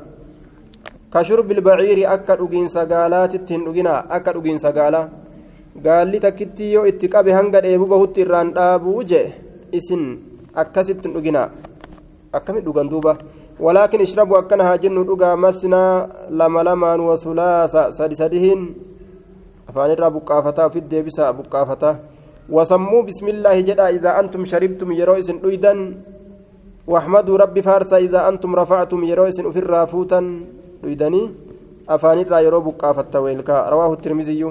كشرب 1.13 1.51
البعير 1.51 1.99
أكا 2.13 2.35
دقين 2.35 2.67
سقالات 2.67 3.33
هندقنا 3.51 3.93
أكا 4.15 4.31
دقين 4.35 4.57
سقالا 4.57 5.03
gaalli 5.75 6.19
takkitti 6.23 6.71
yoo 6.71 6.87
itti 6.87 7.11
qabe 7.11 7.35
hanga 7.35 7.59
dheebuu 7.59 7.87
bahutti 7.91 8.23
irraan 8.23 8.53
dhaabuu 8.55 9.03
jee 9.03 9.27
isin 9.75 10.03
akkasitti 10.55 11.11
dhugina 11.11 11.51
akkami 12.31 12.63
dhugan 12.63 12.87
duuba 12.87 13.17
walaakin 13.59 14.01
ishrabu 14.07 14.37
akkana 14.39 14.63
haa 14.63 14.77
jennu 14.79 15.03
dhugaa 15.03 15.35
masnaa 15.35 16.07
lama 16.31 16.63
lamaan 16.63 17.01
wasulaasa 17.03 17.91
sadi 17.91 18.15
sadihin 18.15 18.61
afaan 19.75 19.91
irraa 19.91 20.11
buqqaafataa 20.17 20.71
ofit 20.71 20.87
deebisa 20.87 21.33
buqqaafata 21.35 21.99
wasammuu 22.55 23.03
bismillaahi 23.11 23.67
jedha 23.69 23.91
idaa 23.91 24.15
antum 24.23 24.45
sharibtum 24.51 24.95
yeroo 24.95 25.19
isin 25.19 25.43
dhuydan 25.43 25.79
واحمدوا 26.87 27.37
ربي 27.37 27.61
فارسا 27.65 27.97
إذا 27.97 28.29
أنتم 28.29 28.55
رفعتم 28.55 29.03
يرويس 29.03 29.41
في 29.41 29.59
الرافوتا 29.59 30.19
dhuyدني 30.85 31.23
أفاني 31.89 32.23
را 32.23 32.39
يرو 32.45 32.61
بقافة 32.61 33.19
ويلكا 33.19 33.69
رواه 33.69 33.93
الترمذي 33.93 34.43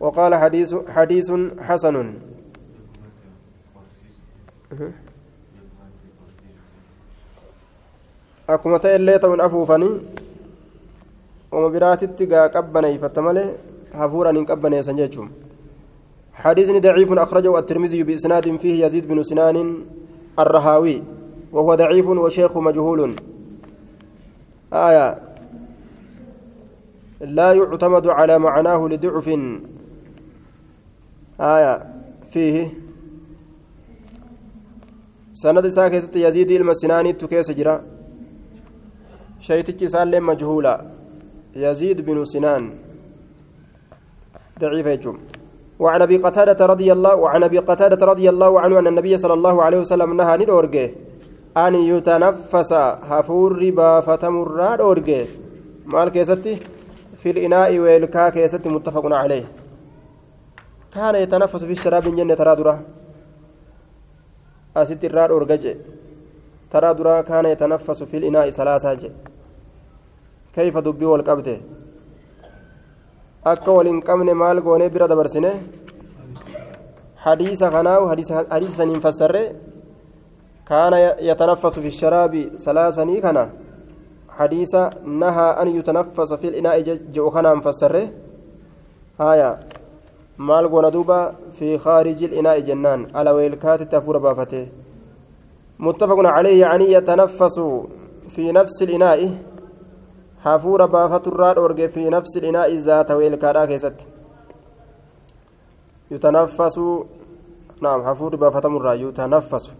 وقال 0.00 0.32
حديث 0.34 0.74
حديث 0.94 1.28
حسن 1.58 1.96
akkuma 8.48 8.78
ta'e 8.80 8.96
illee 8.96 9.18
ta'uun 9.20 9.40
afuufanii 9.44 9.94
uma 11.52 11.68
biraatitti 11.74 12.28
gaa 12.32 12.48
qabbaneeyfatta 12.54 13.24
malee 13.26 13.48
hafuuraan 13.92 14.36
hin 14.36 14.46
qabbaneessan 14.46 14.96
jechuun 14.96 15.30
حديث 16.38 16.70
ضعيف 16.70 17.12
أخرجه 17.12 17.58
الترمذي 17.58 18.02
بإسناد 18.02 18.56
فيه 18.56 18.86
يزيد 18.86 19.08
بن 19.08 19.22
سنان 19.22 19.74
الرهاوي 20.38 21.02
وهو 21.52 21.74
ضعيف 21.74 22.06
وشيخ 22.06 22.58
مجهول. 22.58 23.16
آية. 24.72 25.18
لا 27.20 27.52
يعتمد 27.52 28.06
على 28.06 28.38
معناه 28.38 28.88
لضعف. 28.88 29.28
آية. 31.40 31.74
فيه. 32.30 32.74
سند 35.32 35.68
ساكست 35.68 36.16
يزيد 36.16 36.50
المسناني 36.50 37.12
تكيس 37.12 37.50
جرا. 37.50 37.82
شيتك 39.40 39.86
سالم 39.86 40.26
مجهولا. 40.26 40.86
يزيد 41.56 42.00
بن 42.00 42.24
سنان. 42.24 42.70
ضعيف 44.58 44.86
يجوم 44.86 45.18
وعن 45.78 46.02
أبي 46.02 46.16
قتادة 46.16 46.66
رضي 46.66 46.92
الله 46.92 47.14
وعن 47.14 47.42
أبي 47.42 47.58
قتادة 47.58 48.06
رضي 48.06 48.28
الله 48.28 48.60
عنه 48.60 48.78
أن 48.78 48.86
النبي 48.86 49.18
صلى 49.18 49.34
الله 49.34 49.62
عليه 49.62 49.78
وسلم 49.78 50.16
نهى 50.16 50.36
ندورجه 50.36 50.90
أن 51.56 51.74
يتنفس 51.74 52.72
هفور 53.10 53.70
بافتمر 53.70 54.76
دورجه 54.76 55.26
مال 55.86 56.08
كيستي؟ 56.08 56.54
في 57.16 57.30
الإناء 57.30 57.78
والكا 57.78 58.28
كيستي 58.28 58.68
متفق 58.68 59.04
عليه. 59.06 59.44
كان 60.94 61.14
يتنفس 61.14 61.64
في 61.64 61.72
الشراب 61.72 62.08
من 62.08 62.36
ترى 62.36 62.56
درا. 62.56 62.74
أسيت 64.76 65.04
الرار 65.04 65.30
أورجج 65.30 65.64
ترى 66.70 66.94
درا 66.94 67.20
كان 67.20 67.46
يتنفس 67.46 68.02
في 68.02 68.16
الإناء 68.16 68.50
ثلاثة 68.50 69.10
كيف 70.54 70.78
دبي 70.78 71.04
والقبته 71.04 71.60
akka 73.52 73.72
waliin 73.72 74.00
qabne 74.08 74.32
maal 74.34 74.60
goonee 74.66 74.88
bira 74.94 75.08
dabarsine 75.08 75.52
hadiisa 77.24 77.70
kanaawu 77.70 78.06
hadiisa 78.06 78.44
saniin 78.78 79.00
fassarre 79.00 79.42
kaana 80.64 80.98
yatanaffasu 81.28 81.82
fi 81.82 81.90
sharaabi 81.90 82.42
salaasanii 82.64 83.20
kana 83.20 83.48
hadiisa 84.38 84.90
nahaa 85.22 85.56
an 85.60 85.68
yutanaffasa 85.76 86.36
fi 86.36 86.50
linaa'i 86.50 86.82
je'u 87.14 87.30
kanaan 87.30 87.62
fassarre 87.62 88.02
haya 89.18 89.50
maal 90.36 90.68
goona 90.68 90.90
duuba 90.90 91.18
fi 91.58 91.78
khaariji 91.84 92.34
linaa'i 92.34 92.66
jennaan 92.68 93.08
ala 93.14 93.34
weelkaatitti 93.38 93.96
hafuura 93.96 94.20
baafate 94.20 94.62
متفق 95.78 96.18
عليه 96.18 96.60
يعني 96.60 96.92
يتنفس 96.92 97.60
في 98.28 98.52
نفس 98.52 98.82
الإناء 98.82 99.30
hafuura 100.44 100.88
baafaturraa 100.88 101.54
dhoorge 101.54 101.88
fi 101.88 102.10
nafsi 102.10 102.40
dhinaa'i 102.40 102.78
zaata 102.88 103.16
weelkaadhaa 103.16 103.66
keessatti 103.66 104.06
yutanaffasu 106.10 106.84
naam 107.80 108.02
hafuurri 108.02 108.38
baafatamurraa 108.44 108.94
yutanaffasu 108.94 109.72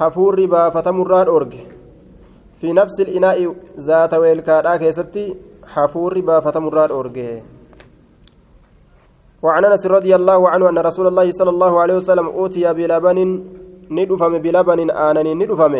hafuurri 0.00 0.46
baafatamurraa 0.46 1.24
dhoorge 1.24 1.64
fi 2.60 2.72
nafsi 2.72 3.04
dhinaa'i 3.04 3.48
zaata 3.88 4.20
weelkaadhaa 4.26 4.78
keessatti 4.84 5.24
hafuurri 5.74 6.22
baafatamurraa 6.22 6.86
dhoorge 6.94 7.42
وعن 9.42 9.64
انس 9.64 9.86
رضي 9.86 10.14
الله 10.14 10.40
عنه 10.48 10.68
ان 10.70 10.78
رسول 10.78 11.06
الله 11.06 11.30
صلى 11.30 11.50
الله 11.50 11.80
عليه 11.80 11.96
وسلم 11.96 12.26
اوتي 12.26 12.62
بلبن 12.72 13.18
ندفم 13.90 14.32
بلبن 14.38 14.90
انني 14.90 15.34
ندفم 15.34 15.74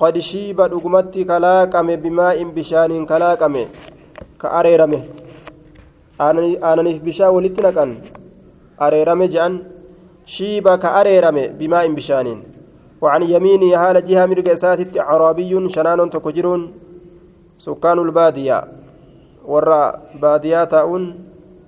قد 0.00 0.18
شيب 0.18 0.56
dhugumatti 0.56 1.26
kalaaqame 1.28 1.96
bimaa'in 1.96 2.52
bishaaniin 2.56 3.06
kalaaqame. 3.06 3.68
Ka 4.38 4.48
areerame. 4.58 5.00
Aananiif 6.18 7.02
bishaan 7.04 7.34
walitti 7.34 7.60
naqan. 7.60 7.90
Areerame 8.78 9.28
je'an. 9.28 9.60
Shiiba 10.24 10.78
ka 10.80 10.96
areerame 11.00 11.52
bimaa'in 11.58 11.94
bishaaniin. 11.94 12.40
وعن 13.00 13.22
يمينه 13.22 13.76
حال 13.80 13.96
جهة 14.04 14.26
مرق 14.26 14.48
إساتت 14.52 14.98
عربي 14.98 15.52
شنان 15.74 16.10
تكجرون 16.10 16.72
سكان 17.58 17.98
البادية 17.98 18.58
ورا 19.52 19.82
بادية 20.22 20.64
تاؤن 20.64 21.04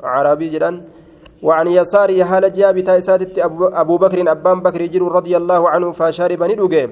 عربي 0.03 0.49
جدا 0.49 0.71
وعن 1.43 1.67
يساره 1.69 2.25
حال 2.25 2.53
جهة 2.53 2.71
بتا 2.77 2.99
إساتت 2.99 3.39
أبو 3.83 3.97
بكر 3.97 4.19
أبان 4.31 4.61
بكر 4.61 4.83
جر 4.93 5.03
رضي 5.19 5.37
الله 5.37 5.63
عنه 5.73 5.89
فشارب 5.93 6.43
ندوغي 6.43 6.85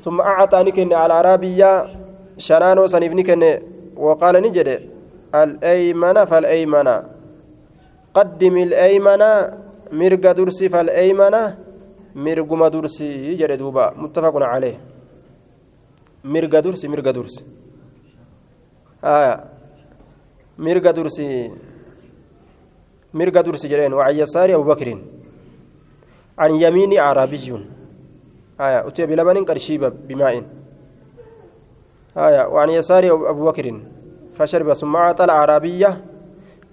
ثم 0.00 0.20
أعطى 0.20 0.62
نكن 0.62 0.92
على 0.92 1.06
العربية 1.06 1.72
شنانو 2.38 2.86
سنيف 2.86 3.12
نكن 3.12 3.42
وقال 3.96 4.34
نجد 4.42 4.68
الأيمن 5.34 6.24
فالأيمن. 6.24 6.88
قدم 8.14 8.56
الأيمن 8.56 9.22
مرق 9.92 10.24
درسي 10.32 10.68
فالأيمن 10.68 11.34
مرقم 12.14 12.62
درسي 12.66 13.34
جد 13.34 13.52
دوبا 13.60 13.94
متفق 13.96 14.34
عليه. 14.52 14.76
مرق 16.24 16.54
درسي 16.58 16.88
مرق 16.88 17.10
درسي. 17.10 17.44
آه 19.04 19.44
مرق 20.58 20.90
درسي 20.90 21.50
مرق 23.14 23.40
درسي 23.40 23.68
جرين 23.68 23.92
وعن 23.92 24.14
يسار 24.16 24.54
أبو 24.54 24.64
بكر. 24.64 24.88
عن 26.38 26.50
يمين 26.56 26.98
أعرابي. 26.98 27.46
آية 28.60 28.88
أتي 28.88 29.06
بلبن 29.06 29.44
قد 29.44 29.58
شيب 29.58 29.92
بماء. 30.08 30.42
آية 32.16 32.46
وعن 32.46 32.70
يسار 32.70 33.30
أبو 33.30 33.46
بكر 33.50 33.80
فشرب 34.36 34.72
ثم 34.72 34.96
أعطى 34.96 35.24
الأعرابية 35.24 36.00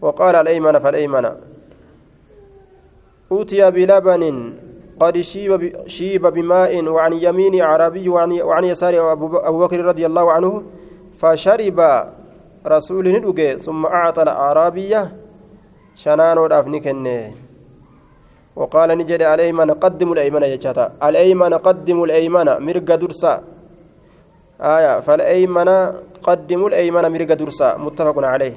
وقال 0.02 0.36
الأيمن 0.36 0.80
فالأيمن. 0.80 1.26
أوتي 3.32 3.72
بلبن 3.72 4.54
قد 5.00 5.22
شيب 5.22 5.88
شيب 5.88 6.28
بماء 6.28 6.84
وعن 6.84 7.14
يمين 7.14 7.62
أعرابي 7.62 8.10
وعن, 8.10 8.42
وعن 8.42 8.64
يسار 8.64 9.12
أبو 9.12 9.60
بكر 9.60 9.86
رضي 9.86 10.06
الله 10.06 10.32
عنه 10.32 10.64
فشرب 11.20 11.80
رسول 12.68 13.12
ندوغي 13.12 13.58
ثم 13.58 13.86
أعطى 13.86 14.22
الأعرابية 14.22 15.12
شنان 15.96 16.38
ودافني 16.38 16.80
كنه 16.80 17.47
وقال 18.57 18.89
نجد 18.99 19.23
الأيمن 19.23 19.71
قدموا 19.71 20.15
الأيمن 20.15 20.43
يجاتا 20.43 20.85
الأيمن 21.09 21.53
قدموا 21.55 22.07
الأيمن 22.07 22.49
مرق 22.67 22.89
درسا 23.03 23.33
آية 24.61 25.01
فالأيمن 25.01 25.69
قدموا 26.23 26.69
الأيمن 26.69 27.05
مرق 27.15 27.31
درسا 27.41 27.69
متفق 27.77 28.17
عليه 28.33 28.55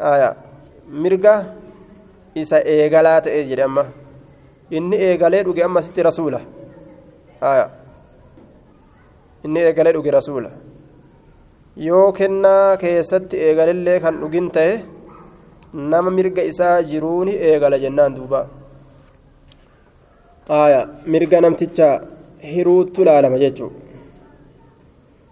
آية 0.00 0.30
مرقة 1.02 1.34
إسا 2.36 2.58
إيغالات 2.66 3.26
إيجر 3.26 3.64
أما 3.64 3.84
إني 4.72 4.96
إيغالي 4.96 5.42
دوغي 5.42 5.64
أما 5.64 5.80
ستي 5.80 6.02
رسولة 6.02 6.40
آية 7.42 7.66
إني 9.44 9.58
إيغالي 9.66 9.92
دوغي 9.92 10.10
رسولة 10.10 10.50
yoo 11.86 12.12
kennaa 12.12 12.76
keessatti 12.76 13.38
eegalillee 13.48 14.00
kan 14.02 14.16
dhugin 14.20 14.46
ta'e 14.54 14.70
nama 15.92 16.10
mirga 16.10 16.42
isaa 16.42 16.82
jiruuni 16.82 17.34
eegala 17.48 17.78
jennaan 17.78 18.16
duuba 18.16 18.40
آية 20.51 20.89
مرقى 21.07 21.41
نمتجا 21.41 22.01
هروت 22.43 22.99
لالما 22.99 23.37
جيتشو. 23.37 23.69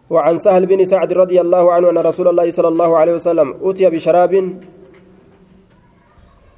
وعن 0.09 0.37
سهل 0.37 0.65
بن 0.65 0.85
سعد 0.85 1.13
رضي 1.13 1.41
الله 1.41 1.73
عنه 1.73 1.89
أن 1.89 1.97
رسول 1.97 2.27
الله 2.27 2.51
صلى 2.51 2.67
الله 2.67 2.97
عليه 2.97 3.13
وسلم 3.13 3.47
أتي 3.63 3.89
بشراب 3.89 4.33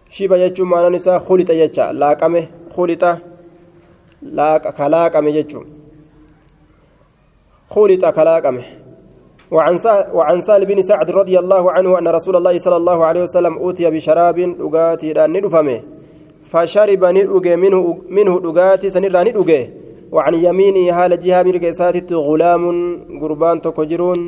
شيبا 0.10 0.38
جيتشو 0.38 0.66
معنى 0.66 0.96
نساء 0.96 1.20
خلط 1.20 1.52
جيتشا 1.52 1.92
لاقمة 1.92 2.48
خلط 2.76 3.04
لاق 4.22 4.70
كلاقمة 4.78 5.30
جيتشو. 5.32 5.62
خلط 7.70 8.06
كلاقمة. 8.06 8.64
وعن 9.52 9.76
وعن 10.14 10.42
سهل 10.42 10.66
بن 10.66 10.82
سعد 10.82 11.12
رضي 11.12 11.40
الله 11.40 11.72
عنه 11.72 12.00
أن 12.00 12.08
رسول 12.08 12.36
الله 12.36 12.58
صلى 12.58 12.76
الله 12.76 13.06
عليه 13.06 13.22
وسلم 13.22 13.70
أتي 13.70 13.90
بشراب 13.90 14.38
أغاتي 14.40 15.14
لأن 15.14 15.34
ندفمه. 15.38 15.82
فشرب 16.54 17.04
ندوغي 17.06 17.56
منه 17.56 17.98
منه 18.10 18.34
دغاتي 18.40 18.90
سنرا 18.90 19.24
ندوغي 19.24 19.62
وعن 20.14 20.34
يمينه 20.34 20.92
حال 20.94 21.20
جهه 21.20 21.44
مرق 21.44 21.64
إساتت 21.74 22.14
غلام 22.14 22.64
قربان 23.22 23.62
تكجرون. 23.62 24.20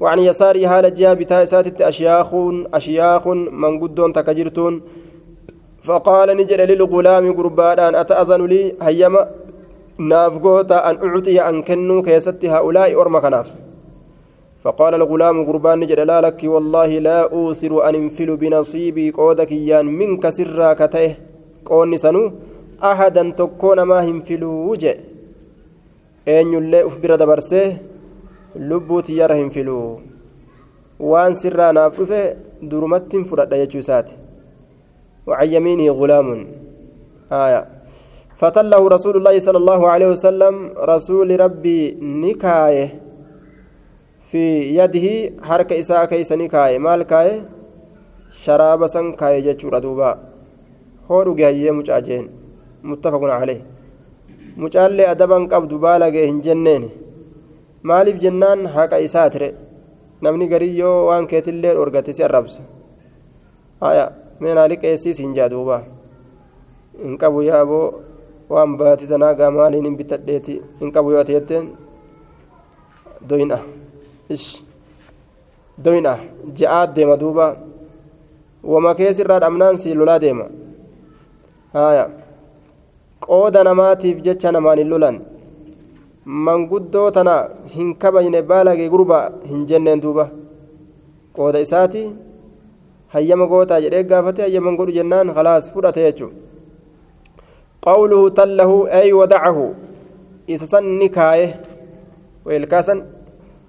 وعن 0.00 0.18
يساره 0.18 0.66
حال 0.66 0.94
جهه 0.94 1.14
بتا 1.14 1.42
إساتت 1.42 1.82
اشياخ 1.82 2.30
أشياخ 2.74 3.28
من 3.62 3.80
قدون 3.80 4.12
تكجرتون. 4.12 4.82
فقال 5.82 6.36
نجد 6.36 6.60
للغلام 6.60 7.32
قربان 7.32 7.94
أتأذن 7.94 8.46
لي؟ 8.46 8.74
هيما 8.82 9.28
نافقوتا 9.98 10.90
أن 10.90 10.96
أعطي 11.08 11.40
أن 11.48 11.62
كنو 11.62 12.02
كيست 12.02 12.44
هؤلاء 12.44 13.00
ارمى 13.00 13.20
كناف 13.20 13.48
فقال 14.64 14.94
الغلام 14.94 15.36
قربان 15.48 15.80
نجد 15.80 16.00
لا 16.00 16.20
لك 16.20 16.40
والله 16.44 16.98
لا 16.98 17.32
أوثر 17.32 17.88
أن 17.88 17.94
انفل 17.94 18.36
بنصيبي 18.36 19.10
قودك 19.10 19.52
يان 19.52 19.86
منك 19.86 20.28
سرا 20.28 20.72
كته. 20.72 21.29
Qoonni 21.68 21.98
sanuu 22.04 22.26
ahadan 22.90 23.32
tokkoo 23.40 23.74
namaa 23.80 24.02
hin 24.08 24.22
filuu 24.30 24.76
je 24.82 24.92
eenyullee 26.36 26.82
uf 26.88 26.96
bira 27.02 27.20
dabarsee 27.22 27.68
lubbuu 28.70 29.02
tiyyara 29.10 29.34
hin 29.42 29.50
filuu 29.50 29.84
waan 31.12 31.38
sirraa 31.42 31.70
naaf 31.78 32.00
dhufe 32.00 32.22
durumatti 32.72 33.16
hin 33.16 33.30
fudhadha 33.30 33.62
jechuu 33.62 33.84
isaati 33.84 34.20
وعن 35.26 35.48
يمينه 35.54 35.92
غلام 36.00 36.28
آية 37.32 37.62
فتله 38.40 38.88
رسول 38.88 39.14
الله 39.16 39.38
صلى 39.46 39.58
الله 39.62 39.80
عليه 39.88 40.08
وسلم 40.14 40.54
رسول 40.92 41.40
ربي 41.40 41.80
نكايه 42.24 42.88
في 44.30 44.44
يده 44.78 45.06
حركة 45.42 45.80
إساء 45.80 46.04
كيس 46.04 46.32
نكايه 46.32 46.78
مال 46.78 47.02
كايه 47.02 47.44
شراب 48.42 48.86
سن 48.86 49.12
كايه 49.12 49.40
جتشور 49.46 49.78
دوبا 49.78 50.10
hoodhu 51.10 51.34
gaayyee 51.40 51.72
mucaa 51.78 52.00
jeen 52.08 52.26
muttafaqun 52.90 53.32
calee 53.38 53.60
mucaallee 54.64 55.08
adaban 55.14 55.48
qabdu 55.52 55.78
baala 55.86 56.10
gee 56.14 56.26
hin 56.30 56.40
jenneen 56.46 56.90
maaliif 57.82 58.22
jennaan 58.26 58.66
haqa 58.76 58.96
isaa 59.08 59.30
tire 59.34 59.50
namni 60.20 60.48
garii 60.48 60.78
yoo 60.78 61.06
waan 61.06 61.26
keetillee 61.26 61.74
dhorgate 61.74 62.12
si 62.12 62.24
arrabsa. 62.24 62.60
Haya 63.80 64.12
meenaali 64.40 64.76
qeessiis 64.76 65.18
hin 65.18 65.34
jaa 65.34 65.48
duuba. 65.50 65.82
Hin 67.02 67.18
qabu 67.18 67.42
yaaboo 67.42 67.86
waan 68.50 68.76
baati 68.76 69.06
tanaa 69.12 69.34
gaa 69.34 69.50
maaliin 69.50 69.84
hin 69.88 69.96
bitadheeti? 69.96 70.60
Hin 70.80 70.92
qabu 70.92 71.12
yoo 71.16 71.24
ta'etteen 71.24 71.70
doyna. 73.28 73.58
Ish. 74.28 74.62
Doyna. 75.84 76.18
Ja'aa 76.58 76.86
deema 76.96 77.16
duuba. 77.20 77.56
Wama 78.62 78.94
keessirraa 78.94 79.40
dhabnaan 79.40 79.78
si 79.78 79.94
lolaa 79.94 80.18
deema. 80.20 80.44
qooda 83.27 83.63
namaatiif 83.69 84.21
jecha 84.25 84.51
namaan 84.55 84.79
hin 84.81 84.89
lolan 84.93 85.17
manguddoo 86.47 87.07
tana 87.17 87.35
hin 87.75 87.95
kabayne 88.03 88.41
baalagee 88.51 88.89
gurba 88.93 89.19
hin 89.49 89.65
jenneen 89.71 90.01
duuba 90.05 90.25
qooda 91.37 91.63
isaati 91.65 92.03
hayyama 93.15 93.47
gootaa 93.53 93.81
jedhee 93.87 94.03
gaafate 94.11 94.41
hayyaman 94.45 94.77
godhu 94.79 94.97
jennaan 94.99 95.33
khalaas 95.37 95.71
fudhate 95.73 96.05
jechuudha 96.07 96.35
qawluhu 97.87 98.31
tallahu 98.39 98.77
ay 98.99 99.11
wadacahu 99.19 99.65
isa 100.55 100.71
san 100.73 100.85
ni 101.01 101.09
kaaye 101.17 101.45
weelkaasan 102.45 103.05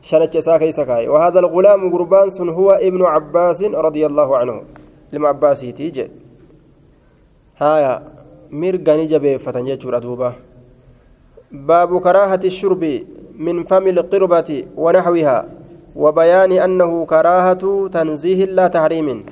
شنج 0.06 0.38
ساكي 0.38 0.72
سكاي 0.72 1.08
وهذا 1.08 1.38
الغلام 1.38 1.92
قربان 1.92 2.30
سن 2.30 2.48
هو 2.48 2.70
ابن 2.70 3.02
عباس 3.04 3.62
رضي 3.62 4.06
الله 4.06 4.36
عنه 4.36 4.62
لما 5.12 5.28
عباسي 5.28 5.72
تيجي 5.72 6.06
هايا 7.61 7.93
مرقاني 8.51 9.05
جبي 9.05 9.37
فتنجج 9.37 9.83
دوبا 10.03 10.33
باب 11.51 11.91
كراهة 12.01 12.43
الشرب 12.51 12.83
من 13.45 13.63
فم 13.69 13.87
القربة 13.87 14.49
ونحوها 14.77 15.37
وبيان 15.95 16.51
أنه 16.51 17.05
كراهة 17.05 17.63
تنزيه 17.93 18.45
لا 18.45 18.67
تحريم 18.67 19.25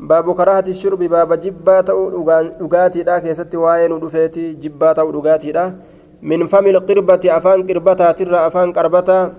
باب 0.00 0.26
كراهة 0.38 0.64
الشرب 0.68 0.98
باب 0.98 1.30
جبات 1.44 1.90
أوغاتي 1.90 3.02
لا 3.02 3.18
كيست 3.18 3.54
واين 3.54 3.92
ودفيتي 3.92 4.52
جبات 4.62 4.98
أوغاتي 4.98 5.52
لا 5.52 5.64
من 6.22 6.46
فم 6.46 6.66
القربة 6.66 7.24
أفان 7.36 7.58
قربتا 7.68 8.12
ترى 8.12 8.38
أفان 8.46 8.72
قربتا 8.72 9.32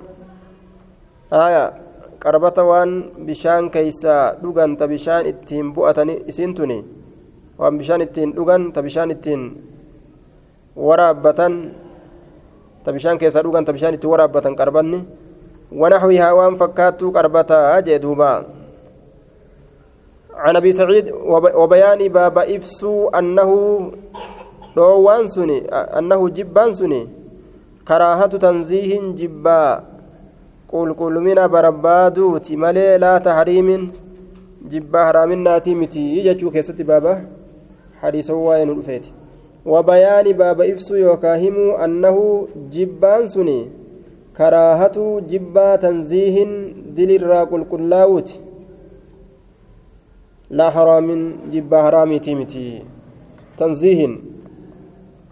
waan 2.69 2.91
bishaan 3.27 3.67
keeysaa 3.73 4.39
dhugan 4.41 4.77
ta 4.79 4.87
bishaan 4.87 5.27
ittiin 5.31 5.73
bu'atani 5.75 6.23
isin 6.31 6.55
tuni. 6.55 7.02
Waan 7.59 7.77
bishaan 7.77 8.01
ittiin 8.01 8.33
dhugan 8.33 8.71
ta 8.73 8.81
bishaan 8.81 9.11
ittiin 9.11 9.41
waraabbatan 10.75 11.53
ta 12.83 12.89
bishaan 12.91 13.17
keessaa 13.21 13.43
dhugan 13.43 13.65
ta 13.65 13.73
bishaan 13.73 13.93
ittiin 13.93 14.11
waraabbatan 14.11 14.55
qarbanni 14.55 14.99
waan 15.71 16.57
fakkaattuu 16.57 17.11
qarbataa 17.11 17.81
jee 17.81 17.99
duuba 18.01 18.31
عن 20.33 20.55
ابي 20.55 20.71
سعيد 20.73 21.13
وبيان 21.61 22.01
باب 22.09 22.37
افسو 22.37 23.13
انه 23.13 23.49
روان 24.77 25.27
سني 25.29 25.69
انه 25.69 26.29
جبان 26.29 26.73
سني 26.73 27.01
كراهه 27.87 28.33
تنزيه 28.41 29.13
جبا 29.13 29.93
qulqullumina 30.73 31.45
barbaaduuti 31.53 32.57
malee 32.57 32.97
laa 32.97 33.19
tahriimin 33.25 33.83
jibbaa 34.71 35.03
haraaminaatii 35.05 35.75
miti 35.81 36.05
jechuu 36.27 36.51
keessatti 36.55 36.87
baaba 36.89 37.13
waa'ee 38.03 38.65
nu 38.65 38.73
dhufeeti 38.75 39.13
wabayaani 39.65 40.33
baaba 40.33 40.65
ibsuu 40.65 40.97
yookaa 40.97 41.35
himuu 41.35 41.77
annahu 41.77 42.49
jibbaan 42.69 43.27
suni 43.27 43.71
karaahatu 44.33 45.21
jibbaa 45.21 45.77
tanziihin 45.77 46.73
dilirraa 46.95 47.45
qulqullaa'uuti 47.45 48.41
laa 50.49 50.71
haraamin 50.71 51.51
jibbaa 51.51 51.83
haraamiitii 51.83 52.35
miti 52.35 52.85
tanziihin 53.57 54.21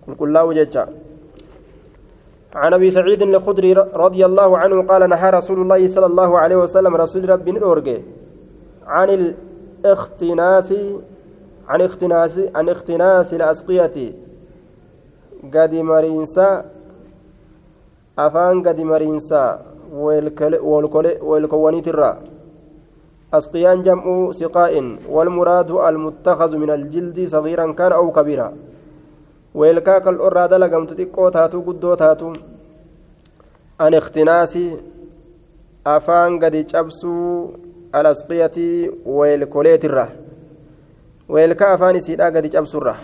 qulqullaa'u 0.05 0.53
jecha 0.53 0.87
عن 2.55 2.73
ابي 2.73 2.91
سعيد 2.91 3.21
الخدري 3.21 3.73
رضي 3.73 4.25
الله 4.25 4.57
عنه 4.57 4.83
قال 4.83 5.09
نهى 5.09 5.29
رسول 5.29 5.61
الله 5.61 5.87
صلى 5.87 6.05
الله 6.05 6.39
عليه 6.39 6.55
وسلم 6.55 6.95
رسول 6.95 7.29
ربي 7.29 7.51
نورجي 7.51 7.97
عن 8.87 9.09
الاختناث 9.09 10.69
عن 11.71 11.79
اختناث 11.87 12.33
عن 12.57 12.65
اختناث 12.75 13.29
الأسقية. 13.39 13.97
قد 15.53 15.73
مرينسا 15.89 16.49
أفان 18.25 18.55
قد 18.65 18.79
مرينسا 18.91 19.43
والكوانيت 21.29 21.87
الرا 21.93 22.11
أسقيان 23.33 23.77
جمع 23.87 24.05
سقاء 24.31 24.73
والمراد 25.15 25.69
المتخذ 25.89 26.51
من 26.63 26.69
الجلد 26.77 27.17
صغيرا 27.33 27.65
كان 27.79 27.91
أو 27.99 28.11
كبيرا. 28.11 28.49
weelkaa 29.59 29.99
qal'oo 30.05 30.27
irraa 30.29 30.47
dalagamtu 30.47 30.95
xiqqoo 30.99 31.31
taatu 31.35 31.57
guddoo 31.67 31.95
taatu 32.01 32.27
an 33.85 33.93
ikhtinaasi 33.99 34.65
afaan 35.95 36.37
gadi 36.39 36.61
cabsuu 36.71 37.31
alasqiyati 37.99 38.67
weelkoleetirra 39.17 40.05
afaan 41.31 41.95
isiidha 41.95 42.31
gadi 42.31 42.49
cabsurra 42.49 42.95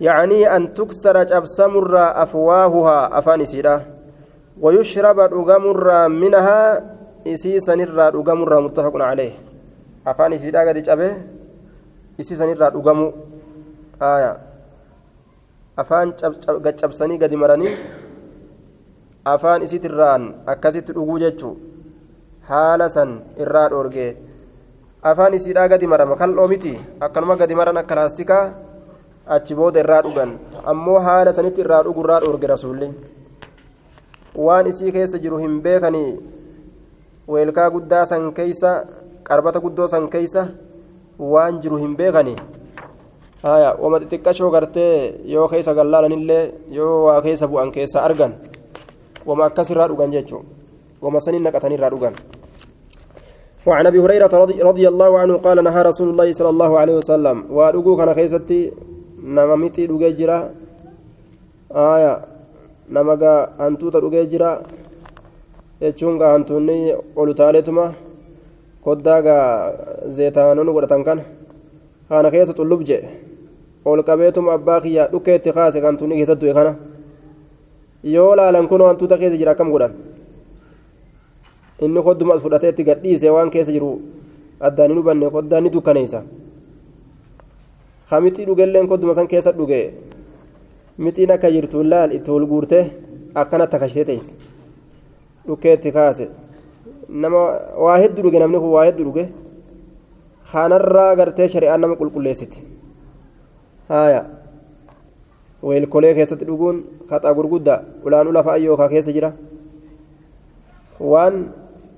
yacnii 0.00 0.46
an 0.46 0.74
tuksara 0.74 1.26
cabsamurraa 1.26 2.14
afwaahuhaa 2.22 3.10
afaan 3.18 3.40
isiidha 3.40 3.82
wayushraba 4.60 5.28
dhugamurraa 5.28 6.08
minahaa 6.08 6.80
isii 7.24 7.60
sanirraa 7.60 8.10
dhugamurraa 8.10 8.60
muttafaqun 8.60 9.02
caleeh 9.02 9.34
afaan 10.04 10.32
isiidha 10.32 10.64
gadi 10.64 10.82
cabe 10.82 11.08
isii 12.18 12.36
sanirraa 12.36 12.70
dhugamu 12.70 13.12
aayaa 14.00 14.36
afaan 15.76 16.14
gaccabsanii 16.62 17.18
gadi 17.18 17.36
maranii 17.36 17.74
afaan 19.24 19.62
isitirraan 19.62 20.46
akkasitti 20.46 20.92
dhuguu 20.94 21.18
jechuu 21.18 21.54
haala 22.48 22.88
san 22.90 23.10
irraa 23.42 23.68
dhoorgee 23.70 24.16
afaan 25.02 25.34
isiidhaa 25.34 25.68
gadi 25.68 25.86
marama 25.86 26.16
kal'oo 26.16 26.48
miti 26.48 26.72
akkanuma 27.00 27.36
gadi 27.36 27.54
maran 27.54 27.76
akka 27.76 27.94
laastikaa 27.94 28.44
achi 29.36 29.54
booda 29.54 29.80
irraa 29.80 30.02
dhugan 30.02 30.30
ammoo 30.72 30.98
haala 31.06 31.32
sanitti 31.32 31.60
irraa 31.64 31.82
dhugu 31.86 32.00
irraa 32.04 32.20
dhoorge 32.24 32.46
rasuulli 32.52 32.88
waan 34.46 34.66
isii 34.70 34.92
keessa 34.96 35.18
jiru 35.24 35.38
hin 35.42 35.60
beekanii 35.66 36.10
weelkaa 37.34 37.70
guddaa 37.74 38.06
san 38.10 38.32
keeysa 38.38 38.70
qarbata 39.28 39.60
guddoo 39.60 39.86
san 39.94 40.08
keeysa 40.14 40.48
waan 41.18 41.60
jiru 41.62 41.76
hin 41.82 41.94
beekanii 42.00 42.36
haya 43.42 43.70
wama 43.82 44.00
xixiqqashoo 44.02 44.50
gartee 44.50 45.20
yoo 45.34 45.48
keessa 45.52 45.74
gallaalanillee 45.78 46.42
yoo 46.78 47.04
waa 47.06 47.20
keessa 47.22 47.46
bu'an 47.52 47.70
keessa 47.76 48.02
argan 48.02 48.32
wama 49.26 49.44
akkasirraa 49.46 49.88
dhugan 49.92 50.10
jechuun 50.16 50.44
wama 51.02 51.20
saniin 51.20 51.42
naqatanirraa 51.46 51.90
dhugan 51.94 52.14
وعن 53.68 53.84
ابي 53.90 53.98
هريره 54.04 54.32
رضي 54.70 54.86
الله 54.92 55.10
عنه 55.22 55.34
قال 55.46 55.58
نهى 55.64 55.80
رسول 55.90 56.08
الله 56.12 56.28
صلى 56.38 56.50
الله 56.54 56.70
عليه 56.80 56.96
وسلم 57.00 57.36
وادغو 57.56 57.92
كان 57.98 58.10
كيستي 58.18 58.60
نما 59.36 59.56
متي 59.62 59.82
دغه 59.90 60.08
جرا 60.18 60.38
آية 61.94 62.12
نمغا 62.94 63.34
جرا 64.32 64.52
koddaa 68.88 69.22
gaa 69.22 69.72
zeetaanonni 70.16 70.72
godhatan 70.72 71.02
kana 71.04 71.22
haana 72.10 72.30
keessa 72.34 72.54
xullub 72.58 72.82
jee 72.88 73.02
ol 73.84 74.02
qabeetuma 74.08 74.52
abbaa 74.58 74.80
kiyyaa 74.84 75.08
dhukkeetti 75.12 75.52
kaase 75.56 75.80
kan 75.84 75.98
tunni 76.00 76.16
keessatti 76.18 76.46
du'e 76.46 76.54
kana 76.58 76.72
yoo 78.14 78.32
laalan 78.38 78.68
kun 78.70 78.84
wantoota 78.86 79.18
keessa 79.20 79.40
jira 79.40 79.52
akkam 79.52 79.72
godhan 79.74 79.92
inni 81.84 82.02
kodduma 82.02 82.34
as 82.34 82.42
fudhatee 82.42 82.70
itti 82.74 82.84
gadhiise 82.88 83.30
waan 83.36 83.50
keessa 83.54 83.72
jiru 83.72 83.90
addaan 84.60 84.90
hin 84.90 84.98
hubanne 85.00 85.30
koddaan 85.36 85.62
ni 85.64 85.70
dukkaneessa 85.74 86.22
hamixii 88.10 88.46
dhugelleen 88.48 88.88
kodduma 88.88 89.14
san 89.14 89.26
keessa 89.32 89.52
dhuge 89.58 89.80
mixiin 90.98 91.30
akka 91.36 91.50
jirtu 91.54 91.82
laal 91.92 92.12
itti 92.18 92.30
ol 92.36 92.46
guurte 92.52 92.78
akkanatti 93.34 93.76
akkashitee 93.76 94.04
teesse 94.10 94.32
dhukkeetti 95.46 95.92
kaase 95.98 96.24
nama 97.08 97.40
waa 97.84 97.98
hedduu 98.02 98.22
dhuge 98.24 98.38
namni 98.42 98.58
kun 98.64 98.70
waa 98.76 98.84
hedduu 98.88 99.04
dhuge 99.10 99.24
kanarraa 100.52 101.12
gartee 101.16 101.48
shari'aan 101.54 101.80
nama 101.80 101.96
qulqulleessiti. 102.00 102.58
haya 103.88 104.24
weelkolee 105.68 106.14
keessatti 106.16 106.44
dhuguun 106.48 106.76
haxaa 107.10 107.34
gurguddaa 107.38 107.78
ulaanuu 108.04 108.32
lafa 108.36 108.52
ayyookaa 108.56 108.88
keessa 108.92 109.12
jira 109.16 109.30
waan 111.12 111.34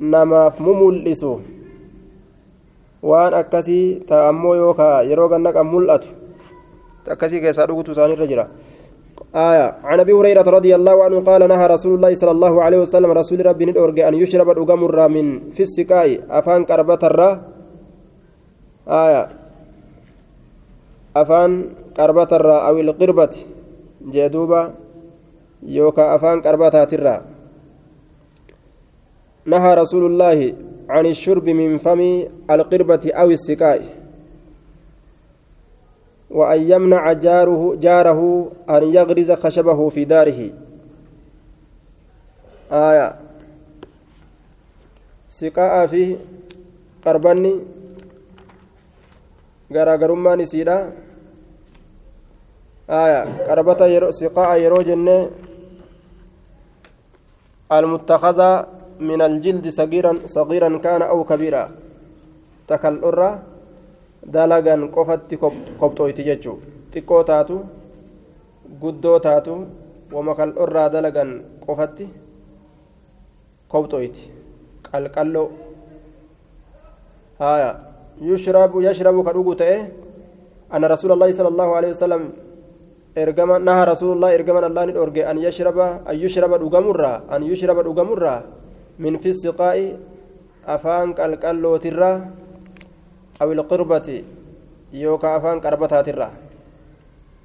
namaaf 0.01 0.61
mumul'isu 0.61 1.41
waan 3.03 3.35
akkasii 3.35 4.01
ta'a 4.09 4.29
ammoo 4.29 4.55
yookaa 4.55 5.03
yeroo 5.03 5.29
gannaqan 5.29 5.67
mul'atu. 5.67 6.09
Akkasii 7.11 7.41
keessaa 7.41 7.67
dhugutu 7.67 7.93
isaanirra 7.93 8.27
jira. 8.27 8.49
آية 9.35 9.75
عن 9.85 10.01
أبي 10.01 10.13
هريرة 10.13 10.43
رضي 10.43 10.75
الله 10.75 11.05
عنه 11.05 11.21
قال 11.21 11.49
نهى 11.49 11.67
رسول 11.67 11.95
الله 11.95 12.15
صلى 12.15 12.31
الله 12.31 12.63
عليه 12.63 12.79
وسلم 12.79 13.11
رسول 13.11 13.47
ربي 13.47 13.65
ندورج 13.65 14.01
أن 14.01 14.15
يشرب 14.15 14.51
الأقمر 14.51 15.09
من 15.09 15.55
في 15.55 15.63
السقاء 15.63 16.21
أفان 16.31 16.65
كربة 16.65 16.99
الرا 17.03 17.31
آية 18.89 19.29
أفان 21.17 21.51
قربة 21.99 22.31
الرا 22.33 22.59
أو 22.69 22.75
القربة 22.81 23.35
جدوبة 24.03 24.63
يوكا 25.63 26.15
أفان 26.15 26.41
قربة 26.43 26.85
ترى 26.85 27.17
نهى 29.47 29.75
رسول 29.75 30.07
الله 30.07 30.55
عن 30.89 31.07
الشرب 31.07 31.49
من 31.49 31.79
فم 31.79 32.25
القربة 32.51 33.11
أو 33.15 33.31
السقاء 33.31 34.01
وأن 36.31 36.61
يمنع 36.71 37.13
جاره 37.13 37.77
جاره 37.81 38.51
أن 38.71 38.95
يغرز 38.95 39.33
خشبه 39.33 39.89
في 39.89 40.05
داره. 40.05 40.51
aya 42.71 43.19
siqaa'aa 45.27 45.91
fi 45.91 46.15
qarbanni 47.03 47.53
garaagarummaan 49.75 50.41
isiidha 50.47 50.95
yeroo 53.91 54.15
siqaa'a 54.15 54.57
yeroo 54.63 54.87
jenne 54.87 55.19
المتخذة 57.71 58.67
من 59.01 59.21
الجلد 59.23 59.69
صغيرا 59.69 60.13
صغيرا 60.27 60.79
كان 60.79 61.03
أو 61.03 61.25
كبيرا 61.25 61.65
تكالورا 62.69 63.31
دلغا 64.35 64.77
قفت 64.97 65.31
قبطويتي 65.81 66.23
جتشو 66.23 66.55
taatu 67.31 67.57
guddoo 68.81 69.19
taatu 69.19 69.67
wama 70.13 70.35
kal'orraa 70.35 70.91
dalagan 70.91 71.43
qofatti 71.63 72.07
kobxoyti 73.71 74.31
qalqalloo 74.87 75.49
haya 77.39 77.71
yushrabu 78.19 78.83
yashrabu 78.83 79.23
ka 79.23 79.33
dhugu 79.33 79.55
ta'e 79.55 79.77
anna 80.71 80.91
rasuula 80.91 81.15
allaahi 81.15 81.35
sala 81.35 81.51
allahu 81.55 81.73
alehi 81.79 81.93
wasalam 81.95 82.23
ergama 83.15 83.59
naha 83.59 83.83
rasuulullah 83.95 84.35
ergaman 84.35 84.65
allah 84.71 84.87
ni 84.87 84.93
dhorge 84.93 85.23
an 85.23 85.39
yashraba 85.39 86.03
an 86.07 86.15
yushraba 86.19 86.59
dhugamurraa 86.59 87.27
an 87.31 87.43
yushraba 87.43 87.83
dhugamurraa 87.87 88.43
min 89.03 89.15
fi 89.23 89.31
siqaa'i 89.43 89.87
afaan 90.75 91.17
qalqallootirraa 91.19 92.17
aw 93.41 93.49
ilqirbati 93.55 94.17
yookaa 95.03 95.35
afaan 95.39 95.59
qarbataatirraa 95.65 96.33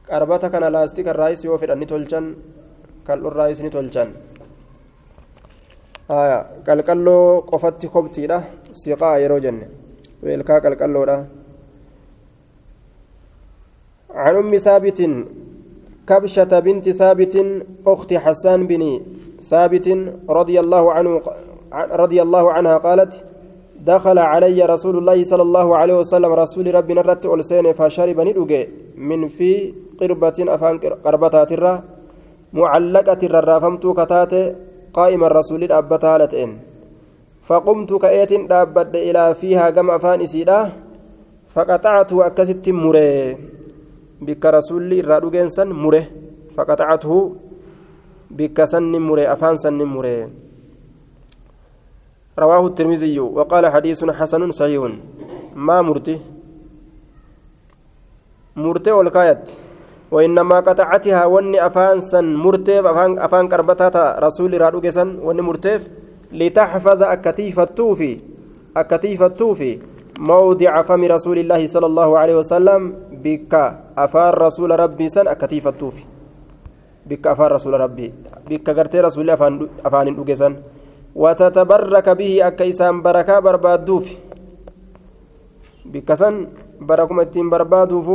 qarbata 0.09 0.51
kana 0.53 0.69
laastika 0.75 1.09
irraayis 1.15 1.45
yoo 1.47 1.57
fedhan 1.61 1.79
ni 1.79 1.87
tolchan 1.91 2.25
kal'urraayis 3.07 3.59
ni 3.63 3.69
tolchan 3.75 4.09
qalqalloo 6.67 7.41
qofatti 7.49 7.87
kobtiidha 7.95 8.37
siqaa 8.81 9.15
yeroo 9.23 9.39
jenne 9.45 9.65
weelkaa 10.23 10.59
qalqalloodha 10.65 11.17
عن 14.15 14.35
أم 14.35 14.57
ثابت 14.57 14.99
كبشة 16.07 16.51
بنت 16.59 16.89
ثابت 16.89 17.35
أخت 17.87 18.11
حسان 18.13 18.59
بن 18.67 18.83
ثابت 19.51 19.87
رضي 20.29 20.59
الله 20.59 20.83
عنه 20.93 21.11
رضي 21.75 22.21
الله 22.21 22.51
عنها 22.51 22.77
قالت 22.77 23.23
دخل 23.79 24.17
علي 24.19 24.59
رسول 24.65 24.97
الله 24.97 25.23
صلى 25.23 25.41
الله 25.41 25.67
عليه 25.77 25.95
وسلم 26.01 26.31
رسول 26.33 26.65
ربنا 26.75 27.01
رت 27.01 27.25
ألسين 27.25 27.73
فشرب 27.73 28.19
ندوجي 28.27 28.61
من 28.97 29.27
في 29.27 29.73
قربة 29.99 30.37
أفان 30.55 30.75
قربتات 31.05 31.51
الرا 31.51 31.73
معلقة 32.53 33.21
الرافمت 33.23 33.83
كتات 33.99 34.33
قائم 34.93 35.21
الرسول 35.23 35.61
أبتها 35.71 36.17
لتئن 36.17 36.51
فقمت 37.47 37.91
كأيت 37.93 38.33
دابد 38.51 38.95
إلى 38.95 39.23
فيها 39.35 39.69
كم 39.69 39.89
أفان 39.91 40.21
إسيدا 40.21 40.59
فقطعت 41.53 42.11
أكست 42.13 42.69
مري 42.69 43.37
بك 44.21 44.43
رسول 44.45 44.93
الرادوجين 44.93 45.47
سن 45.47 45.69
مري 45.83 46.03
فقطعته 46.55 47.35
بك 48.31 48.57
سن 48.65 48.91
مري 49.07 49.23
أفان 49.33 49.55
سن 49.55 49.79
مري 49.83 50.44
رواه 52.39 52.67
الترمذي 52.67 53.19
وقال 53.19 53.67
حديث 53.67 54.03
حسن 54.03 54.51
صحيح. 54.51 54.81
ما 55.55 55.81
مرته 55.81 56.19
مرته 58.55 58.91
والكايت. 58.91 59.51
وإنما 60.11 60.59
قطعتها 60.59 61.25
وني 61.25 61.65
أفان 61.65 62.01
سن 62.01 62.35
مرتف 62.35 62.85
أفان 62.85 63.19
أفان 63.19 63.47
كربتها 63.47 64.19
رسول 64.19 64.61
رادوك 64.61 64.85
وني 65.23 65.41
مرتف 65.41 65.87
لتحفظ 66.31 67.03
أكتيف 67.03 67.59
التوفي. 67.59 68.19
أكتيف 68.77 69.23
التوفي. 69.23 69.79
موضع 70.19 70.81
فم 70.81 71.03
رسول 71.03 71.37
الله 71.39 71.67
صلى 71.67 71.85
الله 71.85 72.09
عليه 72.17 72.35
وسلم. 72.35 72.81
بك 73.23 73.53
أفان 73.97 74.33
رسول 74.33 74.79
ربي 74.79 75.09
سن 75.09 75.27
أكتيف 75.27 75.67
التوفي. 75.67 76.03
بك 77.05 77.27
أفان 77.27 77.47
رسول 77.47 77.73
ربي. 77.79 78.13
بك 78.47 78.69
قرتي 78.69 78.99
رسول 79.01 79.29
أفان 79.29 79.67
أفان 79.85 80.07
وتتبرك 81.15 82.09
به 82.09 82.47
أكيسان 82.47 83.01
بركة 83.01 83.39
بربادوف 83.39 84.07
بكسن 85.85 86.35
بركم 86.81 87.19
التين 87.19 87.49
بربادوف 87.49 88.07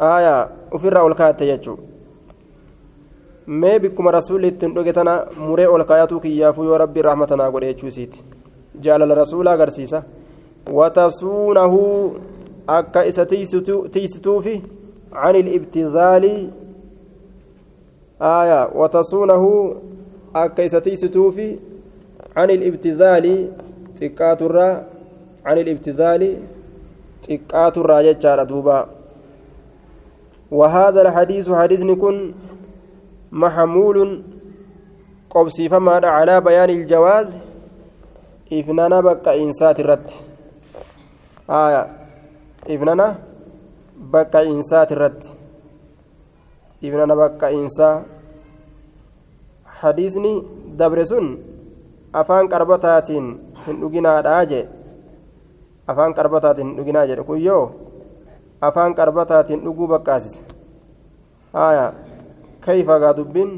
آية 0.00 0.48
ofirraa 0.76 1.04
ol 1.06 1.14
kaayatte 1.14 1.46
jechuun 1.46 1.78
mee 3.46 3.78
bikkuma 3.80 4.10
rasuulli 4.10 4.48
ittiin 4.52 4.74
dhuge 4.74 4.92
tana 4.92 5.14
muree 5.36 5.68
ol 5.68 5.84
kaayatuu 5.84 6.20
kiyyaafuu 6.20 6.64
yoo 6.64 6.78
rabbi 6.78 7.02
rahmatanaa 7.08 7.50
godhe 7.50 7.68
jechuu 7.72 7.88
isiiti 7.88 8.24
jaalala 8.84 9.14
rasuula 9.14 9.52
agarsiisa 9.52 10.02
watasuunahu 10.78 11.80
akka 12.66 13.04
isa 13.10 13.26
tiisituufi 13.26 14.56
عن 15.12 15.34
الابتذال 15.36 16.50
آية 18.22 18.70
وتصونه 18.74 19.74
akka 20.42 20.60
isa 20.68 20.80
tiisituufi 20.84 21.48
عن 22.36 22.50
الابتذال 22.50 23.26
xiqqaatu 23.96 24.44
irraa 24.48 24.84
عن 25.46 25.56
الابتذال 25.64 26.22
xiqqaatu 27.24 27.78
irraa 27.82 28.02
jechaadha 28.08 28.44
duuba 28.44 28.78
وهذا 30.50 31.02
الحديث 31.02 31.50
حديث 31.50 31.82
كن 31.82 32.34
محمول 33.32 34.22
قبسي 35.30 35.68
فما 35.68 36.06
على 36.06 36.40
بيان 36.40 36.70
الجواز 36.70 37.28
إفنانا 38.52 39.00
بقى 39.00 39.42
إنسات 39.42 39.80
الرد. 39.80 40.10
آية. 41.50 41.82
إفنانا 42.70 43.18
بقى 43.96 44.38
إنسات 44.46 44.92
الرد. 44.92 45.22
إفنانا 46.84 47.14
بقى 47.14 47.54
إنسات 47.54 48.02
hadiisni 49.82 50.32
dabre 50.78 51.04
sun 51.10 51.26
afaan 52.20 52.48
qarbataatiin 52.52 53.26
hin 53.66 53.80
dhuginaadhaa 53.80 54.42
jee 54.52 54.64
afaan 55.92 56.14
qarbataatiin 56.18 56.68
hin 56.68 56.76
dhuginaa 56.78 57.06
jedhe 57.10 57.22
kun 57.30 57.40
yoo 57.46 57.64
afaan 58.68 58.94
qarbataatiin 59.00 59.64
dhuguu 59.64 59.88
baqqaasise 59.94 60.40
haya 61.52 61.86
kayfa 62.66 62.98
gaa 63.02 63.16
dubbiin 63.18 63.50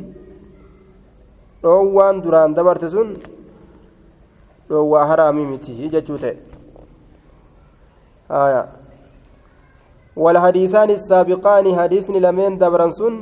dhoowwaan 1.63 2.23
duraan 2.25 2.55
dabarte 2.57 2.89
sun 2.95 3.15
dhoowwaa 4.69 5.07
haraamii 5.13 5.47
miti 5.53 5.91
jechuu 5.95 6.19
ta'e 6.25 6.37
haya 8.35 8.63
والحديثان 10.25 10.91
السابقان 10.99 11.67
حديث 11.79 12.07
لمن 12.11 12.59
دبرنسون 12.59 13.15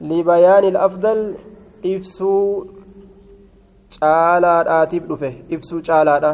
لبيان 0.00 0.64
الأفضل 0.72 1.18
ibsuu 1.92 2.66
caalaadhaatiif 3.96 5.04
dhufe 5.10 5.30
ibsuu 5.54 5.80
caalaadha. 5.88 6.32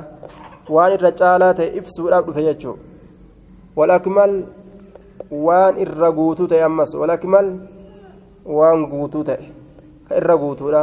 Waan 0.74 0.92
irra 0.96 1.10
caalaa 1.20 1.52
ta'e 1.58 1.68
ibsuudhaaf 1.80 2.24
dhufe 2.26 2.42
jechuu 2.48 2.76
walakmal 3.78 4.34
waan 5.46 5.80
irra 5.84 6.10
guutuu 6.18 6.46
ta'e 6.52 6.62
ammas 6.68 6.94
walakmal 7.00 7.48
waan 8.58 8.86
guutuu 8.92 9.24
ta'e 9.30 9.44
ka 10.08 10.20
irra 10.20 10.36
guutuudha. 10.42 10.82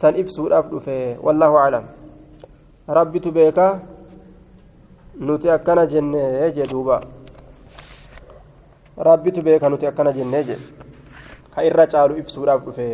San 0.00 0.14
ibsuudhaaf 0.24 0.66
dhufe 0.74 0.96
wallaahu 1.22 1.56
aclam. 1.62 1.84
Rabbitu 2.98 3.32
beekaa? 3.38 3.72
Nuti 5.26 5.50
akkana 5.56 5.86
jennee 5.86 6.52
jedhuuba 6.58 7.00
rabbitu 9.00 9.42
beeka 9.42 9.68
nuti 9.68 9.86
akkana 9.86 10.12
jennee 10.12 10.44
jedhe 10.44 10.66
ka 11.54 11.64
irra 11.64 11.86
caalu 11.86 12.18
ibsuudhaaf 12.20 12.60
dhufe 12.64 12.86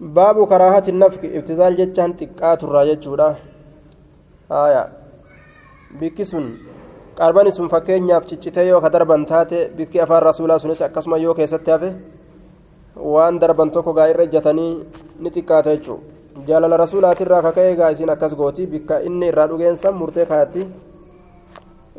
baabu 0.00 0.46
karaahati 0.46 0.92
nafki 0.92 1.26
ibtizaal 1.26 1.76
jechaan 1.76 2.14
xiqqaa 2.18 2.56
turraa 2.56 2.84
jechuudha. 2.86 3.36
Bikki 6.00 6.24
sun 6.24 6.58
qaarbani 7.16 7.52
sun 7.52 7.68
fakkeenyaaf 7.68 8.26
ciccitee 8.26 8.66
yoo 8.68 8.80
ka 8.80 8.90
darban 8.90 9.26
taate 9.26 9.70
bikki 9.76 10.00
afaan 10.00 10.22
rasuulaa 10.22 10.58
sunis 10.58 10.82
akkasuma 10.82 11.16
yoo 11.16 11.34
keessatti 11.34 11.70
hafe 11.70 11.92
waan 12.96 13.38
darban 13.40 13.70
tokko 13.70 13.92
gaa 13.94 14.08
irra 14.08 14.24
ijjatanii 14.24 14.72
ni 15.20 15.30
xiqqaata 15.30 15.76
jechuudha 15.76 16.46
jaalala 16.46 16.76
rasuulaatirraa 16.76 17.42
kaka'ee 17.42 17.76
gaa 17.76 17.90
isiin 17.90 18.10
akkas 18.10 18.34
gooti 18.36 18.66
bikka 18.66 18.98
inni 18.98 19.28
irraa 19.28 19.48
dhugeensan 19.48 19.94
murtee 19.94 20.26
kanatti 20.26 20.66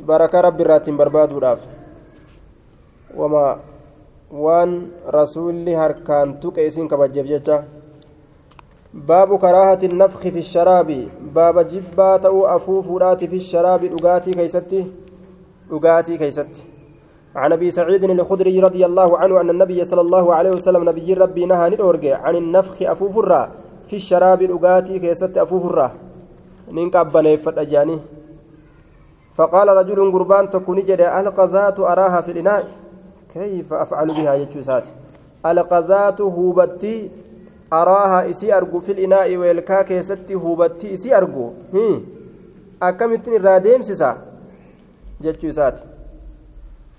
barakaa 0.05 0.41
rabbi 0.41 0.63
irraa 0.63 0.77
ittiin 0.77 0.97
barbaaduudhaaf. 0.97 1.59
Waan 4.31 4.91
rasuulli 5.07 5.73
harkaan 5.73 6.39
tuqe 6.39 6.67
isin 6.67 6.87
kabajjeef 6.87 7.27
jecha. 7.27 7.63
Baabu 8.93 9.39
karaahati 9.39 9.87
nafki 9.87 10.31
fi 10.31 10.41
sharaabi. 10.41 11.11
Baaba 11.33 11.63
jibbaa 11.63 12.19
ta'uu 12.19 12.45
afuufuudhaati 12.47 13.27
fi 13.27 13.39
sharaabi 13.39 13.89
dhugaatii 13.89 14.33
keeysatti. 14.33 14.85
Dhugaatii 15.69 16.17
keeysatti. 16.17 16.75
عن 17.35 17.51
ابي 17.51 17.71
سعيد 17.71 18.03
الخدري 18.03 18.59
رضي 18.59 18.85
الله 18.85 19.17
عنه 19.17 19.41
ان 19.41 19.49
النبي 19.49 19.85
صلى 19.85 20.01
الله 20.01 20.35
عليه 20.35 20.51
وسلم 20.51 20.89
نبي 20.89 21.13
ربي 21.13 21.45
نهى 21.45 21.69
ندورج 21.69 22.05
عن 22.05 22.35
النفخ 22.35 22.81
افوفرا 22.81 23.51
في 23.87 23.95
الشراب 23.95 24.41
الأغاتي 24.41 24.99
كيست 24.99 25.37
أفوفرا 25.37 25.91
ننقبني 26.71 27.37
فتأجاني 27.37 27.99
فقال 29.35 29.67
رجل 29.67 30.11
قربان 30.11 30.49
تكون 30.49 30.77
جد 30.87 31.01
القذات 31.01 31.79
أراها 31.79 32.21
في 32.21 32.31
الإناء 32.31 32.63
كيف 33.35 33.73
أفعل 33.73 34.07
بها 34.07 34.33
يجوسات 34.33 34.87
القذات 35.45 36.21
هوبتي 36.21 36.95
أراها 37.73 38.29
إسي 38.29 38.47
أرجو 38.57 38.79
في 38.79 38.91
الإناء 38.91 39.27
ويلكا 39.37 39.81
كيست 39.81 40.31
هوبتي 40.31 40.93
إسي 40.93 41.17
أرجو 41.17 41.45
أكمتن 42.87 43.33
الراديم 43.35 43.81
سسا 43.81 44.11
جتشوسات 45.23 45.77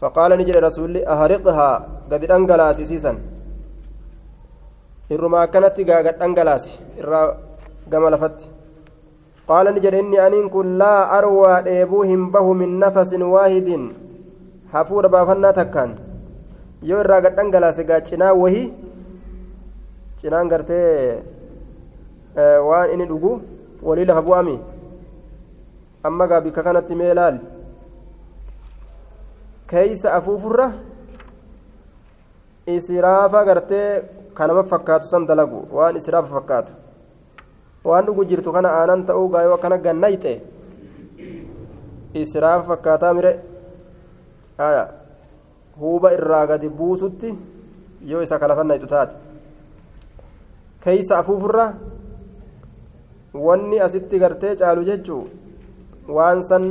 فقال 0.00 0.30
نجد 0.38 0.56
رسول 0.56 0.96
أهرقها 0.96 1.70
قد 2.10 2.22
أنقلاس 2.24 2.80
سيسا 2.80 3.12
gaaga 5.10 6.12
dhangalaase 6.20 6.70
irraa 7.00 7.26
gama 7.90 8.10
lafatti 8.10 8.46
qaala 9.48 9.70
ni 9.72 9.80
jedhe 9.84 10.00
inni 10.02 10.18
aniin 10.26 10.48
kun 10.54 10.68
laa 10.80 11.00
arwaa 11.18 11.62
dheebuu 11.66 12.02
hin 12.10 12.24
bahu 12.34 12.54
min 12.60 12.72
nafasin 12.82 13.22
waahidin 13.34 13.84
hafuura 14.72 15.08
baafannaa 15.14 15.52
takkaan 15.58 15.92
yoo 16.88 17.00
irraa 17.02 17.20
gad 17.24 17.34
dhangalaase 17.38 17.82
gaa 17.90 18.00
cinaa 18.08 18.32
wahii 18.42 18.66
cinaan 20.20 20.48
gartee 20.52 21.22
waan 22.68 22.90
inni 22.94 23.06
dhugu 23.10 23.32
walii 23.88 24.04
lafa 24.10 24.22
bu'ami 24.28 24.56
amma 26.08 26.24
gaa 26.30 26.40
bikka 26.46 26.62
kanatti 26.66 26.94
mee 27.00 27.14
laal 27.18 27.36
keeysa 29.70 30.08
afuufurra 30.18 30.66
israafa 32.76 33.44
gartee 33.48 33.88
kanama 34.38 34.62
fakkaatu 34.72 35.06
san 35.12 35.26
dalagu 35.30 35.60
waan 35.78 35.96
israafa 36.02 36.30
fakkaatu 36.36 36.72
waan 37.88 38.06
dhugu 38.06 38.24
jirtu 38.30 38.52
kana 38.56 38.68
aanan 38.78 39.06
ta'uu 39.08 39.28
gaayoo 39.34 39.54
akkana 39.58 39.78
gannayxe 39.86 40.32
israafa 42.22 42.64
fakkaataa 42.70 43.14
mire 43.18 43.32
haya 44.58 44.84
huuba 45.80 46.12
irraa 46.18 46.46
gadi 46.46 46.68
buusutti 46.68 47.34
yoo 48.10 48.22
isa 48.22 48.38
kalafannaytu 48.38 48.86
taate 48.86 49.16
keeysa 50.84 51.18
afuufurra 51.18 51.66
wanni 53.46 53.80
asitti 53.86 54.18
gartee 54.18 54.56
caalu 54.56 54.84
jechuu 54.90 55.22
waan 56.18 56.42
san 56.42 56.66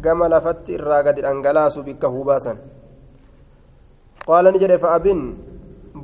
gama 0.00 0.28
lafatti 0.28 0.74
irraa 0.78 1.02
gadi 1.02 1.22
dhangalaasu 1.26 1.82
bikka 1.88 2.08
huubaa 2.08 2.40
san 2.46 2.58
qaala 4.26 4.52
ni 4.52 4.58
jedhe 4.58 4.78
fa'abin 4.84 5.22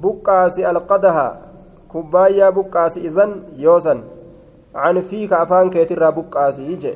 buqqaasi 0.03 0.64
alqadaha 0.72 1.26
kubbaayyaa 1.93 2.53
buqqaasi 2.59 3.01
izan 3.11 3.33
yoosan 3.66 4.03
can 4.72 5.03
fiika 5.03 5.41
afaan 5.45 5.70
keetirraa 5.76 6.12
buqqaasii 6.18 6.76
je 6.83 6.93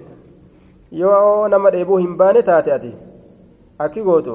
yoo 1.02 1.48
nama 1.48 1.70
dheebuu 1.74 1.96
hin 2.02 2.16
baane 2.16 2.42
taate 2.50 2.72
ati 2.76 2.92
akki 3.86 4.02
gootu 4.08 4.34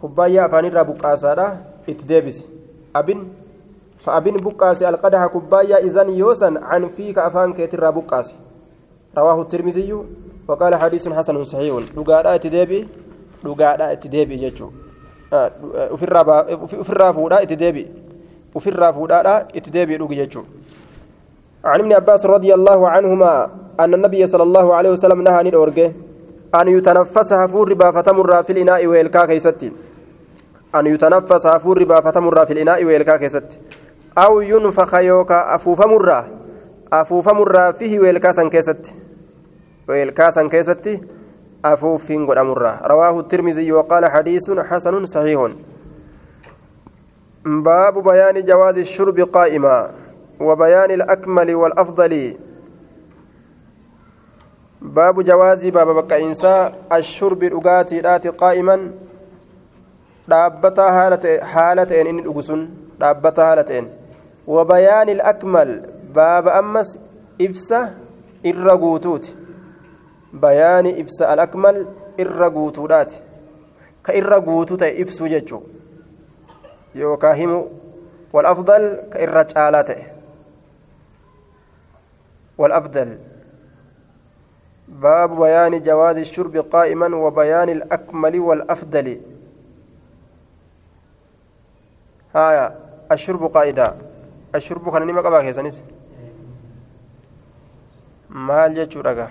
kubbaayyaa 0.00 0.46
afaanirraa 0.46 0.84
buqqaasaadha. 0.84 1.46
Itti 1.86 2.04
deebise 2.04 2.44
abin 2.94 3.20
فأبن 3.98 4.36
بقاسي 4.36 4.88
القدح 4.88 5.26
كبايا 5.26 5.78
إذن 5.78 6.08
يوسن 6.08 6.56
عن 6.56 6.88
فيك 6.88 7.18
أفان 7.18 7.52
كيتر 7.52 7.90
بقاسي 7.90 8.34
رواه 9.18 9.42
الترمذي 9.42 9.90
وقال 10.48 10.74
حديث 10.74 11.08
حسن 11.08 11.44
صحيح 11.44 11.74
لقاء 11.96 12.34
اتدابي 12.34 12.88
لقاء 13.44 13.92
اتدابي 13.92 14.36
جتشو 14.36 14.70
ofirraa 15.92 17.12
fuudhaa 17.12 17.42
itti 17.44 17.56
deebi. 17.56 17.86
Ofirraa 18.54 18.92
fuudhaadha 18.92 19.48
itti 19.54 19.70
deebi'e 19.70 19.98
dhugi 19.98 20.16
jechuudha 20.16 20.48
عن 21.64 21.80
ابن 21.80 21.92
عباس 21.92 22.26
رضي 22.26 22.54
الله 22.54 22.88
عنهما 22.88 23.50
أن 23.80 23.94
النبي 23.94 24.26
صلى 24.26 24.42
الله 24.42 24.74
عليه 24.74 24.90
وسلم 24.90 25.22
نهى 25.22 25.34
عن 25.34 25.46
الأورجة 25.46 25.92
أن 26.54 26.68
يتنفس 26.68 27.32
هفور 27.32 27.70
ربا 27.70 27.90
فتمر 27.90 28.42
في 28.42 28.52
الإناء 28.52 28.86
ويلكا 28.86 29.26
كيستي. 29.26 29.72
أن 30.74 30.86
يتنفس 30.86 31.46
هفور 31.46 31.78
ربا 31.80 32.00
فتمر 32.00 32.46
في 32.46 32.52
الإناء 32.52 32.84
ويلكا 32.84 33.16
كيستي. 33.16 33.58
أو 34.18 34.40
ينفخ 34.40 34.94
يوكا 34.94 35.54
أفوف 35.54 35.86
مرة. 35.86 36.28
أفوف 36.92 37.28
مرة 37.28 37.70
فيه 37.70 38.00
ويلكا 38.00 38.32
سن 38.32 38.48
كيستي. 38.48 38.94
ويلكا 39.88 40.30
سن 40.30 40.48
أفوفين 41.64 42.26
قد 42.26 42.36
أمره 42.38 42.80
رواه 42.86 43.20
الترمذي 43.20 43.72
وقال 43.72 44.06
حديث 44.06 44.50
حسن 44.50 45.04
صحيح. 45.04 45.48
باب 47.44 48.02
بيان 48.02 48.44
جواز 48.44 48.78
الشرب 48.78 49.20
قائما. 49.20 49.90
وبيان 50.40 50.90
الأكمل 50.90 51.54
والأفضل. 51.54 52.36
باب 54.82 55.20
جواز 55.24 55.66
باب 55.66 55.88
بقى 56.04 56.24
إنساء 56.24 56.74
الشرب 56.92 57.42
الأقاتي 57.42 58.00
الآت 58.00 58.26
قائما 58.26 58.90
dhaabbataa 60.28 60.90
haala 61.52 61.86
ta'een 61.86 62.06
inni 62.06 62.22
dhugu 62.22 62.42
sun 62.42 62.62
dhaabbataa 63.00 63.46
haala 63.48 63.62
ta'een 63.68 63.86
wabayaan 64.46 65.08
ilakmal 65.08 65.70
baaba 66.18 66.54
ammas 66.58 66.90
ibsa 67.46 67.80
irra 68.50 68.74
guutuuti 68.82 69.32
bayaani 70.42 70.92
ibsa 71.02 71.30
alakmal 71.32 71.78
irra 72.24 72.50
guutuudhaati 72.56 73.22
ka 74.02 74.18
irra 74.20 74.40
guutuu 74.50 74.76
ta'e 74.84 75.00
ibsuu 75.04 75.32
jechuu 75.34 75.62
yookaa 76.94 77.34
himu 77.42 77.60
والأفضل 78.32 79.00
كإرة 79.12 79.46
عالاته 79.56 79.96
والأفضل 82.58 83.18
باب 84.88 85.40
بيان 85.40 85.82
جواز 85.82 86.18
الشرب 86.18 86.56
قائما 86.56 87.16
وبيان 87.16 87.68
الأكمل 87.68 88.40
والأفضل. 88.40 89.20
هايا 92.34 92.76
الشرب 93.12 93.44
قائدا 93.44 93.96
الشرب 94.54 94.92
كان 94.92 95.06
نما 95.06 95.20
قبا 95.20 95.42
كيسانيس 95.42 95.82
مال 98.30 98.74
جچو 98.74 99.00
رغا 99.00 99.28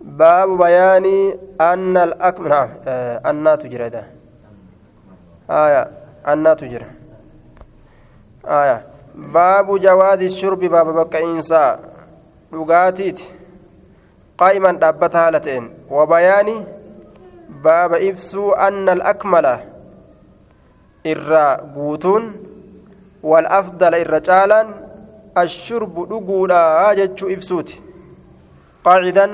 باب 0.00 0.58
بيان 0.58 1.38
أن 1.60 1.96
الأكمل 1.96 2.48
نعم 2.48 2.68
آه 2.86 3.30
أن 3.30 3.58
تجرد 3.58 4.04
آية 5.50 5.90
أن 6.28 6.56
تجرد 6.56 6.86
آية 8.44 8.86
باب 9.14 9.80
جواز 9.80 10.22
الشرب 10.22 10.60
باب 10.60 10.86
بقى 10.94 11.08
قائما 14.38 14.72
دابت 14.72 15.16
هالتين 15.16 15.64
وبيان 15.90 16.64
باب 17.64 17.92
إفسو 17.94 18.52
أن 18.52 18.88
الأكمل 18.88 19.46
إرى 21.06 21.46
قوتون 21.74 22.36
والأفضل 23.22 23.94
إرى 23.94 24.20
جالا 24.20 24.66
الشرب 25.38 26.08
دقولا 26.08 26.94
جتشو 26.94 27.26
إفسوت. 27.28 27.68
قاعدا 28.84 29.26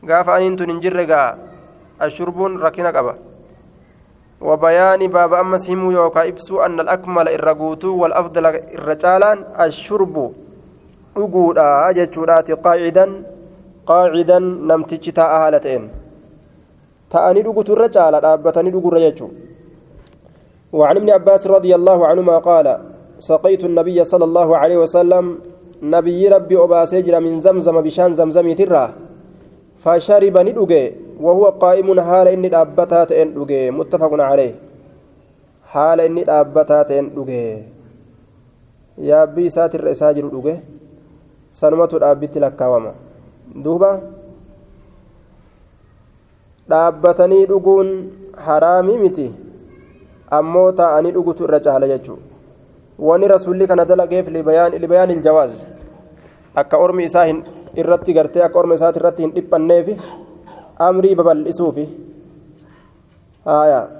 gaafa 0.00 0.34
aniin 0.34 0.56
tun 0.56 0.70
hin 0.72 0.80
jirre 0.80 1.04
gaa 1.06 1.36
ashurbuun 2.00 2.60
rakkina 2.60 2.92
qaba 2.92 3.16
وبيان 4.40 5.06
باب 5.12 5.34
أمس 5.34 5.68
هم 5.70 5.90
يوكا 5.90 6.28
إبسو 6.28 6.64
أن 6.64 6.80
الأكمل 6.80 7.28
الرقوت 7.28 7.84
والأفضل 7.84 8.46
الرجالان 8.46 9.38
الشرب 9.60 10.32
أقودا 11.16 11.92
جتشورات 11.96 12.50
قاعدا 12.66 13.06
قاعدا 13.86 14.38
نمتج 14.38 15.10
تاء 15.10 15.32
هالتين 15.42 15.82
تأني 17.10 17.40
رقوت 17.40 17.70
الرجال 17.70 18.14
أبتني 18.14 18.70
رقو 18.70 18.88
الرجال 18.88 19.30
وعن 20.72 20.96
ابن 20.96 21.10
عباس 21.10 21.46
رضي 21.46 21.74
الله 21.74 22.06
عنهما 22.06 22.38
قال 22.38 22.66
سقيت 23.18 23.64
النبي 23.64 24.04
صلى 24.04 24.24
الله 24.24 24.48
عليه 24.56 24.78
وسلم 24.78 25.24
نبي 25.82 26.28
ربي 26.28 26.56
أباسي 26.64 27.02
جرى 27.02 27.20
من 27.20 27.40
زمزم 27.40 27.80
بشان 27.80 28.14
زمزمي 28.14 28.54
ترى 28.54 28.84
فشرب 29.82 30.38
ندوغي 30.38 30.84
وهو 31.20 31.44
قائم 31.62 32.00
حال 32.00 32.28
إني 32.28 32.48
تئن 33.10 33.34
دوغي 33.34 33.70
متفق 33.70 34.12
عليه. 34.30 34.54
حال 35.72 36.00
إني 36.00 36.24
تئن 36.88 37.14
دوغي 37.14 37.64
يا 38.98 39.24
بي 39.24 39.50
ساتر 39.50 39.90
إساجر 39.90 40.26
دوغي 40.28 40.60
sanumatu 41.50 41.98
dhaabbitti 41.98 42.40
lakkaawama. 42.40 42.92
Duuba. 43.64 44.00
Dhaabbatanii 46.70 47.46
dhuguun 47.46 47.88
haraamii 48.48 48.98
miti. 48.98 49.28
Ammoo 50.30 50.72
taa'anii 50.72 51.12
dhugutu 51.12 51.44
irra 51.44 51.60
caala 51.60 51.88
jechuudha 51.88 52.30
wani 53.00 53.28
rasuulli 53.28 53.66
kana 53.66 53.84
dalageef 53.84 54.28
libayaan 54.28 55.10
iljawaaz 55.10 55.52
akka 56.54 56.76
ormi 56.76 57.04
isaa 57.08 57.26
irratti 57.82 58.12
gartee 58.12 58.42
akka 58.44 58.58
ormi 58.58 58.74
isaati 58.74 59.00
irratti 59.00 59.22
hin 59.22 59.32
dhiphanneefi 59.34 59.96
amrii 60.88 61.14
babal'isuufi. 61.14 61.86
Haayaa. 63.44 63.99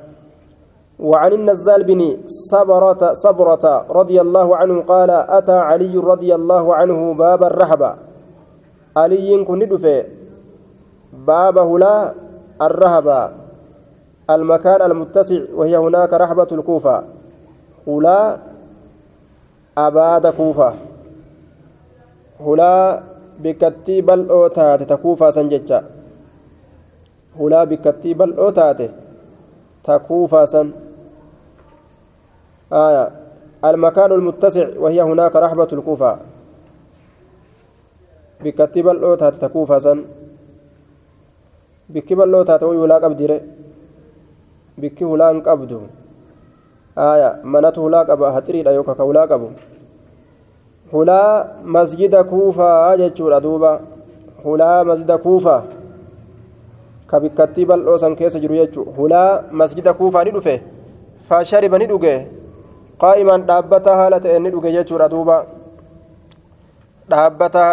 وعن 1.01 1.32
النزال 1.32 1.85
بن 1.85 2.01
صبرة 2.27 3.12
صبرة 3.12 3.64
رضي 3.90 4.20
الله 4.20 4.56
عنه 4.56 4.77
قال 4.82 5.10
أتى 5.10 5.52
علي 5.52 5.97
رضي 5.97 6.35
الله 6.35 6.74
عنه 6.74 7.14
باب 7.14 7.44
الرهبة. 7.44 7.90
علي 8.97 9.44
كن 9.44 9.60
بابه 11.27 11.78
لا 11.78 12.14
الرهبة 12.62 13.20
المكان 14.31 14.81
المتسع 14.82 15.40
وهي 15.55 15.77
هناك 15.77 16.12
رحبة 16.12 16.51
الكوفة. 16.52 16.97
هلا 17.89 18.39
أباد 19.78 20.27
كوفة. 20.27 20.70
هلا 22.47 23.02
بكتي 23.40 24.01
بل 24.01 24.28
أوتات 24.28 24.82
تكوفة 24.82 25.31
سنجتة 25.31 25.81
هلا 27.40 27.64
بكتي 27.64 28.14
بل 28.14 28.32
أوتات 28.36 28.81
تكوفة 29.85 30.44
سن 30.44 30.72
آية 32.72 33.10
المكان 33.64 34.12
المتسع 34.12 34.68
وهي 34.78 35.02
هناك 35.02 35.36
رحبة 35.36 35.68
الكوفة 35.72 36.18
بكتي 38.44 38.82
بل 38.82 39.05
أوتات 39.05 39.34
تكوفة 39.36 39.78
سن 39.78 40.05
بكي 41.88 42.14
بل 42.14 42.34
أوتات 42.34 42.62
ويولا 42.62 42.98
bikki 44.80 45.05
hulaan 45.05 45.42
qabdu 45.47 45.80
aya 46.97 47.28
manatu 47.44 47.84
hulaa 47.84 48.05
qaba 48.09 48.32
haxiriidha 48.36 48.72
yookaan 48.76 48.97
ka 49.01 49.05
hulaa 49.10 49.26
qabu 49.32 49.51
hulaa 50.92 51.32
masjida 51.76 52.24
kuufaa 52.32 52.97
jechuudha 53.02 53.40
duuba 53.47 53.72
hulaa 54.44 54.84
masjida 54.90 55.18
kuufaa 55.26 55.62
ka 57.10 57.20
bikkattii 57.20 57.66
bal'oo 57.72 57.98
san 58.02 58.16
keessa 58.20 58.42
jiru 58.44 58.60
jechuudha 58.60 58.97
hulaa 58.98 59.30
masjida 59.62 59.94
kuufaa 60.01 60.24
ni 60.24 60.34
dhufe 60.36 60.55
faashariba 61.28 61.78
ni 61.78 61.90
dhuge 61.92 62.14
qaa'imaan 63.02 63.47
dhaabbataa 63.51 63.98
haala 64.01 64.22
ta'een 64.24 64.43
ni 64.44 64.51
dhuge 64.55 64.70
jechuudha 64.78 65.12
duuba 65.16 65.36
dhaabbataa 67.10 67.68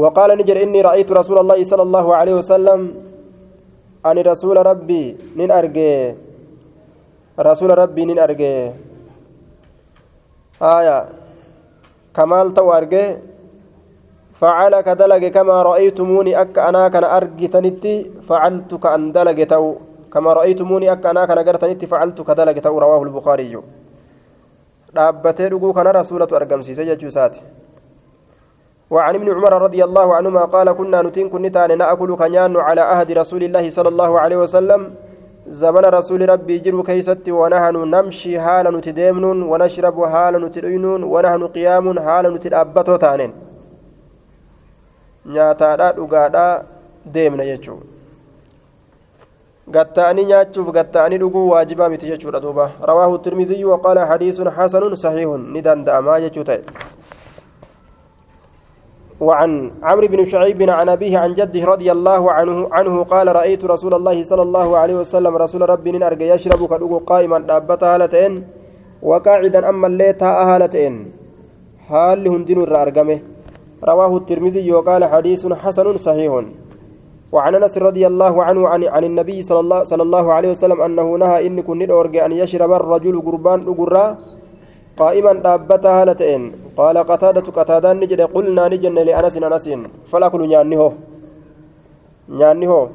وقال 0.00 0.38
نجر 0.38 0.56
إني 0.62 0.80
رأيت 0.80 1.12
رسول 1.12 1.38
الله 1.42 1.58
صلى 1.66 1.82
الله 1.82 2.06
عليه 2.14 2.34
وسلم 2.40 2.80
ani 4.00 4.22
rasuula 4.24 4.64
rabbii 4.64 5.36
nin 5.36 5.50
argee 5.52 6.16
rasuula 7.36 7.74
rabbii 7.76 8.06
nin 8.08 8.18
argee 8.18 8.72
haya 10.56 11.12
kamaal 12.16 12.48
ta'u 12.56 12.72
argee 12.72 13.20
facala 14.40 14.80
ka 14.86 14.96
dalage 14.96 15.28
kamaa 15.36 15.60
ra'aytumuuni 15.68 16.32
akka 16.32 16.64
anaa 16.68 16.88
kana 16.88 17.12
argitanitti 17.12 18.24
facaltu 18.24 18.80
ka 18.80 18.96
an 18.96 19.12
dalage 19.12 19.44
akka 20.10 21.10
anaa 21.10 21.26
kana 21.26 21.44
gartanitti 21.44 21.86
facaltu 21.86 22.24
ka 22.24 22.34
dalage 22.34 22.60
ta'u 22.60 22.80
rawaahu 22.80 23.04
lbukaariyyu 23.04 23.62
dhaabbatee 24.94 25.48
dhuguu 25.48 25.72
kana 25.72 25.92
rasuulatu 25.92 26.36
argamsiise 26.36 26.84
jechuu 26.84 27.08
isaati 27.08 27.42
وعن 28.90 29.14
ابن 29.14 29.28
عمر 29.30 29.62
رضي 29.62 29.84
الله 29.84 30.14
عنهما 30.14 30.44
قال 30.44 30.72
كنا 30.72 31.02
نتين 31.02 31.30
كنتان 31.30 31.78
نأكل 31.78 32.16
كنيان 32.16 32.56
على 32.56 32.80
عهد 32.80 33.10
رسول 33.22 33.42
الله 33.46 33.70
صلى 33.70 33.88
الله 33.88 34.20
عليه 34.20 34.36
وسلم 34.36 34.94
زمن 35.46 35.84
رسول 35.98 36.28
ربي 36.28 36.58
جرو 36.58 36.82
كيست 36.82 37.28
ونحن 37.28 37.76
نمشي 37.94 38.40
حالا 38.40 38.70
نتديمن 38.70 39.42
ونشرب 39.42 39.96
حالا 40.04 40.38
نتدينون 40.38 41.02
ونحن 41.02 41.42
قيام 41.46 41.86
حالا 41.98 42.28
نتدابتو 42.34 42.96
تانين 42.96 43.32
nyaataadha 45.26 45.92
dhugaadha 45.92 46.64
deemna 47.04 47.44
jechuudha 47.44 47.99
gatta'anii 49.70 51.18
dhuguu 51.18 51.48
waajibaa 51.50 51.88
miti 51.88 52.06
jechuudha 52.06 52.40
duuba. 52.40 52.70
Rawaahu 52.82 53.18
tirmiziyyu 53.18 53.70
waqaala 53.70 54.06
hadiisun 54.06 54.48
hasanun 54.48 54.96
sahiihun. 54.96 55.52
Ni 55.52 55.62
danda'amaa 55.62 56.20
jechuu 56.20 56.44
ta'e. 56.44 56.62
وعن 59.20 59.70
عمرو 59.82 60.06
بن 60.08 60.24
شعيب 60.24 60.70
عن 60.70 60.88
أبيه 60.88 61.18
عن 61.18 61.34
جده 61.34 61.64
رضي 61.64 61.92
الله 61.92 62.32
عنه 62.32 62.68
عنه 62.72 63.04
قال 63.04 63.36
رأيت 63.36 63.64
رسول 63.64 63.94
الله 63.94 64.22
صلى 64.22 64.42
الله 64.42 64.78
عليه 64.78 64.94
وسلم 64.94 65.36
رسول 65.36 65.68
ربي 65.68 65.90
أرجى 66.06 66.28
يشرب 66.28 66.60
كدوغ 66.70 66.98
قائما 67.04 67.38
دابتا 67.38 67.94
هالتين 67.94 68.32
وقاعدا 69.02 69.68
أما 69.68 69.86
الليتا 69.86 70.26
هالتين 70.26 70.94
حال 71.88 72.28
هندين 72.28 72.58
رواه 73.84 74.16
الترمذي 74.16 74.72
وقال 74.72 75.04
حديث 75.04 75.52
حسن 75.52 75.96
صحيح 75.96 76.32
وعن 77.32 77.54
أنس 77.54 77.78
رضي 77.78 78.06
الله 78.06 78.34
عنه 78.44 78.68
عن, 78.68 78.84
عن 78.84 79.04
النبي 79.04 79.42
صلى 79.42 79.60
الله, 79.60 79.80
صلى 79.84 80.02
الله 80.02 80.32
عليه 80.32 80.50
وسلم 80.50 80.78
أنه 80.82 81.06
نهى 81.16 81.46
إن 81.46 81.60
كن 81.62 81.82
أن 82.26 82.32
يشرب 82.32 82.72
الرجل 82.72 83.14
قربان 83.26 83.74
قرا 83.74 84.18
قائما 84.98 85.32
دابتا 85.32 85.90
هالتين 86.02 86.42
قال 86.76 86.96
قتادة 86.98 87.46
قتادان 87.58 87.96
نجد. 88.00 88.20
قلنا 88.20 88.68
نجن 88.68 88.94
لأنس 88.94 89.34
أنس 89.36 89.66
فالأكل 90.10 90.40
نياني 90.48 90.76
هو 92.68 92.88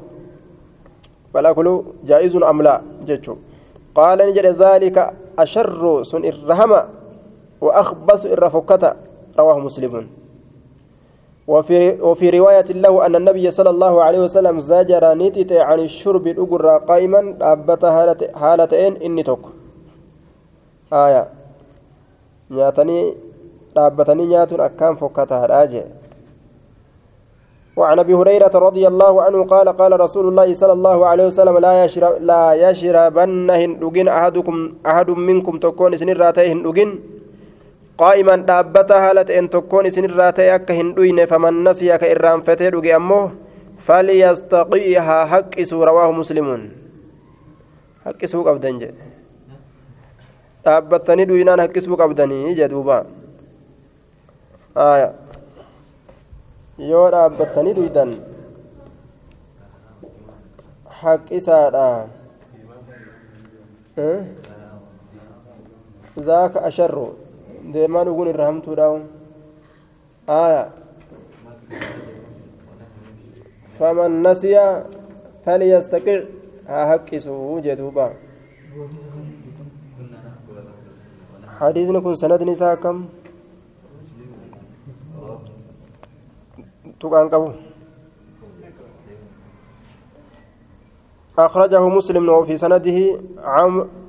فالأكل 1.32 1.66
جائز 2.04 2.36
أم 2.36 2.62
لا؟ 2.62 2.74
جتشو 3.08 3.34
قال 3.94 4.18
نجد 4.28 4.46
ذلك 4.46 4.96
أشر 5.38 6.02
سن 6.02 6.24
الرحم 6.24 6.72
وأخبث 7.60 8.22
الرفقة 8.26 8.82
رواه 9.38 9.58
مسلم. 9.58 9.94
وفي 11.46 12.02
وفي 12.02 12.30
رواية 12.30 12.68
له 12.74 13.06
أن 13.06 13.16
النبي 13.16 13.50
صلى 13.50 13.70
الله 13.70 14.02
عليه 14.02 14.20
وسلم 14.26 14.58
زجر 14.58 15.14
نتت 15.14 15.52
عن 15.52 15.78
الشرب 15.80 16.26
الأجر 16.26 16.66
قائما 16.78 17.36
أبت 17.40 17.84
هالتين 18.34 18.92
إني 19.02 19.22
توك. 19.22 19.44
آية. 20.92 21.28
نياتني 22.50 23.14
dhaabbatanii 23.76 24.26
nyaatuun 24.32 24.60
akkaan 24.68 24.96
fokkataadha 24.96 25.66
jee 25.72 25.86
وعن 27.76 27.98
أبي 27.98 28.14
هريرة 28.14 28.54
رضي 28.56 28.88
الله 28.88 29.22
عنه 29.22 29.44
قال 29.44 29.68
قال 29.68 30.00
رسول 30.00 30.28
الله 30.28 30.48
صلى 30.54 30.72
الله 30.72 31.06
عليه 31.06 31.26
وسلم 31.26 31.58
لا 31.58 31.84
يشرب 31.84 32.12
لا 32.24 32.44
يشربن 32.56 33.50
هندوجن 33.50 34.08
أحدكم 34.08 34.56
أحد 34.86 35.10
منكم 35.10 35.58
تكون 35.58 35.96
سنين 35.96 36.16
راتي 36.16 36.52
قائما 37.98 38.36
دابتا 38.36 38.96
هالت 39.04 39.30
إن 39.30 39.48
تكون 39.50 39.90
سنين 39.90 40.12
راتي 40.12 40.54
اك 40.54 40.70
هندوين 40.70 41.26
فمن 41.26 41.64
نسي 41.64 41.98
كإرام 41.98 42.40
فتي 42.44 42.70
دوجي 42.70 42.96
امه 42.96 43.30
فليستقيها 43.86 45.18
حق 45.24 45.54
رواه 45.72 46.10
مسلم. 46.12 46.48
حق 48.04 48.20
سوق 48.24 48.46
ابدنج 48.48 48.82
dhaabbatanii 50.66 51.30
dhuynaan 51.30 51.62
haqqisuu 51.62 51.96
qabdanii 52.00 52.54
jedhuuba 52.58 52.96
aya 54.84 55.14
yoo 56.90 57.06
dhaabbattanii 57.14 57.74
dhuydan 57.78 58.10
haqqisaadha 61.00 61.90
ذاك 66.18 66.54
أشر. 66.56 67.25
Deemaan 67.72 68.06
dhuguun 68.06 68.28
irra 68.32 68.46
hamtuudha 68.48 68.86
aya 70.26 70.62
faman 73.78 74.12
nasiya 74.26 74.66
falyastaqic 75.44 76.20
haa 76.70 76.86
haqqisu 76.90 77.34
jedhuuba 77.66 78.06
hadiisni 81.58 82.02
kun 82.04 82.14
sanadni 82.22 82.52
isaa 82.58 82.72
akkam 82.78 83.06
tuqaan 87.00 87.30
qabu 87.30 87.48
أخرجه 91.36 91.88
مسلم 91.88 92.28
وفي 92.28 92.56
سنده 92.56 92.98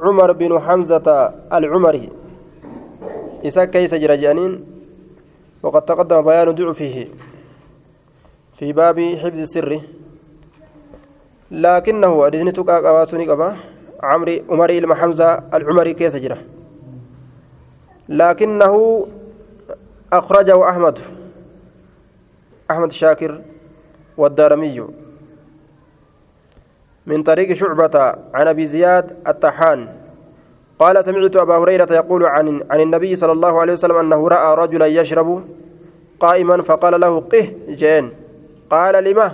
عمر 0.01 0.31
بن 0.31 0.51
حمزة 0.59 1.07
العمري 1.53 2.09
إساك 3.47 3.69
كيس 3.69 3.93
جرجانين 3.93 4.65
وقد 5.63 5.81
تقدم 5.81 6.21
بيان 6.21 6.49
ضعفه 6.55 7.07
في 8.59 8.73
باب 8.73 8.99
حفظ 8.99 9.39
السر. 9.39 9.81
لكنه 11.51 12.27
أدزني 12.27 12.51
تقا 12.51 12.77
قواتني 12.79 13.27
قبا 13.29 13.57
عمري 14.03 14.43
عمر 14.49 14.69
إلما 14.69 14.95
العمري 15.53 15.93
كيس 15.93 16.15
جرى 16.15 16.37
لكنه 18.09 19.07
أخرجه 20.13 20.69
أحمد 20.69 20.99
أحمد 22.71 22.91
شاكر 22.91 23.41
والدارمي. 24.17 24.87
من 27.05 27.23
طريق 27.23 27.53
شعبة 27.53 28.15
عن 28.33 28.47
أبي 28.47 28.65
زياد 28.65 29.17
الطحان. 29.27 29.96
قال 30.79 31.05
سمعت 31.05 31.35
أبا 31.35 31.57
هريرة 31.57 31.89
يقول 31.93 32.25
عن 32.25 32.61
عن 32.71 32.79
النبي 32.79 33.15
صلى 33.15 33.31
الله 33.31 33.61
عليه 33.61 33.73
وسلم 33.73 33.97
أنه 33.97 34.27
رأى 34.27 34.55
رجلا 34.55 34.85
يشرب 34.85 35.43
قائما 36.19 36.61
فقال 36.61 36.99
له 37.01 37.19
قه 37.19 37.45
جين 37.69 38.05
قال 38.69 39.03
لما 39.03 39.27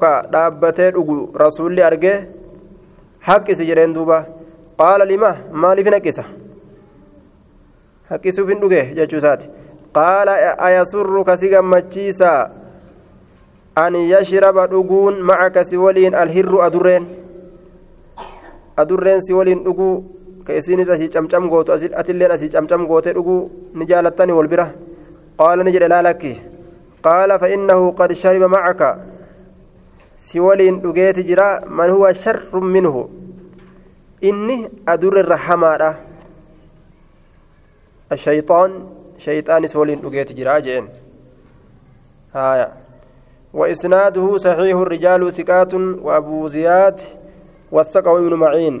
ka 0.00 0.26
dhaabbatee 0.32 0.90
dhugu 0.92 1.32
rasuulli 1.34 1.82
argee 1.82 2.26
haqqisi 3.28 3.66
jedheen 3.66 3.94
duuba 3.94 4.26
qaala 4.78 5.04
lima 5.04 5.30
maaliif 5.50 5.86
hin 5.86 5.94
haqqisa 5.94 6.24
haqqisuuf 8.10 8.48
hin 8.48 8.60
dhuge 8.60 8.82
jechuu 8.98 9.16
isaati 9.22 9.48
qaala 9.98 10.34
ayasurru 10.68 11.24
kasi 11.24 11.48
gammachiisa 11.48 12.50
an 13.84 13.94
yashraba 13.94 14.66
dhuguun 14.66 15.22
macaka 15.22 15.64
si 15.64 15.76
waliin 15.76 16.14
alhirru 16.14 16.60
adurreen 18.76 19.20
si 19.20 19.32
waliin 19.32 19.64
dhuguu 19.64 19.94
ka 20.46 20.52
isiinis 20.58 20.88
asii 20.88 21.08
camcam 21.08 21.48
gootu 21.48 21.72
atilleen 21.72 22.30
asii 22.30 22.48
camcam 22.54 22.86
gootee 22.86 23.14
dhuguu 23.18 23.50
ni 23.74 23.86
jaalattani 23.86 24.32
wal 24.32 24.48
bira 24.48 24.66
qaala 25.38 25.64
ni 25.64 25.72
jedhe 25.72 25.88
laalakki 25.88 26.32
qaala 27.06 27.38
fa 27.38 27.48
innahu 27.56 27.92
qad 27.98 28.14
shariba 28.22 28.48
macaka 28.48 28.88
si 30.16 30.40
waliin 30.40 30.80
dhugeeti 30.80 31.24
jira 31.30 31.48
man 31.68 31.90
huwa 31.90 32.14
sharrun 32.14 32.66
minhu 32.76 33.10
inni 34.20 34.58
adurrerra 34.86 35.36
hamaadha 35.36 35.92
الشيطان 38.12 38.70
شيطان 39.18 39.66
سولين 39.66 39.98
dhugeeti 39.98 40.34
jira 40.34 40.60
jeen 40.60 40.84
هايا 42.34 42.72
وإسناده 43.54 44.36
صحيح 44.36 44.76
الرجال 44.76 45.32
ثقات 45.32 45.74
وأبو 45.74 46.46
زياد 46.46 47.00
وثقه 47.74 48.12
ابن 48.18 48.34
معين 48.34 48.74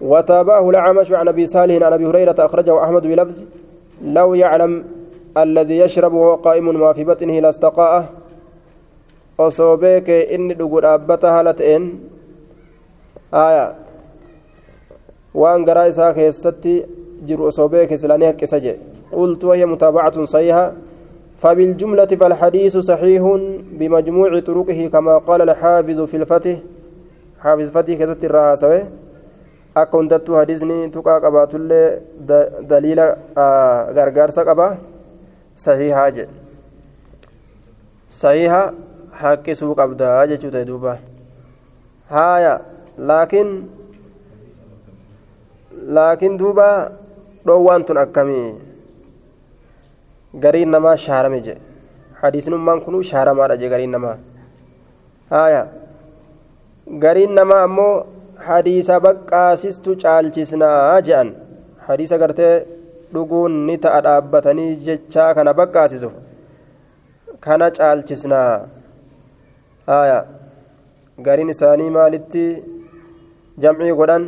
وتابعه 0.00 0.70
الأعمش 0.70 1.08
عن 1.12 1.28
أبي 1.28 1.46
صالح 1.46 1.86
عن 1.86 1.92
أبي 1.92 2.06
هريرة 2.06 2.38
أخرجه 2.38 2.84
أحمد 2.84 3.02
بلفظ 3.06 3.36
لو 4.04 4.34
يعلم 4.34 4.72
الذي 5.44 5.76
يشرب 5.78 6.12
وهو 6.12 6.34
قائم 6.34 6.80
ما 6.80 6.92
في 6.92 7.04
بطنه 7.04 7.40
لاستقاءه 7.40 8.02
osoo 9.40 9.76
beeke 9.80 10.16
inni 10.36 10.54
dhugu 10.54 10.82
dhaabbata 10.84 11.30
haala 11.32 11.54
ta'een 11.56 11.84
aya 13.42 13.62
waan 15.42 15.64
garaa 15.68 15.86
isaa 15.92 16.12
keessatti 16.18 16.74
jiru 17.24 17.48
osoo 17.48 17.70
qultu 19.10 19.48
wahiya 19.48 19.66
mutaabacatun 19.66 20.26
sayiha 20.26 20.64
فبالجملة 21.40 22.06
فالحديث 22.20 22.76
صحيح 22.76 23.22
بمجموع 23.72 24.40
طرقه 24.40 24.80
كما 24.92 25.18
قال 25.18 25.40
الحافظ 25.48 26.00
في 26.00 26.16
الفتح 26.16 26.56
حافظ 27.42 27.68
فتح 27.70 27.94
كتبت 28.00 28.24
الرئاسة 28.24 28.88
أكون 29.76 30.08
دتو 30.08 30.40
حديثني 30.40 30.88
تقا 30.94 31.14
قبات 31.24 31.52
دليل 32.72 33.00
غرغار 33.96 34.30
سقبا. 34.30 34.68
صحيحة 35.56 36.18
صحيحة 38.10 38.62
حق 39.12 39.46
سوق 39.52 39.80
أبدا 39.80 40.24
جتو 40.24 40.48
تدوبا 40.54 40.94
هايا. 42.10 42.54
لكن 42.98 43.46
لكن 45.96 46.36
دوبا 46.36 46.92
روان 47.46 47.84
تن 47.86 47.96
أكمي 47.96 48.70
gariin 50.34 50.70
namaa 50.70 50.96
shaarame 50.96 51.40
je 51.42 51.54
hadiisnummaan 52.22 52.80
kun 52.84 53.02
shaaramaadha 53.02 53.56
je 53.60 53.68
gariin 53.72 53.90
namaa 53.90 54.16
haya 55.30 55.62
gariin 56.98 57.34
namaa 57.38 57.62
ammoo 57.68 58.06
hadiisa 58.46 59.00
baqqaasistu 59.06 59.96
caalchisnaa 60.02 61.00
je'an 61.08 61.28
hadiisa 61.88 62.18
gartee 62.22 62.54
dhuguun 63.14 63.54
ni 63.66 63.76
ta'a 63.84 64.00
dhaabbatanii 64.06 64.70
jechaa 64.86 65.30
kana 65.38 65.54
baqqaasisu 65.60 66.10
kana 67.46 67.70
caalchisnaa 67.78 68.50
haya 69.92 70.18
gariin 71.28 71.52
isaanii 71.54 71.90
maalitti 71.98 72.44
jamcii 73.64 73.92
godhan 74.02 74.24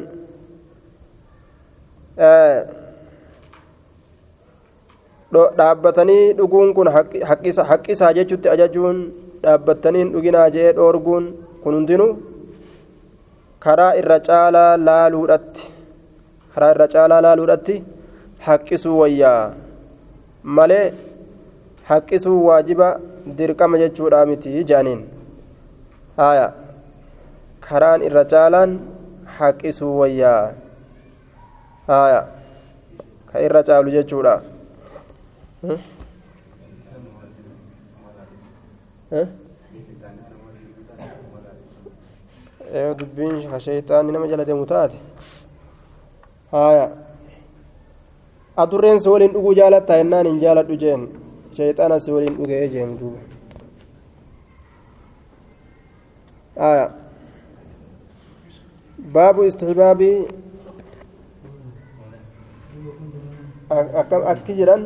dhaabbatanii 5.32 6.32
dhuguun 6.38 6.74
kun 6.74 6.88
haqqisaa 6.96 8.12
jechutti 8.18 8.48
ajajuun 8.54 8.98
dhaabbatanii 9.44 10.04
dhuginaa 10.14 10.50
jee 10.56 10.72
dhoorguun 10.78 11.24
kun 11.62 11.74
hundinuu 11.78 12.10
karaa 13.64 13.92
irra 14.00 14.18
caalaa 14.28 14.70
laaluudhatti 14.88 15.64
karaa 16.54 16.70
irra 16.74 16.86
caalaa 16.94 17.20
laaluudhatti 17.26 17.76
haqqisuu 18.46 18.96
wayyaa 19.02 19.54
malee 20.58 20.86
haqqisuu 21.90 22.38
waajiba 22.48 22.88
dirqama 23.38 23.76
jechuudha 23.82 24.20
miti 24.30 24.64
jaaniin 24.70 25.02
haya 26.22 26.48
karaan 27.68 28.00
irra 28.08 28.24
caalaan 28.34 28.70
haqqisuu 29.38 29.92
wayyaa 30.00 30.42
haya 31.92 32.20
ka 33.32 33.36
irra 33.46 33.62
caalu 33.68 33.90
jechuudha 33.96 34.34
dubbiin 42.72 43.36
shayxaanni 43.64 44.12
nama 44.12 44.26
jala 44.32 44.44
deemu 44.48 44.66
taate 44.66 44.96
haya 46.52 46.84
adurreen 48.56 48.98
si 49.00 49.08
waliin 49.08 49.32
dhuguu 49.34 49.54
jaalattaa 49.60 49.96
jennaan 50.00 50.26
hin 50.30 50.40
jaaladhu 50.44 50.76
jeen 50.84 51.02
shayxaana 51.56 52.00
si 52.00 52.10
waliin 52.14 52.36
dhugee 52.38 52.68
jeen 52.74 52.96
duuba 53.00 53.20
haya 56.64 56.86
baabu 59.14 59.44
istixbaabii 59.50 60.16
akki 64.32 64.52
jedhan 64.60 64.82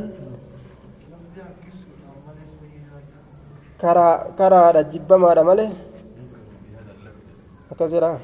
karaadha 4.39 4.83
jibbamaadha 4.93 5.45
malee 5.51 5.71
akkasidha 7.73 8.19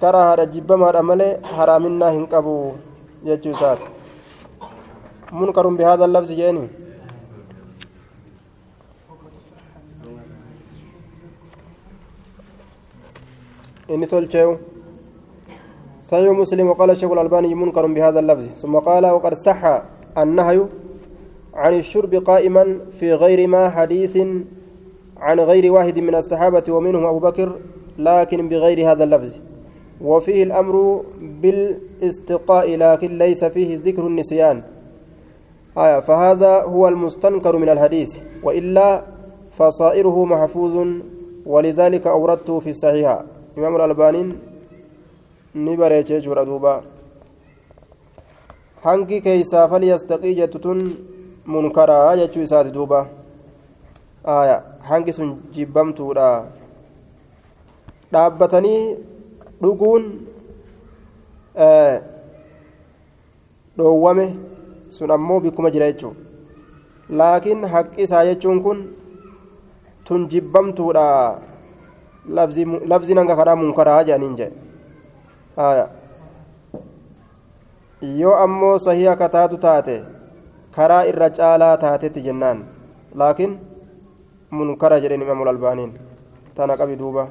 karaadha 0.00 0.46
jibbamaadha 0.46 1.02
malee 1.02 1.32
haraaminaa 1.56 2.10
hin 2.16 2.26
qabu 2.34 2.54
jechuu 3.24 3.50
isaati 3.50 3.86
munkarun 5.32 5.76
bihaada 5.76 6.06
labsi 6.06 6.36
jeeni 6.40 6.68
inni 13.88 14.06
tolcheewu 14.06 14.58
صحيح 16.08 16.32
مسلم 16.32 16.66
وقال 16.68 16.90
الشيخ 16.90 17.10
الألباني 17.12 17.54
منكر 17.54 17.86
بهذا 17.86 18.20
اللفظ 18.20 18.46
ثم 18.56 18.76
قال 18.80 19.06
وقد 19.06 19.34
صح 19.34 19.82
النهي 20.18 20.58
عن 21.54 21.74
الشرب 21.78 22.14
قائما 22.14 22.78
في 22.96 23.12
غير 23.12 23.48
ما 23.48 23.68
حديث 23.70 24.16
عن 25.20 25.40
غير 25.40 25.72
واحد 25.72 25.98
من 25.98 26.14
الصحابة 26.14 26.64
ومنهم 26.68 27.06
أبو 27.06 27.18
بكر 27.18 27.58
لكن 27.98 28.48
بغير 28.48 28.92
هذا 28.92 29.04
اللفظ. 29.04 29.32
وفيه 30.00 30.42
الأمر 30.42 31.04
بالإستقاء 31.20 32.76
لكن 32.76 33.18
ليس 33.18 33.44
فيه 33.44 33.78
ذكر 33.84 34.06
النسيان. 34.06 34.62
آية 35.78 36.00
فهذا 36.00 36.62
هو 36.62 36.88
المستنكر 36.88 37.56
من 37.56 37.68
الحديث. 37.68 38.18
وإلا 38.42 39.02
فصائره 39.50 40.24
محفوظ 40.24 40.86
ولذلك 41.46 42.06
أوردته 42.06 42.58
في 42.58 42.70
الصحيحة. 42.70 43.24
إمام 43.58 43.76
الألباني 43.76 44.32
نبرة 45.54 46.04
جورا 46.08 46.44
دوبا 46.44 46.82
hangi 48.84 49.20
keeysaa 49.20 49.68
falyastaqii 49.68 50.34
jettu 50.34 50.58
tun 50.58 50.78
munkaraa 51.46 52.16
jechuu 52.16 52.42
isaati 52.42 52.70
duuba 52.70 53.06
aya 54.24 54.62
hangi 54.90 55.12
sun 55.18 55.30
jibbamtuudha 55.56 56.28
dhaabbatanii 58.12 58.82
dhuguun 59.62 60.04
dhoowwame 63.78 64.26
sun 64.96 65.10
ammoo 65.16 65.40
bikkuma 65.44 65.70
jira 65.74 65.90
jechuu 65.92 66.14
laakiin 67.20 67.64
haqqi 67.74 68.02
isaa 68.08 68.24
jechuun 68.30 68.62
kun 68.66 68.78
tun 70.04 70.28
jibbamtuudha 70.34 71.06
labziin 72.92 73.18
hanga 73.22 73.36
karaa 73.40 73.56
munkaraa 73.62 74.02
jedhaniin 74.08 74.36
jedhe 74.40 75.86
yoo 78.20 78.34
ammoo 78.46 78.76
sahii 78.86 79.08
akka 79.14 79.28
taatu 79.36 79.56
taate 79.66 79.96
karaa 80.76 81.02
irra 81.12 81.28
caalaa 81.38 81.76
taatetti 81.84 82.20
jennaan 82.26 82.58
laakiin 83.22 83.52
munkara 84.50 85.00
jedheen 85.00 85.22
imaamul 85.22 85.48
albaaniin 85.48 85.92
tana 86.54 86.76
qabi 86.76 86.96
duuba 86.96 87.28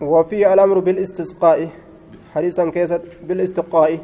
وفي 0.00 0.52
الأمر 0.54 0.78
بالاستسقاء. 0.78 1.68
حديثا 2.34 2.70
كيست 2.70 3.02
بالاستقاء. 3.26 3.98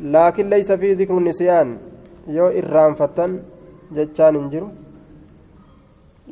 لكن 0.00 0.44
ليس 0.50 0.72
في 0.72 0.94
ذكر 0.94 1.18
النسيان. 1.18 1.78
يو 2.28 2.48
إرام 2.48 2.94
فتن 2.94 3.30
جتان 3.92 4.36
إنجرو. 4.36 4.68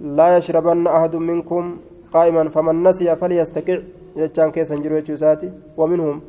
لا 0.01 0.37
يشربن 0.37 0.87
أحد 0.87 1.17
منكم 1.17 1.65
قائما 2.13 2.49
فمن 2.49 2.83
نسي 2.83 3.17
فليستقع. 3.17 3.79
جتان 4.17 4.51
كيس 4.51 4.73
انجرو 4.73 4.97
يجوساتي 4.97 5.53
ومنهم 5.77 6.21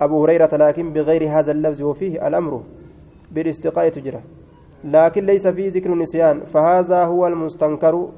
أبو 0.00 0.24
هريرة 0.24 0.50
لكن 0.52 0.92
بغير 0.92 1.22
هذا 1.30 1.52
اللفظ 1.52 1.82
وفيه 1.82 2.28
الأمر 2.28 2.62
بالاستقاء 3.30 3.88
تجرى 3.88 4.20
لكن 4.84 5.26
ليس 5.26 5.46
فيه 5.46 5.70
ذكر 5.70 5.92
النسيان 5.92 6.40
فهذا 6.44 7.04
هو 7.04 7.26
المستنكر. 7.26 8.08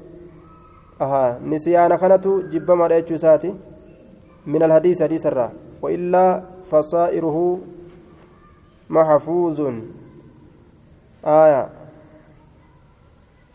أها 1.01 1.39
نسيان 1.45 1.95
كانت 1.95 2.27
جب 2.27 2.71
ما 2.71 2.95
يجوساتي 2.95 3.53
من 4.47 4.63
الحديث 4.63 5.03
حديث 5.03 5.25
الرا. 5.27 5.51
وإلا 5.81 6.43
فصائره 6.71 7.59
محفوظ. 8.89 9.59
آية. 11.25 11.69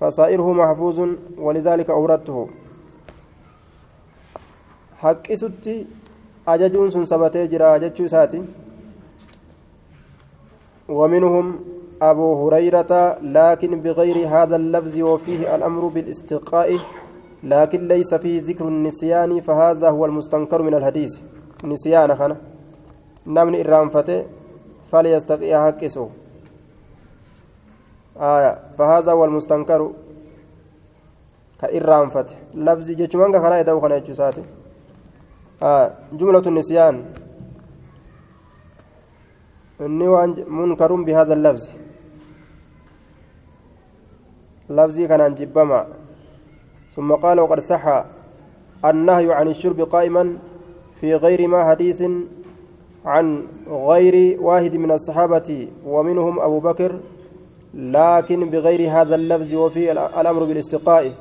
فصائره 0.00 0.52
محفوظ 0.52 0.98
ولذلك 1.38 1.90
أوردته. 1.90 2.48
Haqqisutti 5.02 5.86
ajajuun 6.46 6.90
sun 6.90 7.06
sabatee 7.06 7.48
jira 7.48 7.78
jechuu 7.78 8.04
isaati. 8.04 8.42
ومنهم 10.90 11.46
أبو 12.02 12.28
هريرة 12.42 13.18
لكن 13.22 13.80
بغير 13.80 14.28
هذا 14.28 14.56
اللفظ 14.56 15.00
وفيه 15.00 15.54
الأمر 15.54 15.86
بالاستقاء 15.86 16.78
لكن 17.44 17.88
ليس 17.88 18.14
فيه 18.14 18.42
ذكر 18.42 18.68
النسيان 18.68 19.40
فهذا 19.40 19.90
هو 19.90 20.04
المستنكر 20.06 20.62
من 20.62 20.74
الحديث. 20.74 21.18
نسيان 21.64 22.10
خنا. 22.16 22.36
نمن 23.26 23.54
إرانفته 23.66 24.24
فليستقي 24.90 25.52
حقسه 25.64 26.08
آية. 28.18 28.58
فهذا 28.78 29.12
هو 29.12 29.24
المستنكر. 29.24 29.90
كإرانفته 31.60 32.36
لفظ 32.54 32.90
جتمان 32.90 33.32
كنا 33.32 33.60
يدعو 33.60 33.80
خنا 33.80 33.96
يجساته 33.96 34.42
آه 34.42 34.59
جملة 36.12 36.44
النسيان. 36.46 37.04
إني 39.80 40.08
منكر 40.48 40.90
بهذا 40.94 41.32
اللفظ. 41.34 41.64
لفظي 44.70 45.08
كان 45.08 45.34
جبما 45.34 45.86
ثم 46.94 47.12
قال 47.12 47.40
وقد 47.40 47.60
صح 47.60 48.04
النهي 48.84 49.32
عن 49.32 49.48
الشرب 49.48 49.80
قائما 49.80 50.38
في 50.94 51.14
غير 51.14 51.48
ما 51.48 51.64
حديث 51.64 52.02
عن 53.04 53.46
غير 53.66 54.40
واحد 54.40 54.76
من 54.76 54.90
الصحابة 54.92 55.68
ومنهم 55.86 56.40
أبو 56.40 56.60
بكر 56.60 57.00
لكن 57.74 58.50
بغير 58.50 58.90
هذا 58.90 59.14
اللفظ 59.14 59.54
وفي 59.54 59.92
الأمر 59.92 60.44
بالاستقاء. 60.44 61.12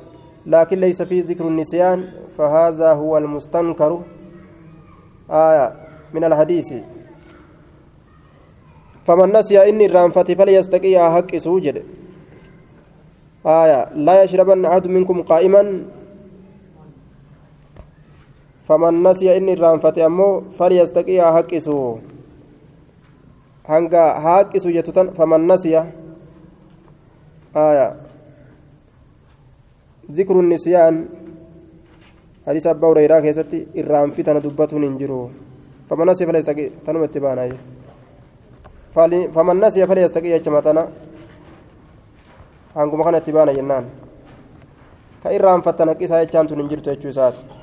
لكن 0.46 0.80
ليس 0.80 1.02
فيه 1.02 1.24
ذكر 1.24 1.48
النسيان 1.48 2.08
فهذا 2.38 2.92
هو 2.92 3.18
المستنكر. 3.18 4.02
آية 5.30 5.66
من 6.14 6.24
الحديث. 6.24 6.74
فمن 9.06 9.32
نسي 9.32 9.56
إني 9.68 9.86
الرانفة 9.86 10.28
فليستقي 10.34 10.94
حق 11.14 11.36
سوجد. 11.36 11.76
آية 13.46 13.94
لا 13.94 14.22
يشربن 14.22 14.64
أحد 14.66 14.86
منكم 14.86 15.22
قائما. 15.22 15.62
فمن 18.66 19.02
نسي 19.02 19.36
إني 19.36 19.52
الرانفة 19.54 20.06
أمو 20.06 20.50
فليستقي 20.58 21.18
حق 21.22 21.54
سو. 21.56 21.98
haaqisu 23.70 24.72
jettu 24.74 24.90
tan 24.90 25.14
faman 25.14 25.46
nasiya 25.46 25.86
aya 27.54 27.94
zikru 30.10 30.42
nisyaan 30.42 31.06
حديث 32.46 32.66
أبا 32.66 32.86
هريرة 32.88 33.20
كيستي 33.20 33.58
إرام 33.78 34.10
في 34.16 34.22
تنا 34.22 34.40
دبتون 34.44 34.84
إنجرو 34.84 35.30
فمن 35.88 36.06
نسي 36.08 36.26
فليستقي 36.26 36.66
تنم 36.86 37.02
اتبانا 37.02 37.44
فمن 39.34 39.56
نسي 39.60 39.86
فليستقي 39.86 40.30
kanatti 43.04 43.32
baana 43.32 43.52
jennaan. 43.52 43.84
Ka 45.22 45.30
irraanfattana 45.30 45.94
qisaa 45.94 46.22
jechaan 46.24 46.46
tun 46.46 46.58
hin 46.62 46.68
jirtu 46.70 46.90
jechuu 46.90 47.10
isaati. 47.10 47.59